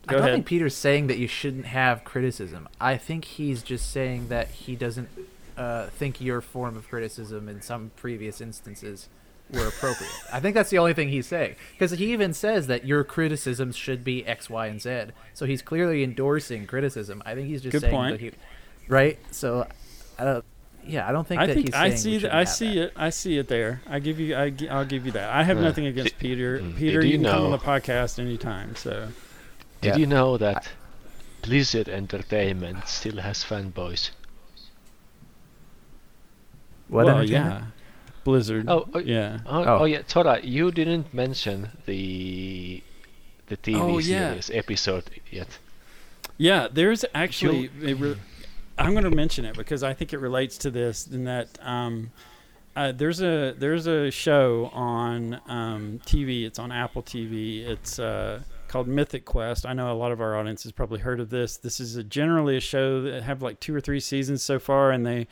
[0.07, 0.35] I don't ahead.
[0.35, 2.69] think Peter's saying that you shouldn't have criticism.
[2.79, 5.09] I think he's just saying that he doesn't
[5.57, 9.09] uh, think your form of criticism in some previous instances
[9.53, 10.11] were appropriate.
[10.33, 13.77] I think that's the only thing he's saying because he even says that your criticisms
[13.77, 15.07] should be X, Y, and Z.
[15.35, 17.23] So he's clearly endorsing criticism.
[17.27, 18.13] I think he's just Good saying point.
[18.13, 18.31] that he,
[18.89, 19.19] right?
[19.31, 19.67] So,
[20.19, 20.45] I don't.
[20.87, 22.85] Yeah, I don't think I that think he's I see th- I see that.
[22.89, 22.93] it.
[22.97, 23.81] I see it there.
[23.89, 25.31] I give you, I, I'll give you that.
[25.31, 25.63] I have Yeah.
[25.65, 26.59] nothing against Did- Peter.
[26.59, 28.77] mm, Peter, did you you can come on the podcast anytime.
[28.77, 29.09] So
[29.81, 29.97] Did Yeah.
[29.97, 30.69] you know that
[31.43, 34.11] Blizzard Entertainment still has fanboys?
[36.89, 37.55] What well, entertainment?
[37.55, 38.69] yeah, Blizzard.
[38.69, 39.39] Oh, oh, yeah.
[39.47, 39.79] Oh, Oh.
[39.81, 42.83] oh yeah, Tora, you didn't mention the
[43.47, 44.31] the TV Oh, yeah.
[44.31, 45.59] series episode yet.
[46.39, 47.69] Yeah, there's actually.
[47.69, 48.17] re-
[48.77, 51.07] I'm going to mention it because I think it relates to this.
[51.07, 52.11] In that um,
[52.75, 56.45] uh, there's a there's a show on um, TV.
[56.45, 57.65] It's on Apple TV.
[57.65, 59.65] It's uh, called Mythic Quest.
[59.65, 61.57] I know a lot of our audience has probably heard of this.
[61.57, 64.91] This is a, generally a show that have like two or three seasons so far,
[64.91, 65.29] and they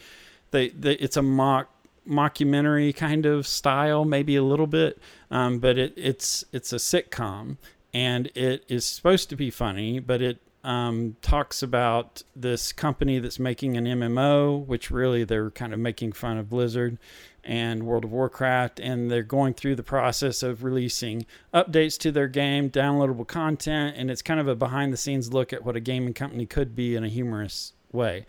[0.52, 1.68] they, they it's a mock
[2.08, 4.98] mockumentary kind of style, maybe a little bit,
[5.30, 7.56] um, but it, it's it's a sitcom,
[7.92, 13.38] and it is supposed to be funny, but it um, talks about this company that's
[13.38, 16.98] making an MMO, which really they're kind of making fun of Blizzard
[17.44, 22.28] and World of Warcraft, and they're going through the process of releasing updates to their
[22.28, 25.80] game, downloadable content, and it's kind of a behind the scenes look at what a
[25.80, 28.26] gaming company could be in a humorous way.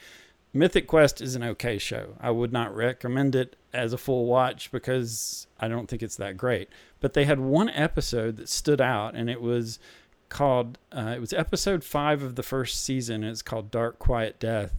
[0.54, 2.16] Mythic Quest is an okay show.
[2.20, 6.38] I would not recommend it as a full watch because I don't think it's that
[6.38, 6.70] great.
[7.00, 9.80] But they had one episode that stood out, and it was
[10.30, 13.24] called, uh, it was episode five of the first season.
[13.24, 14.76] And it's called Dark Quiet Death.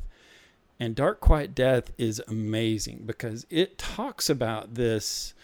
[0.78, 5.34] And Dark Quiet Death is amazing because it talks about this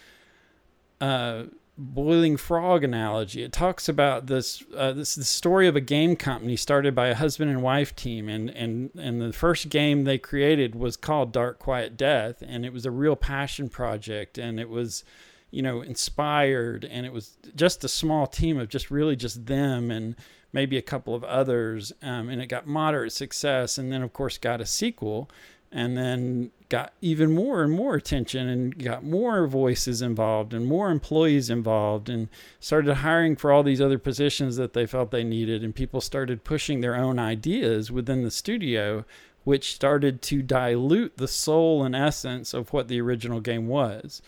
[1.01, 1.43] uh,
[1.81, 3.41] boiling frog analogy.
[3.41, 7.15] It talks about this uh, this the story of a game company started by a
[7.15, 11.59] husband and wife team, and and and the first game they created was called Dark
[11.59, 15.03] Quiet Death, and it was a real passion project, and it was
[15.49, 19.89] you know inspired, and it was just a small team of just really just them
[19.89, 20.15] and
[20.53, 24.37] maybe a couple of others, um, and it got moderate success, and then of course
[24.37, 25.29] got a sequel,
[25.71, 30.89] and then got even more and more attention and got more voices involved and more
[30.89, 32.29] employees involved and
[32.59, 35.63] started hiring for all these other positions that they felt they needed.
[35.63, 39.05] And people started pushing their own ideas within the studio
[39.43, 44.21] which started to dilute the soul and essence of what the original game was.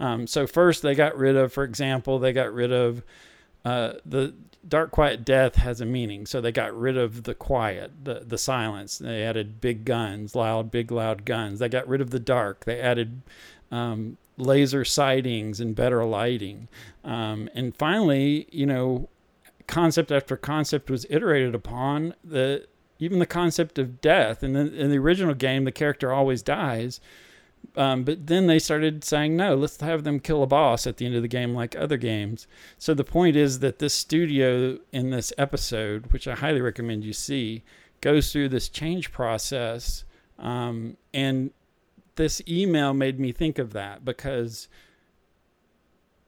[0.00, 3.02] Um, so first they got rid of for example they got rid of
[3.64, 4.34] uh, the
[4.68, 6.26] dark quiet death has a meaning.
[6.26, 8.98] So they got rid of the quiet the, the silence.
[8.98, 11.58] They added big guns loud big loud guns.
[11.58, 12.64] They got rid of the dark.
[12.64, 13.22] They added
[13.70, 16.68] um, laser sightings and better lighting.
[17.04, 19.08] Um, and finally you know
[19.66, 22.66] concept after concept was iterated upon the
[22.98, 27.00] even the concept of death and then in the original game the character always dies
[27.76, 31.06] um, but then they started saying, no, let's have them kill a boss at the
[31.06, 32.48] end of the game like other games.
[32.76, 37.12] So the point is that this studio in this episode, which I highly recommend you
[37.12, 37.62] see,
[38.00, 40.04] goes through this change process.
[40.40, 41.52] Um, and
[42.16, 44.66] this email made me think of that because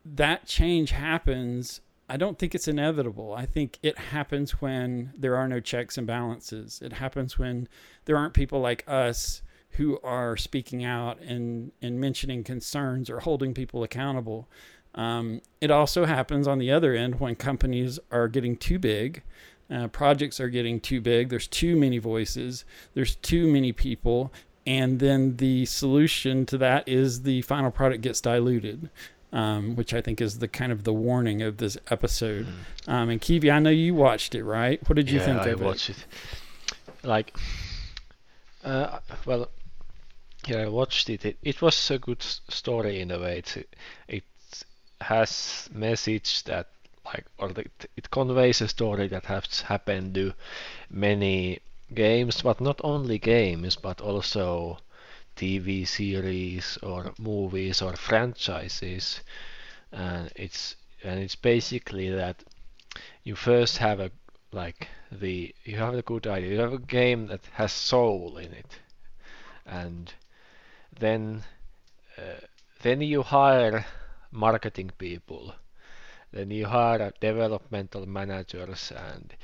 [0.04, 1.80] that change happens.
[2.08, 3.34] I don't think it's inevitable.
[3.34, 6.80] I think it happens when there are no checks and balances.
[6.80, 7.68] It happens when
[8.04, 13.54] there aren't people like us who are speaking out and, and mentioning concerns or holding
[13.54, 14.48] people accountable.
[14.94, 19.22] Um, it also happens on the other end when companies are getting too big,
[19.70, 22.64] uh, projects are getting too big, there's too many voices,
[22.94, 24.32] there's too many people,
[24.66, 28.90] and then the solution to that is the final product gets diluted.
[29.32, 32.48] Um, which I think is the kind of the warning of this episode.
[32.88, 34.80] Um, and Kiwi, I know you watched it, right?
[34.88, 35.64] What did you yeah, think I of it?
[35.64, 36.04] watched it.
[37.04, 37.36] Like,
[38.64, 39.48] uh, well,
[40.46, 41.24] Yeah, I watched it.
[41.24, 43.38] It, it was a good story in a way.
[43.38, 43.68] It,
[44.06, 44.24] it
[45.00, 46.68] has message that
[47.06, 47.64] like or the,
[47.96, 50.34] it conveys a story that has happened to
[50.90, 51.60] many
[51.94, 54.78] games, but not only games, but also
[55.36, 59.20] TV series or movies or franchises.
[59.92, 62.44] And it's and it's basically that
[63.24, 64.10] you first have a
[64.52, 66.50] like the you have a good idea.
[66.52, 68.80] You have a game that has soul in it,
[69.66, 70.12] and
[70.98, 71.42] then
[72.18, 72.40] uh,
[72.82, 73.84] then you hire
[74.30, 75.54] marketing people.
[76.32, 79.34] Then you hire developmental managers and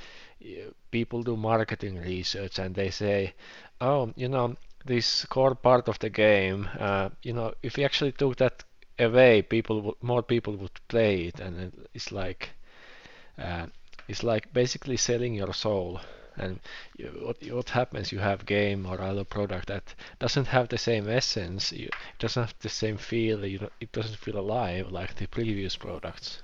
[0.90, 3.32] people do marketing research and they say
[3.80, 4.54] oh you know
[4.84, 8.62] this core part of the game uh, you know if we actually took that
[8.98, 11.40] away people more people would play it.
[11.40, 12.50] And it's like
[13.38, 13.66] uh,
[14.08, 16.00] it's like basically selling your soul
[16.36, 16.60] and
[16.96, 21.08] you, what, what happens you have game or other product that doesn't have the same
[21.08, 25.76] essence you, it doesn't have the same feel it doesn't feel alive like the previous
[25.76, 26.42] products.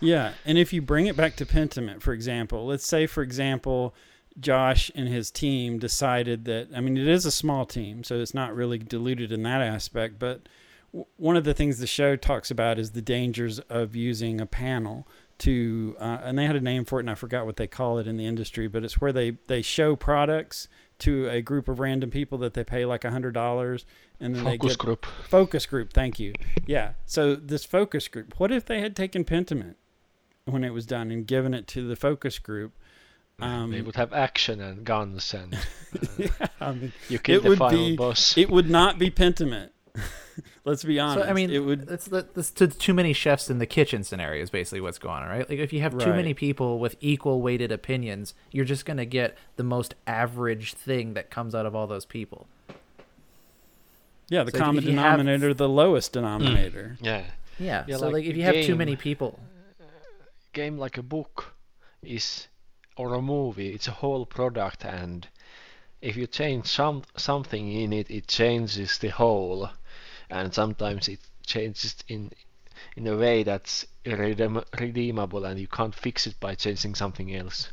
[0.00, 3.94] Yeah and if you bring it back to pentiment for example let's say for example
[4.40, 8.34] josh and his team decided that i mean it is a small team so it's
[8.34, 10.40] not really diluted in that aspect but
[11.16, 15.06] one of the things the show talks about is the dangers of using a panel
[15.38, 17.98] to uh, and they had a name for it and I forgot what they call
[17.98, 20.68] it in the industry, but it's where they they show products
[21.00, 23.84] to a group of random people that they pay like a hundred dollars
[24.20, 25.06] and then focus they get group.
[25.28, 26.32] Focus group thank you.
[26.66, 29.74] Yeah so this focus group what if they had taken pentiment
[30.44, 32.72] when it was done and given it to the focus group?
[33.40, 35.58] Um, they would have action and guns and uh,
[36.18, 36.28] yeah,
[36.60, 38.38] I mean, you kill the final be, boss.
[38.38, 39.70] it would not be pentiment
[40.64, 41.24] Let's be honest.
[41.24, 41.86] So, I mean, it would.
[41.86, 45.28] That's that's to too many chefs in the kitchen scenario is basically what's going on,
[45.28, 45.48] right?
[45.48, 49.06] Like if you have too many people with equal weighted opinions, you're just going to
[49.06, 52.46] get the most average thing that comes out of all those people.
[54.28, 55.56] Yeah, the so common denominator, have...
[55.58, 56.96] the lowest denominator.
[57.00, 57.06] Mm.
[57.06, 57.24] Yeah.
[57.58, 57.84] Yeah.
[57.86, 59.38] yeah so like, like if you have too many people,
[60.52, 61.54] game like a book
[62.02, 62.48] is
[62.96, 65.28] or a movie, it's a whole product, and
[66.00, 69.70] if you change some something in it, it changes the whole
[70.30, 72.30] and sometimes it changes in
[72.96, 77.70] in a way that's irredeem- redeemable and you can't fix it by changing something else.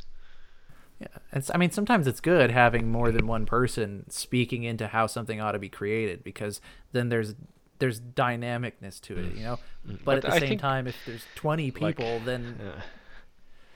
[1.00, 1.50] Yeah, it's.
[1.52, 5.52] I mean, sometimes it's good having more than one person speaking into how something ought
[5.52, 6.60] to be created because
[6.92, 7.34] then there's
[7.78, 9.58] there's dynamicness to it, you know.
[9.86, 9.98] Mm.
[10.04, 12.60] But, but at the I same time, if there's 20 people, like, then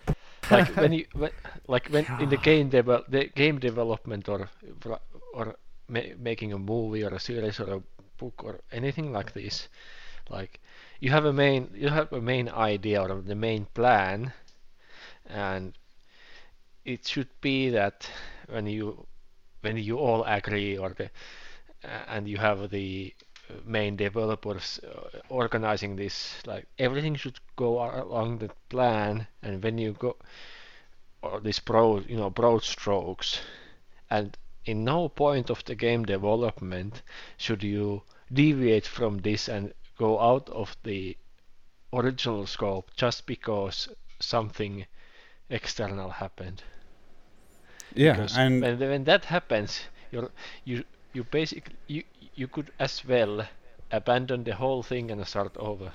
[0.06, 0.12] uh,
[0.50, 1.30] like when you when,
[1.66, 4.48] like when in the game devel- the game development or
[5.34, 5.56] or
[5.88, 7.82] ma- making a movie or a series or a
[8.18, 9.68] book or anything like this
[10.30, 10.60] like
[11.00, 14.32] you have a main you have a main idea or the main plan
[15.26, 15.74] and
[16.84, 18.10] it should be that
[18.48, 19.06] when you
[19.62, 21.06] when you all agree or the
[21.84, 23.14] uh, and you have the
[23.64, 29.92] main developers uh, organizing this like everything should go along the plan and when you
[29.92, 30.16] go
[31.22, 33.40] or this broad you know broad strokes
[34.10, 34.36] and
[34.66, 37.02] in no point of the game development
[37.38, 38.02] should you
[38.32, 41.16] deviate from this and go out of the
[41.92, 43.88] original scope just because
[44.20, 44.86] something
[45.50, 46.62] external happened.
[47.94, 50.30] Yeah, because and when, when that happens, you
[50.64, 53.48] you you basically you you could as well
[53.90, 55.92] abandon the whole thing and start over.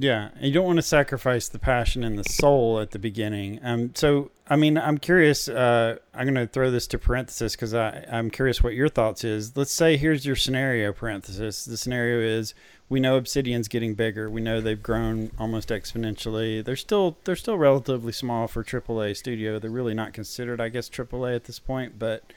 [0.00, 3.58] Yeah, you don't want to sacrifice the passion and the soul at the beginning.
[3.64, 5.48] Um, so I mean, I'm curious.
[5.48, 9.56] Uh, I'm going to throw this to parenthesis because I'm curious what your thoughts is.
[9.56, 10.92] Let's say here's your scenario.
[10.92, 11.64] Parenthesis.
[11.64, 12.54] The scenario is
[12.88, 14.30] we know Obsidian's getting bigger.
[14.30, 16.64] We know they've grown almost exponentially.
[16.64, 19.58] They're still they're still relatively small for AAA studio.
[19.58, 21.98] They're really not considered, I guess, AAA at this point.
[21.98, 22.32] But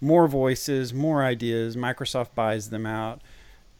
[0.00, 1.76] more voices, more ideas.
[1.76, 3.22] Microsoft buys them out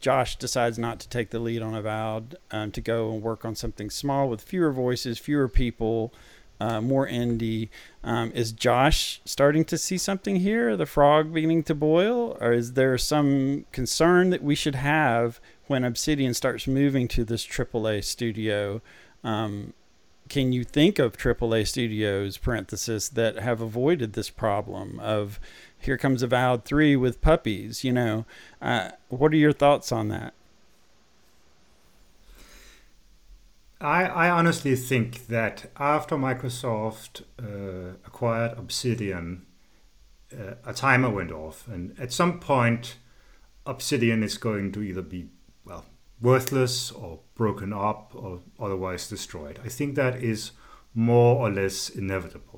[0.03, 3.55] Josh decides not to take the lead on Avowed um, to go and work on
[3.55, 6.13] something small with fewer voices, fewer people,
[6.59, 7.69] uh, more indie.
[8.03, 10.75] Um, is Josh starting to see something here?
[10.75, 12.37] The frog beginning to boil?
[12.41, 17.47] Or is there some concern that we should have when Obsidian starts moving to this
[17.47, 18.81] AAA studio?
[19.23, 19.71] Um,
[20.27, 25.39] can you think of AAA studios, parenthesis, that have avoided this problem of
[25.85, 28.25] here comes Avowed 3 with puppies, you know.
[28.61, 30.33] Uh, what are your thoughts on that?
[33.81, 39.45] I, I honestly think that after Microsoft uh, acquired Obsidian,
[40.31, 42.95] uh, a timer went off, and at some point,
[43.65, 45.27] Obsidian is going to either be
[45.65, 45.85] well
[46.21, 49.59] worthless or broken up or otherwise destroyed.
[49.65, 50.51] I think that is
[50.93, 52.52] more or less inevitable.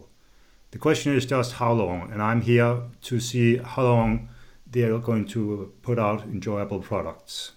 [0.75, 4.27] The question is just how long, and I'm here to see how long
[4.69, 7.53] they are going to put out enjoyable products.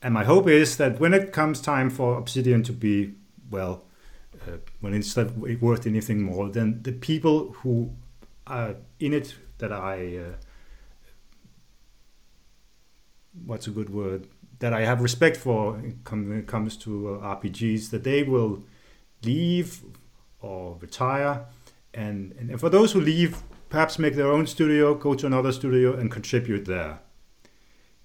[0.00, 3.12] And my hope is that when it comes time for Obsidian to be,
[3.50, 3.84] well,
[4.48, 7.90] uh, when it's worth anything more, then the people who
[8.46, 10.34] are in it that I, uh,
[13.44, 14.26] what's a good word,
[14.60, 18.64] that I have respect for when it comes to uh, RPGs, that they will
[19.22, 19.82] leave
[20.40, 21.44] or retire.
[21.96, 25.94] And, and for those who leave, perhaps make their own studio, go to another studio
[25.94, 27.00] and contribute there.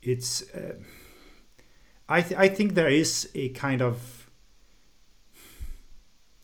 [0.01, 0.75] It's, uh,
[2.07, 4.29] I, th- I think there is a kind of,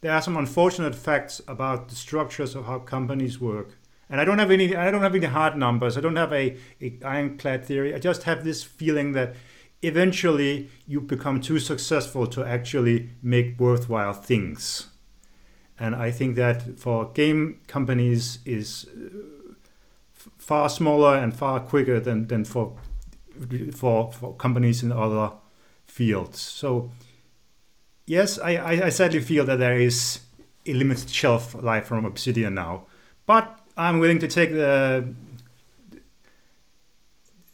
[0.01, 3.79] there are some unfortunate facts about the structures of how companies work.
[4.09, 5.97] And I don't have any, I don't have any hard numbers.
[5.97, 7.95] I don't have a, a ironclad theory.
[7.95, 9.35] I just have this feeling that
[9.81, 14.87] eventually you become too successful to actually make worthwhile things.
[15.79, 19.53] And I think that for game companies is uh,
[20.37, 22.75] far smaller and far quicker than, than for,
[23.73, 25.31] for, for companies in other
[25.85, 26.39] fields.
[26.41, 26.91] So
[28.05, 30.21] yes, I, I, I sadly feel that there is
[30.65, 32.87] a limited shelf life from Obsidian now.
[33.25, 35.13] But I'm willing to take the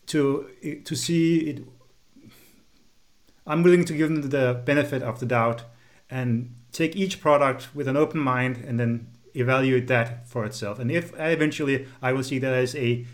[0.07, 0.49] to
[0.85, 1.65] to see it
[3.45, 5.63] I'm willing to give them the benefit of the doubt
[6.09, 10.79] and take each product with an open mind and then evaluate that for itself.
[10.79, 13.05] And if eventually I will see that as a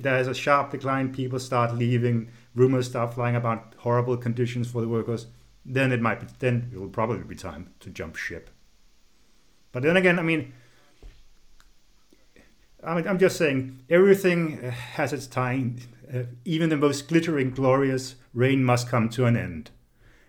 [0.00, 4.80] there is a sharp decline, people start leaving, rumors start flying about horrible conditions for
[4.80, 5.26] the workers,
[5.66, 8.50] then it might be then it will probably be time to jump ship.
[9.72, 10.52] But then again, I mean,
[12.82, 15.76] I'm just saying everything has its time.
[16.12, 19.70] Uh, even the most glittering, glorious reign must come to an end.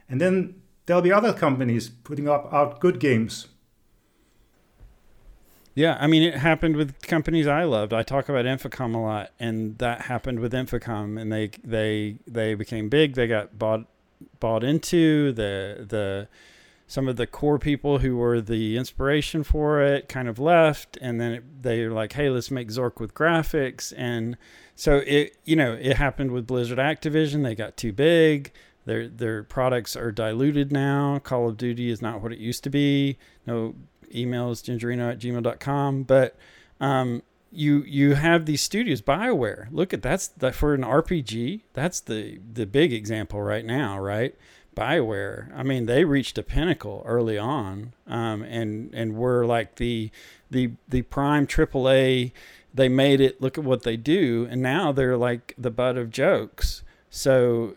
[0.09, 0.55] And then
[0.87, 3.47] there'll be other companies putting up out good games.
[5.75, 7.93] Yeah, I mean, it happened with companies I loved.
[7.93, 12.55] I talk about Infocom a lot, and that happened with Infocom, and they they they
[12.55, 13.13] became big.
[13.13, 13.85] They got bought
[14.39, 16.27] bought into the the
[16.87, 21.19] some of the core people who were the inspiration for it kind of left and
[21.19, 24.37] then it, they were like hey let's make zork with graphics and
[24.75, 28.51] so it you know it happened with blizzard activision they got too big
[28.87, 32.69] their their products are diluted now call of duty is not what it used to
[32.69, 33.75] be no
[34.13, 36.35] emails gingerino at gmail.com but
[36.79, 41.99] um, you you have these studios bioware look at that's that for an rpg that's
[41.99, 44.35] the the big example right now right
[44.77, 50.11] Bioware, I mean, they reached a pinnacle early on, um, and and were like the
[50.51, 52.31] the the prime AAA.
[52.75, 53.41] They made it.
[53.41, 56.83] Look at what they do, and now they're like the butt of jokes.
[57.09, 57.75] So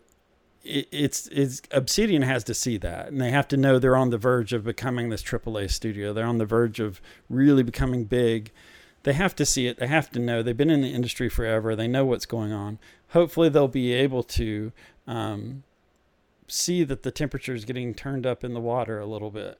[0.70, 4.10] it, it's it's Obsidian has to see that, and they have to know they're on
[4.10, 6.12] the verge of becoming this AAA studio.
[6.12, 8.50] They're on the verge of really becoming big.
[9.02, 9.78] They have to see it.
[9.78, 10.42] They have to know.
[10.42, 11.74] They've been in the industry forever.
[11.74, 12.78] They know what's going on.
[13.10, 14.72] Hopefully, they'll be able to.
[15.06, 15.64] Um,
[16.50, 19.58] see that the temperature is getting turned up in the water a little bit.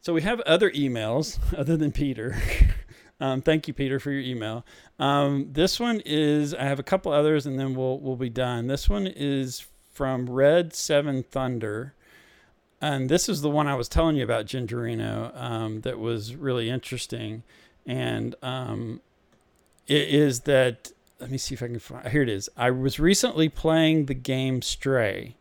[0.00, 2.36] So we have other emails other than Peter.
[3.24, 4.66] um, thank you, Peter, for your email.
[4.98, 8.66] Um, this one is I have a couple others, and then we'll we'll be done.
[8.66, 11.94] This one is from Red Seven Thunder,
[12.82, 15.34] and this is the one I was telling you about, Gingerino.
[15.40, 17.44] Um, that was really interesting,
[17.86, 19.00] and um,
[19.86, 22.06] it is that let me see if I can find.
[22.08, 22.50] Here it is.
[22.58, 25.36] I was recently playing the game Stray,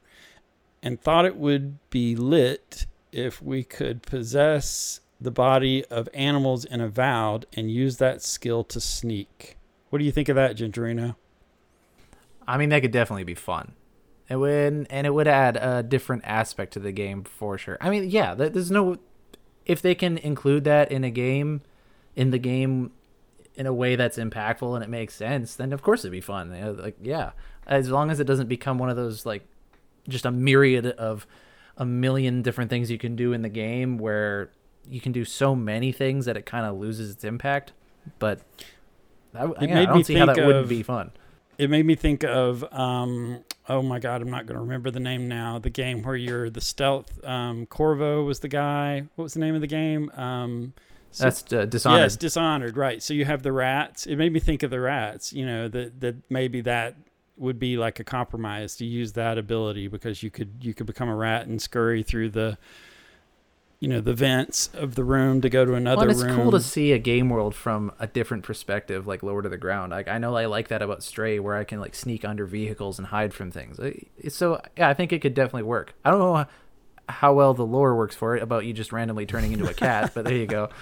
[0.82, 6.82] and thought it would be lit if we could possess the body of animals in
[6.82, 9.58] Avowed and use that skill to sneak.
[9.90, 11.16] What do you think of that, Gingerino?
[12.46, 13.74] I mean, that could definitely be fun.
[14.30, 17.78] It would, and it would add a different aspect to the game for sure.
[17.80, 18.98] I mean, yeah, there's no.
[19.66, 21.62] If they can include that in a game,
[22.16, 22.92] in the game
[23.56, 26.78] in a way that's impactful and it makes sense, then of course it'd be fun.
[26.78, 27.32] Like yeah,
[27.66, 29.46] as long as it doesn't become one of those like
[30.10, 31.26] just a myriad of
[31.78, 34.52] a million different things you can do in the game where
[34.88, 37.74] you can do so many things that it kind of loses its impact.
[38.20, 38.42] But
[39.34, 41.12] I, yeah, I don't see how that of, wouldn't be fun.
[41.58, 45.00] It made me think of um, oh my god, I'm not going to remember the
[45.00, 45.60] name now.
[45.60, 47.24] The game where you're the stealth.
[47.24, 49.04] Um, Corvo was the guy.
[49.16, 50.12] What was the name of the game?
[50.16, 50.74] Um,
[51.12, 52.02] so, That's uh, dishonored.
[52.02, 52.76] Yes, dishonored.
[52.76, 53.02] Right.
[53.02, 54.08] So you have the rats.
[54.08, 55.32] It made me think of the rats.
[55.32, 56.96] You know that that maybe that
[57.38, 61.10] would be like a compromise to use that ability because you could you could become
[61.10, 62.58] a rat and scurry through the
[63.84, 66.36] you know the vents of the room to go to another well, it's room.
[66.38, 69.92] cool to see a game world from a different perspective, like lower to the ground.
[69.92, 72.98] Like I know I like that about Stray, where I can like sneak under vehicles
[72.98, 73.78] and hide from things.
[74.34, 75.96] So yeah, I think it could definitely work.
[76.06, 76.46] I don't know
[77.10, 80.14] how well the lore works for it about you just randomly turning into a cat,
[80.16, 80.70] but there you go.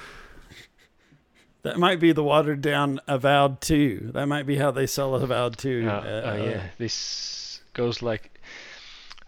[1.63, 4.13] That might be the watered down Avowed 2.
[4.15, 5.85] That might be how they sell Avowed 2.
[5.87, 8.41] Uh, Uh, uh, yeah, this goes like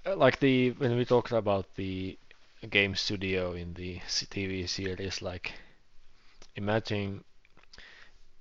[0.05, 2.17] uh, like the when we talked about the
[2.68, 5.53] game studio in the TV series, like
[6.56, 7.23] imagine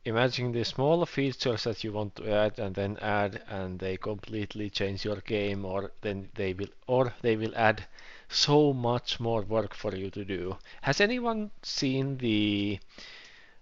[0.05, 4.69] imagine the smaller features that you want to add and then add and they completely
[4.69, 7.85] change your game or then they will or they will add
[8.29, 10.57] so much more work for you to do.
[10.81, 12.79] Has anyone seen the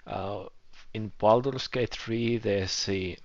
[0.07, 0.45] uh,
[0.95, 3.19] in Baldur's Gate 3 there's the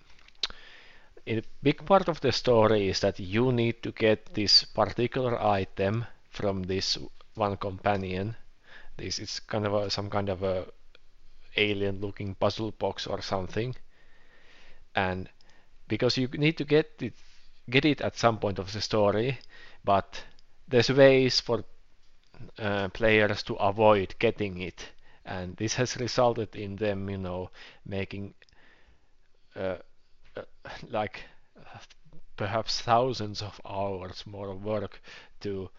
[1.28, 6.06] a big part of the story is that you need to get this particular item
[6.30, 6.98] from this
[7.36, 8.36] one companion.
[8.98, 10.68] This is kind of a, some kind of a
[11.58, 13.76] alien looking puzzle box or something.
[14.96, 15.30] And
[15.88, 17.14] because you need to get it
[17.70, 19.40] get it at some point of the story,
[19.84, 20.24] but
[20.68, 21.64] there's ways for
[22.60, 24.90] uh, players to avoid getting it.
[25.26, 27.52] And this has resulted in them, you know,
[27.86, 28.34] making
[29.56, 29.78] uh,
[30.36, 30.44] uh,
[30.90, 31.22] like
[32.38, 35.02] perhaps thousands of hours more work
[35.42, 35.70] to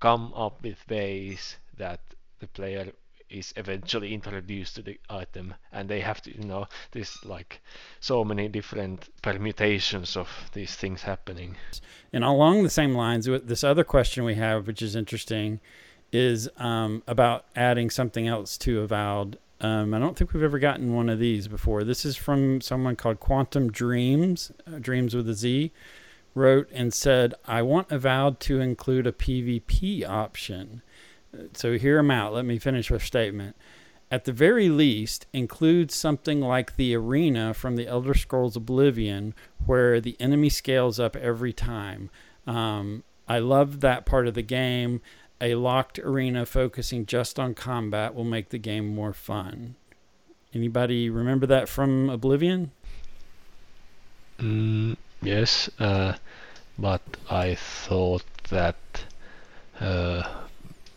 [0.00, 2.00] come up with ways that
[2.40, 2.92] the player
[3.30, 7.60] is eventually introduced to the item and they have to you know there's like
[8.00, 11.54] so many different permutations of these things happening
[12.12, 15.60] And along the same lines, this other question we have, which is interesting,
[16.10, 19.38] is um, about adding something else to Avowed.
[19.60, 21.84] Um, I don't think we've ever gotten one of these before.
[21.84, 25.70] This is from someone called Quantum Dreams, uh, Dreams with a Z,
[26.38, 30.82] wrote and said, I want Avowed to include a PvP option.
[31.52, 32.32] So hear him out.
[32.32, 33.56] Let me finish their statement.
[34.10, 39.34] At the very least, include something like the arena from the Elder Scrolls Oblivion,
[39.66, 42.08] where the enemy scales up every time.
[42.46, 45.02] Um, I love that part of the game.
[45.40, 49.74] A locked arena focusing just on combat will make the game more fun.
[50.54, 52.72] Anybody remember that from Oblivion?
[54.38, 56.12] mm, yes uh,
[56.78, 58.76] but i thought that
[59.80, 60.22] uh,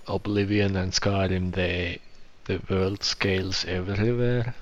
[0.07, 1.99] oblivion and skyrim they
[2.45, 4.53] the world scales everywhere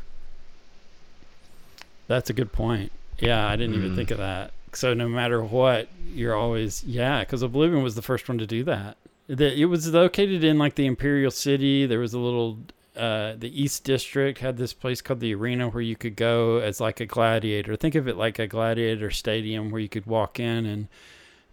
[2.07, 2.91] That's a good point.
[3.19, 3.95] Yeah, I didn't even Mm.
[3.95, 4.52] think of that.
[4.73, 8.64] So no matter what, you're always yeah, because Oblivion was the first one to do
[8.64, 8.98] that.
[9.27, 11.86] It was located in like the Imperial City.
[11.86, 12.57] There was a little.
[12.99, 16.81] Uh, the East District had this place called the Arena where you could go as
[16.81, 17.76] like a gladiator.
[17.76, 20.88] Think of it like a gladiator stadium where you could walk in and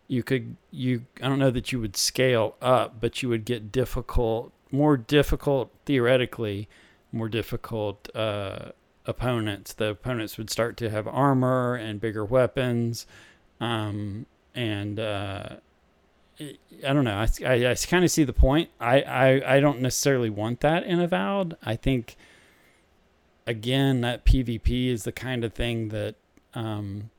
[0.08, 1.06] you could you.
[1.22, 5.70] I don't know that you would scale up, but you would get difficult, more difficult
[5.84, 6.68] theoretically,
[7.12, 8.14] more difficult.
[8.14, 8.72] Uh,
[9.06, 9.72] opponents.
[9.72, 13.06] The opponents would start to have armor and bigger weapons.
[13.60, 15.56] Um, and uh,
[16.38, 17.16] I don't know.
[17.16, 18.70] I, I, I kind of see the point.
[18.80, 21.56] I, I, I don't necessarily want that in Avowed.
[21.62, 22.16] I think,
[23.46, 26.16] again, that PvP is the kind of thing that
[26.54, 27.10] um,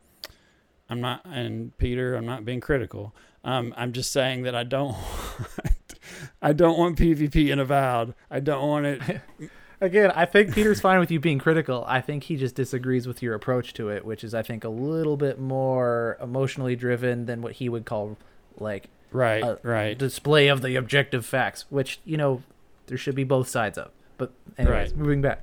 [0.90, 3.16] I'm not, and Peter, I'm not being critical.
[3.44, 4.90] Um, I'm just saying that I don't
[5.40, 5.94] want,
[6.42, 8.14] I don't want PvP in Avowed.
[8.30, 9.22] I don't want it
[9.80, 11.86] Again, I think Peter's fine with you being critical.
[11.88, 14.70] I think he just disagrees with your approach to it, which is, I think, a
[14.70, 18.18] little bit more emotionally driven than what he would call
[18.58, 19.98] like right, Uh, right.
[19.98, 22.42] display of the objective facts, which you know
[22.88, 23.92] there should be both sides of.
[24.18, 24.98] But anyways, Right.
[24.98, 25.42] moving back.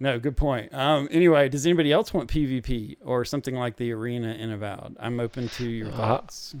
[0.00, 0.74] No, good point.
[0.74, 4.96] Um, anyway, does anybody else want PvP or something like the arena in Avowed?
[4.98, 6.54] I'm open to your Uh, thoughts.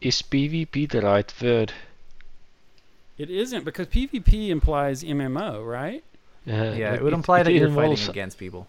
[0.00, 1.72] is pvp the right word
[3.18, 6.02] It isn't because PvP implies MMO, right?
[6.48, 8.66] Uh, yeah, but it would imply that you're involves- fighting against people.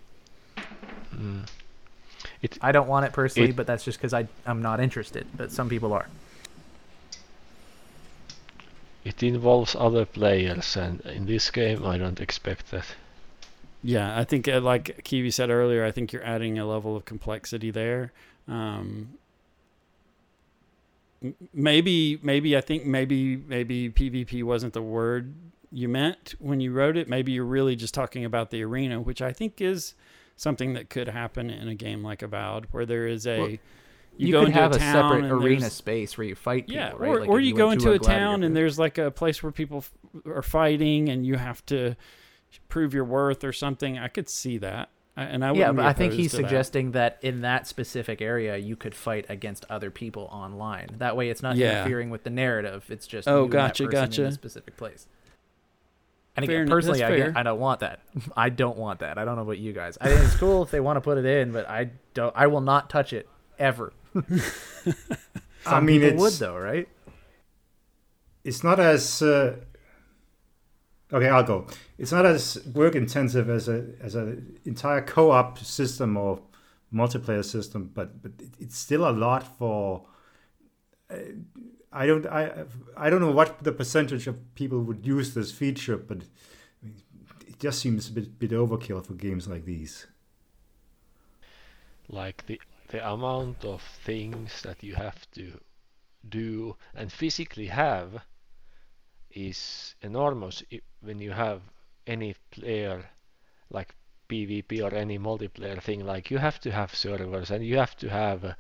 [1.16, 1.48] Mm.
[2.62, 5.26] I don't want it personally, It- but that's just because I I'm not interested.
[5.36, 6.08] But some people are.
[9.06, 12.86] It involves other players, and in this game, I don't expect that.
[13.84, 17.04] Yeah, I think uh, like Kiwi said earlier, I think you're adding a level of
[17.04, 18.14] complexity there.
[18.48, 19.16] Um,
[21.54, 25.34] maybe, maybe I think maybe maybe PvP wasn't the word
[25.70, 27.10] you meant when you wrote it.
[27.10, 29.96] Maybe you're really just talking about the arena, which I think is
[30.38, 33.58] something that could happen in a game like Avowed, where there is a Well,
[34.18, 36.92] you, You, go could have a, town separate arena space where you fight people, yeah,
[36.96, 37.10] right?
[37.10, 39.42] or, Like or if you go into to a, town and there's like a place
[39.42, 39.92] where people f-
[40.26, 41.96] are fighting and you have to
[42.70, 43.98] prove your worth or something.
[43.98, 46.44] I could see that, I- and I yeah, but I think he's to that.
[46.44, 47.18] suggesting that.
[47.24, 50.90] in that specific area, you could fight against other people online.
[51.00, 51.80] That way, it's not Yeah.
[51.82, 52.86] interfering with the narrative.
[52.90, 54.26] It's just Oh, you that gotcha, in gotcha.
[54.26, 55.08] a specific place.
[56.36, 57.34] And again, personally, I, fair.
[57.36, 58.00] I don't want that.
[58.36, 59.18] I don't want that.
[59.20, 59.98] I don't know about you guys.
[60.02, 62.34] I think it's cool if they want to put it in, but I don't.
[62.36, 63.28] I will not touch it
[63.60, 63.94] ever.
[65.66, 66.88] I mean, people would it's- though, right?
[68.44, 69.56] it's not as uh,
[71.14, 71.68] Okay, I'll go.
[72.00, 76.42] It's not as work intensive as a as an entire co-op system or
[76.92, 80.08] multiplayer system, but but it's still a lot for.
[81.12, 81.18] Uh,
[81.92, 82.66] I don't I
[82.98, 86.24] I don't know what the percentage of people would use this feature, but
[87.48, 90.08] it just seems a bit bit overkill for games like these.
[92.10, 92.60] Like the
[92.94, 95.60] the amount of things that you have to
[96.30, 98.22] do and physically have
[99.32, 100.62] is enormous
[101.02, 101.60] when you have
[102.06, 103.04] any player
[103.72, 103.96] like
[104.30, 108.10] PvP or any multiplayer thing like you have to have servers and you have to
[108.10, 108.56] have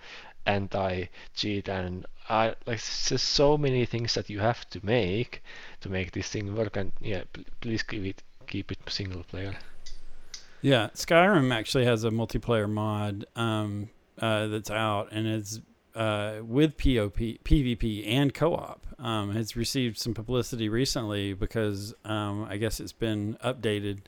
[0.48, 5.44] anti-cheat and I like just so many things that you have to make
[5.82, 7.24] to make this thing work and yeah
[7.62, 9.56] please keep it keep it single player.
[10.64, 15.62] Yeah Skyrim actually has a multiplayer mod um, uh, that's out and it's
[15.96, 18.86] uh, with POP, PvP, and co-op.
[19.00, 24.00] Um, has received some publicity recently because um, I guess it's been updated,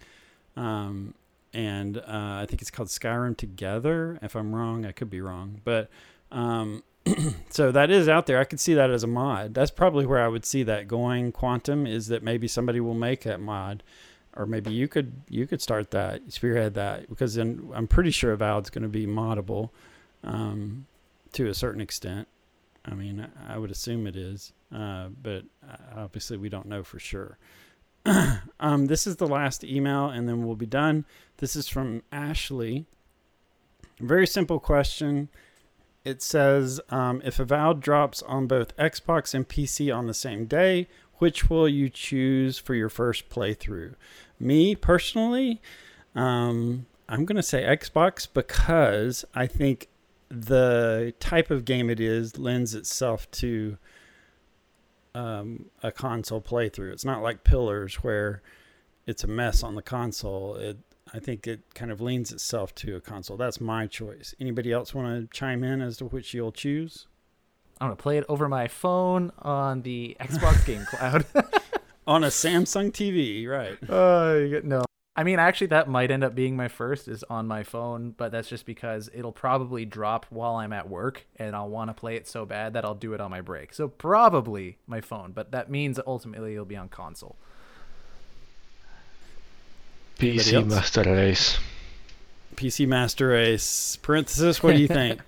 [0.55, 1.15] um,
[1.53, 4.17] and uh, I think it's called Skyrim Together.
[4.21, 5.89] If I'm wrong, I could be wrong, but
[6.31, 6.81] um,
[7.49, 8.39] so that is out there.
[8.39, 9.53] I could see that as a mod.
[9.53, 11.31] That's probably where I would see that going.
[11.31, 13.83] Quantum is that maybe somebody will make that mod,
[14.35, 18.31] or maybe you could you could start that spearhead that because then I'm pretty sure
[18.31, 19.71] Avowed's going to be moddable.
[20.25, 20.87] Um,
[21.35, 22.27] to a certain extent.
[22.85, 25.43] I mean, I would assume it is, uh, but
[25.95, 27.37] obviously we don't know for sure.
[28.59, 31.05] um, this is the last email, and then we'll be done.
[31.37, 32.85] This is from Ashley.
[33.99, 35.29] Very simple question.
[36.05, 40.87] It says um, If Avowed drops on both Xbox and PC on the same day,
[41.17, 43.95] which will you choose for your first playthrough?
[44.39, 45.61] Me personally,
[46.13, 49.89] um, I'm going to say Xbox because I think
[50.29, 53.77] the type of game it is lends itself to
[55.13, 56.91] um, a console playthrough.
[56.91, 58.41] It's not like Pillars where
[59.05, 60.55] it's a mess on the console.
[60.55, 60.77] It
[61.13, 63.37] I think it kind of leans itself to a console.
[63.37, 64.33] That's my choice.
[64.39, 67.07] Anybody else want to chime in as to which you'll choose?
[67.79, 71.25] I'm gonna play it over my phone on the Xbox Game Cloud.
[72.07, 73.77] on a Samsung TV, right?
[73.89, 74.83] Uh, no,
[75.17, 78.33] I mean, actually, that might end up being my first is on my phone, but
[78.33, 82.17] that's just because it'll probably drop while I'm at work, and I'll want to play
[82.17, 83.73] it so bad that I'll do it on my break.
[83.73, 87.37] So probably my phone, but that means ultimately it'll be on console.
[90.19, 91.59] PC Master Race.
[92.55, 93.97] PC Master Race.
[94.01, 94.61] Parenthesis.
[94.61, 95.21] What do you think?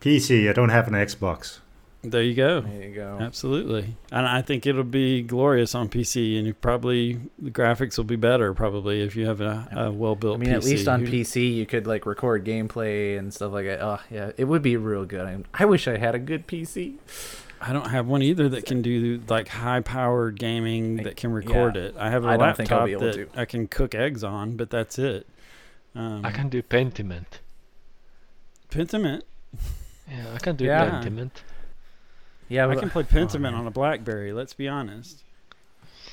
[0.00, 0.48] PC.
[0.48, 1.58] I don't have an Xbox.
[2.02, 2.62] There you go.
[2.62, 3.18] There you go.
[3.20, 3.94] Absolutely.
[4.10, 8.54] And I think it'll be glorious on PC, and probably the graphics will be better
[8.54, 10.36] probably if you have a, a well built.
[10.36, 10.54] I mean, PC.
[10.54, 13.82] at least on PC you could like record gameplay and stuff like that.
[13.82, 15.26] Oh yeah, it would be real good.
[15.26, 16.94] I, I wish I had a good PC.
[17.60, 21.76] I don't have one either that can do like high powered gaming that can record
[21.76, 21.82] yeah.
[21.82, 21.96] it.
[21.98, 23.28] I have a I laptop that to.
[23.36, 25.26] I can cook eggs on, but that's it.
[25.94, 27.40] Um, I can do Pentiment.
[28.70, 29.22] Pentiment.
[30.10, 30.88] Yeah, I can do yeah.
[30.90, 31.42] Pentiment.
[32.50, 34.32] Yeah, I can play Pentiment oh, on a BlackBerry.
[34.32, 35.22] Let's be honest.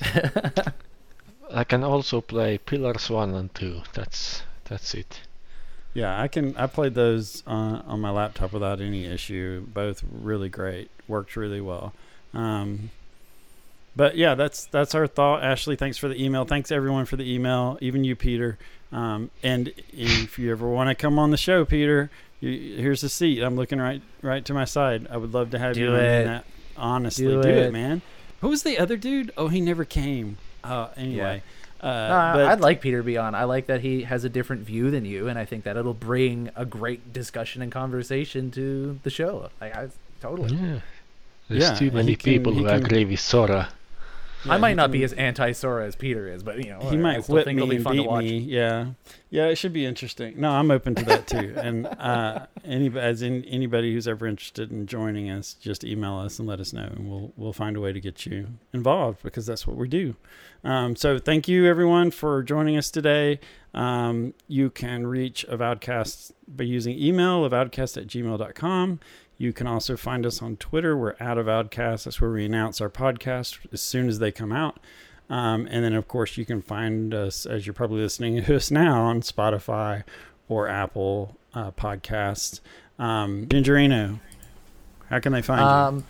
[1.52, 3.82] I can also play Pillars One and Two.
[3.92, 5.20] That's that's it.
[5.94, 6.56] Yeah, I can.
[6.56, 9.66] I played those on on my laptop without any issue.
[9.66, 10.90] Both really great.
[11.08, 11.92] Worked really well.
[12.32, 12.90] Um,
[13.96, 15.42] but yeah, that's that's our thought.
[15.42, 16.44] Ashley, thanks for the email.
[16.44, 18.58] Thanks everyone for the email, even you, Peter.
[18.92, 22.10] Um, and if you ever want to come on the show, Peter, you,
[22.40, 23.42] here's the seat.
[23.42, 25.06] I'm looking right right to my side.
[25.10, 26.20] I would love to have do you it.
[26.20, 26.44] in that.
[26.76, 27.56] Honestly, do, do it.
[27.56, 27.72] it.
[27.72, 28.02] man.
[28.40, 29.32] Who was the other dude?
[29.36, 30.38] Oh, he never came.
[30.62, 31.42] Uh, anyway.
[31.44, 31.88] Yeah.
[31.88, 33.34] Uh, no, I'd like Peter to be on.
[33.34, 35.94] I like that he has a different view than you, and I think that it'll
[35.94, 39.50] bring a great discussion and conversation to the show.
[39.60, 39.88] Like, I
[40.20, 40.56] totally.
[40.56, 40.80] Yeah.
[41.48, 43.68] There's yeah, too many people who agree with Sora.
[44.44, 46.80] Yeah, I might not can, be as anti Sora as Peter is, but you know,
[46.90, 48.38] he might whip me and beat me.
[48.38, 48.90] Yeah,
[49.30, 50.40] yeah, it should be interesting.
[50.40, 51.54] No, I'm open to that too.
[51.60, 56.38] and uh, any as in anybody who's ever interested in joining us, just email us
[56.38, 59.46] and let us know, and we'll we'll find a way to get you involved because
[59.46, 60.14] that's what we do.
[60.64, 63.40] Um, so thank you everyone for joining us today.
[63.74, 69.00] Um, you can reach Avowedcast by using email avowedcast at gmail.com.
[69.38, 70.96] You can also find us on Twitter.
[70.96, 72.04] We're at Avowedcast.
[72.04, 74.80] That's where we announce our podcast as soon as they come out.
[75.30, 78.70] Um, and then, of course, you can find us, as you're probably listening to us
[78.72, 80.02] now, on Spotify
[80.48, 82.60] or Apple uh, Podcasts.
[82.98, 84.18] Um, Gingerino,
[85.08, 86.04] how can they find um,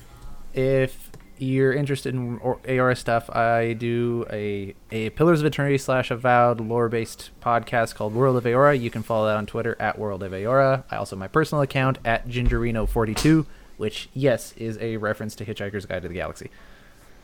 [0.55, 0.63] you?
[0.63, 1.08] If
[1.41, 6.89] you're interested in Eora stuff, I do a, a Pillars of Eternity slash Avowed lore
[6.89, 8.79] based podcast called World of Eora.
[8.79, 10.85] You can follow that on Twitter at World of Eora.
[10.91, 13.47] I also have my personal account at Gingerino42,
[13.77, 16.51] which, yes, is a reference to Hitchhiker's Guide to the Galaxy.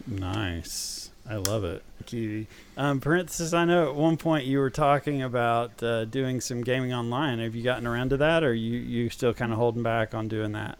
[0.06, 1.10] Nice.
[1.28, 2.46] I love it, Kiwi.
[2.76, 3.54] Um, parenthesis.
[3.54, 7.38] I know at one point you were talking about uh, doing some gaming online.
[7.38, 10.28] Have you gotten around to that, or you you still kind of holding back on
[10.28, 10.76] doing that?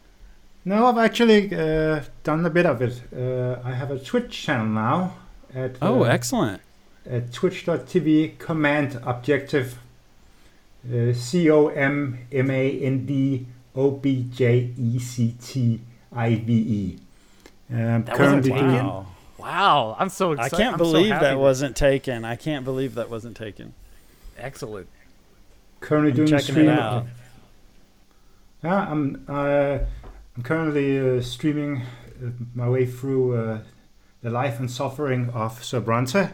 [0.64, 3.02] No, I've actually uh, done a bit of it.
[3.14, 5.14] Uh, I have a Twitch channel now.
[5.54, 6.62] At, oh, uh, excellent.
[7.08, 9.78] At twitch.tv command objective
[10.90, 13.46] uh, C O M M A N D
[13.76, 15.80] O B J E C T
[16.12, 16.98] I V E.
[17.70, 18.68] Um, That wasn't currently taken?
[18.70, 19.06] doing Wow.
[19.38, 20.54] Wow, I'm so excited.
[20.54, 22.24] I can't I'm believe happy that wasn't taken.
[22.24, 23.74] I can't believe that wasn't taken.
[24.38, 24.88] excellent.
[25.80, 26.68] currently I'm doing a checking stream.
[26.70, 27.06] it out.
[28.62, 29.78] Yeah, I'm uh,
[30.36, 31.82] I'm currently uh, streaming
[32.22, 33.58] uh, my way through uh,
[34.22, 36.32] the life and suffering of Sir Brante.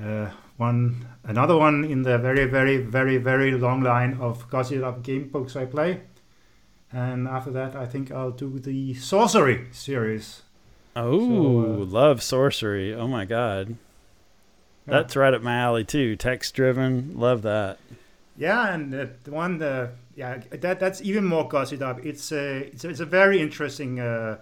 [0.00, 5.02] Uh, one another one in the very very very very long line of Gossip Up
[5.02, 6.02] game books I play.
[6.92, 10.42] And after that, I think I'll do the sorcery series.
[10.94, 12.94] Oh, So, uh, love sorcery.
[12.94, 13.76] Oh my god.
[14.86, 14.94] Yeah.
[14.94, 16.16] That's right up my alley too.
[16.16, 17.18] Text driven.
[17.18, 17.78] Love that.
[18.38, 22.04] Yeah, and the one, uh, yeah, that that's even more gossip up.
[22.04, 24.38] It's a it's a, it's a very interesting uh,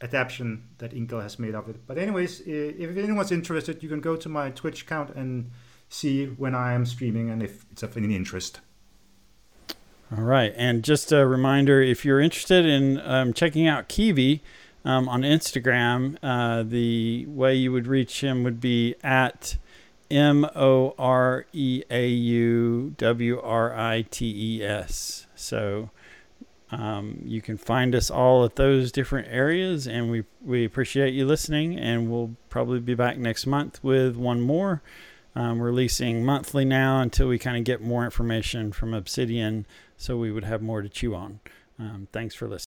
[0.00, 1.86] adaptation that inkle has made of it.
[1.86, 5.50] But anyways, if anyone's interested, you can go to my Twitch account and
[5.90, 8.60] see when I am streaming and if it's of any interest.
[10.16, 10.54] All right.
[10.56, 14.42] And just a reminder if you're interested in um, checking out Kiwi
[14.84, 19.58] um, on Instagram, uh, the way you would reach him would be at
[20.10, 25.26] M O R E A U W R I T E S.
[25.34, 25.90] So
[26.70, 31.26] um, you can find us all at those different areas, and we, we appreciate you
[31.26, 31.78] listening.
[31.78, 34.82] And we'll probably be back next month with one more.
[35.34, 39.66] Um, releasing monthly now until we kind of get more information from Obsidian
[39.96, 41.38] so we would have more to chew on.
[41.78, 42.64] Um, thanks for listening.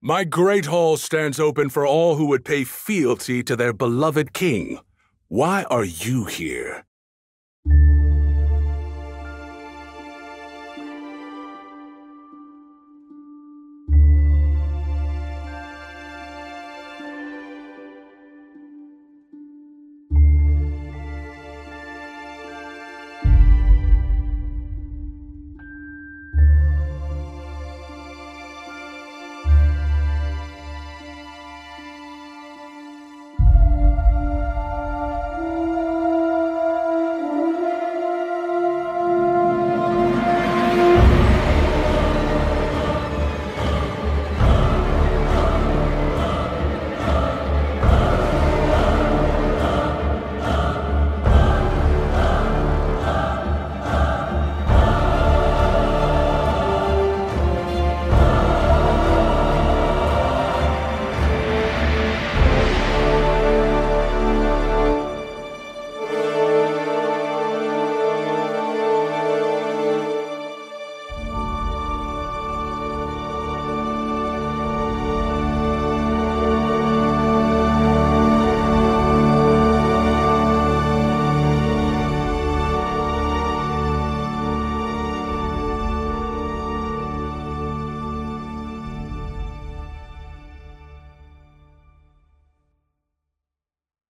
[0.00, 4.78] My great hall stands open for all who would pay fealty to their beloved king.
[5.28, 6.85] Why are you here?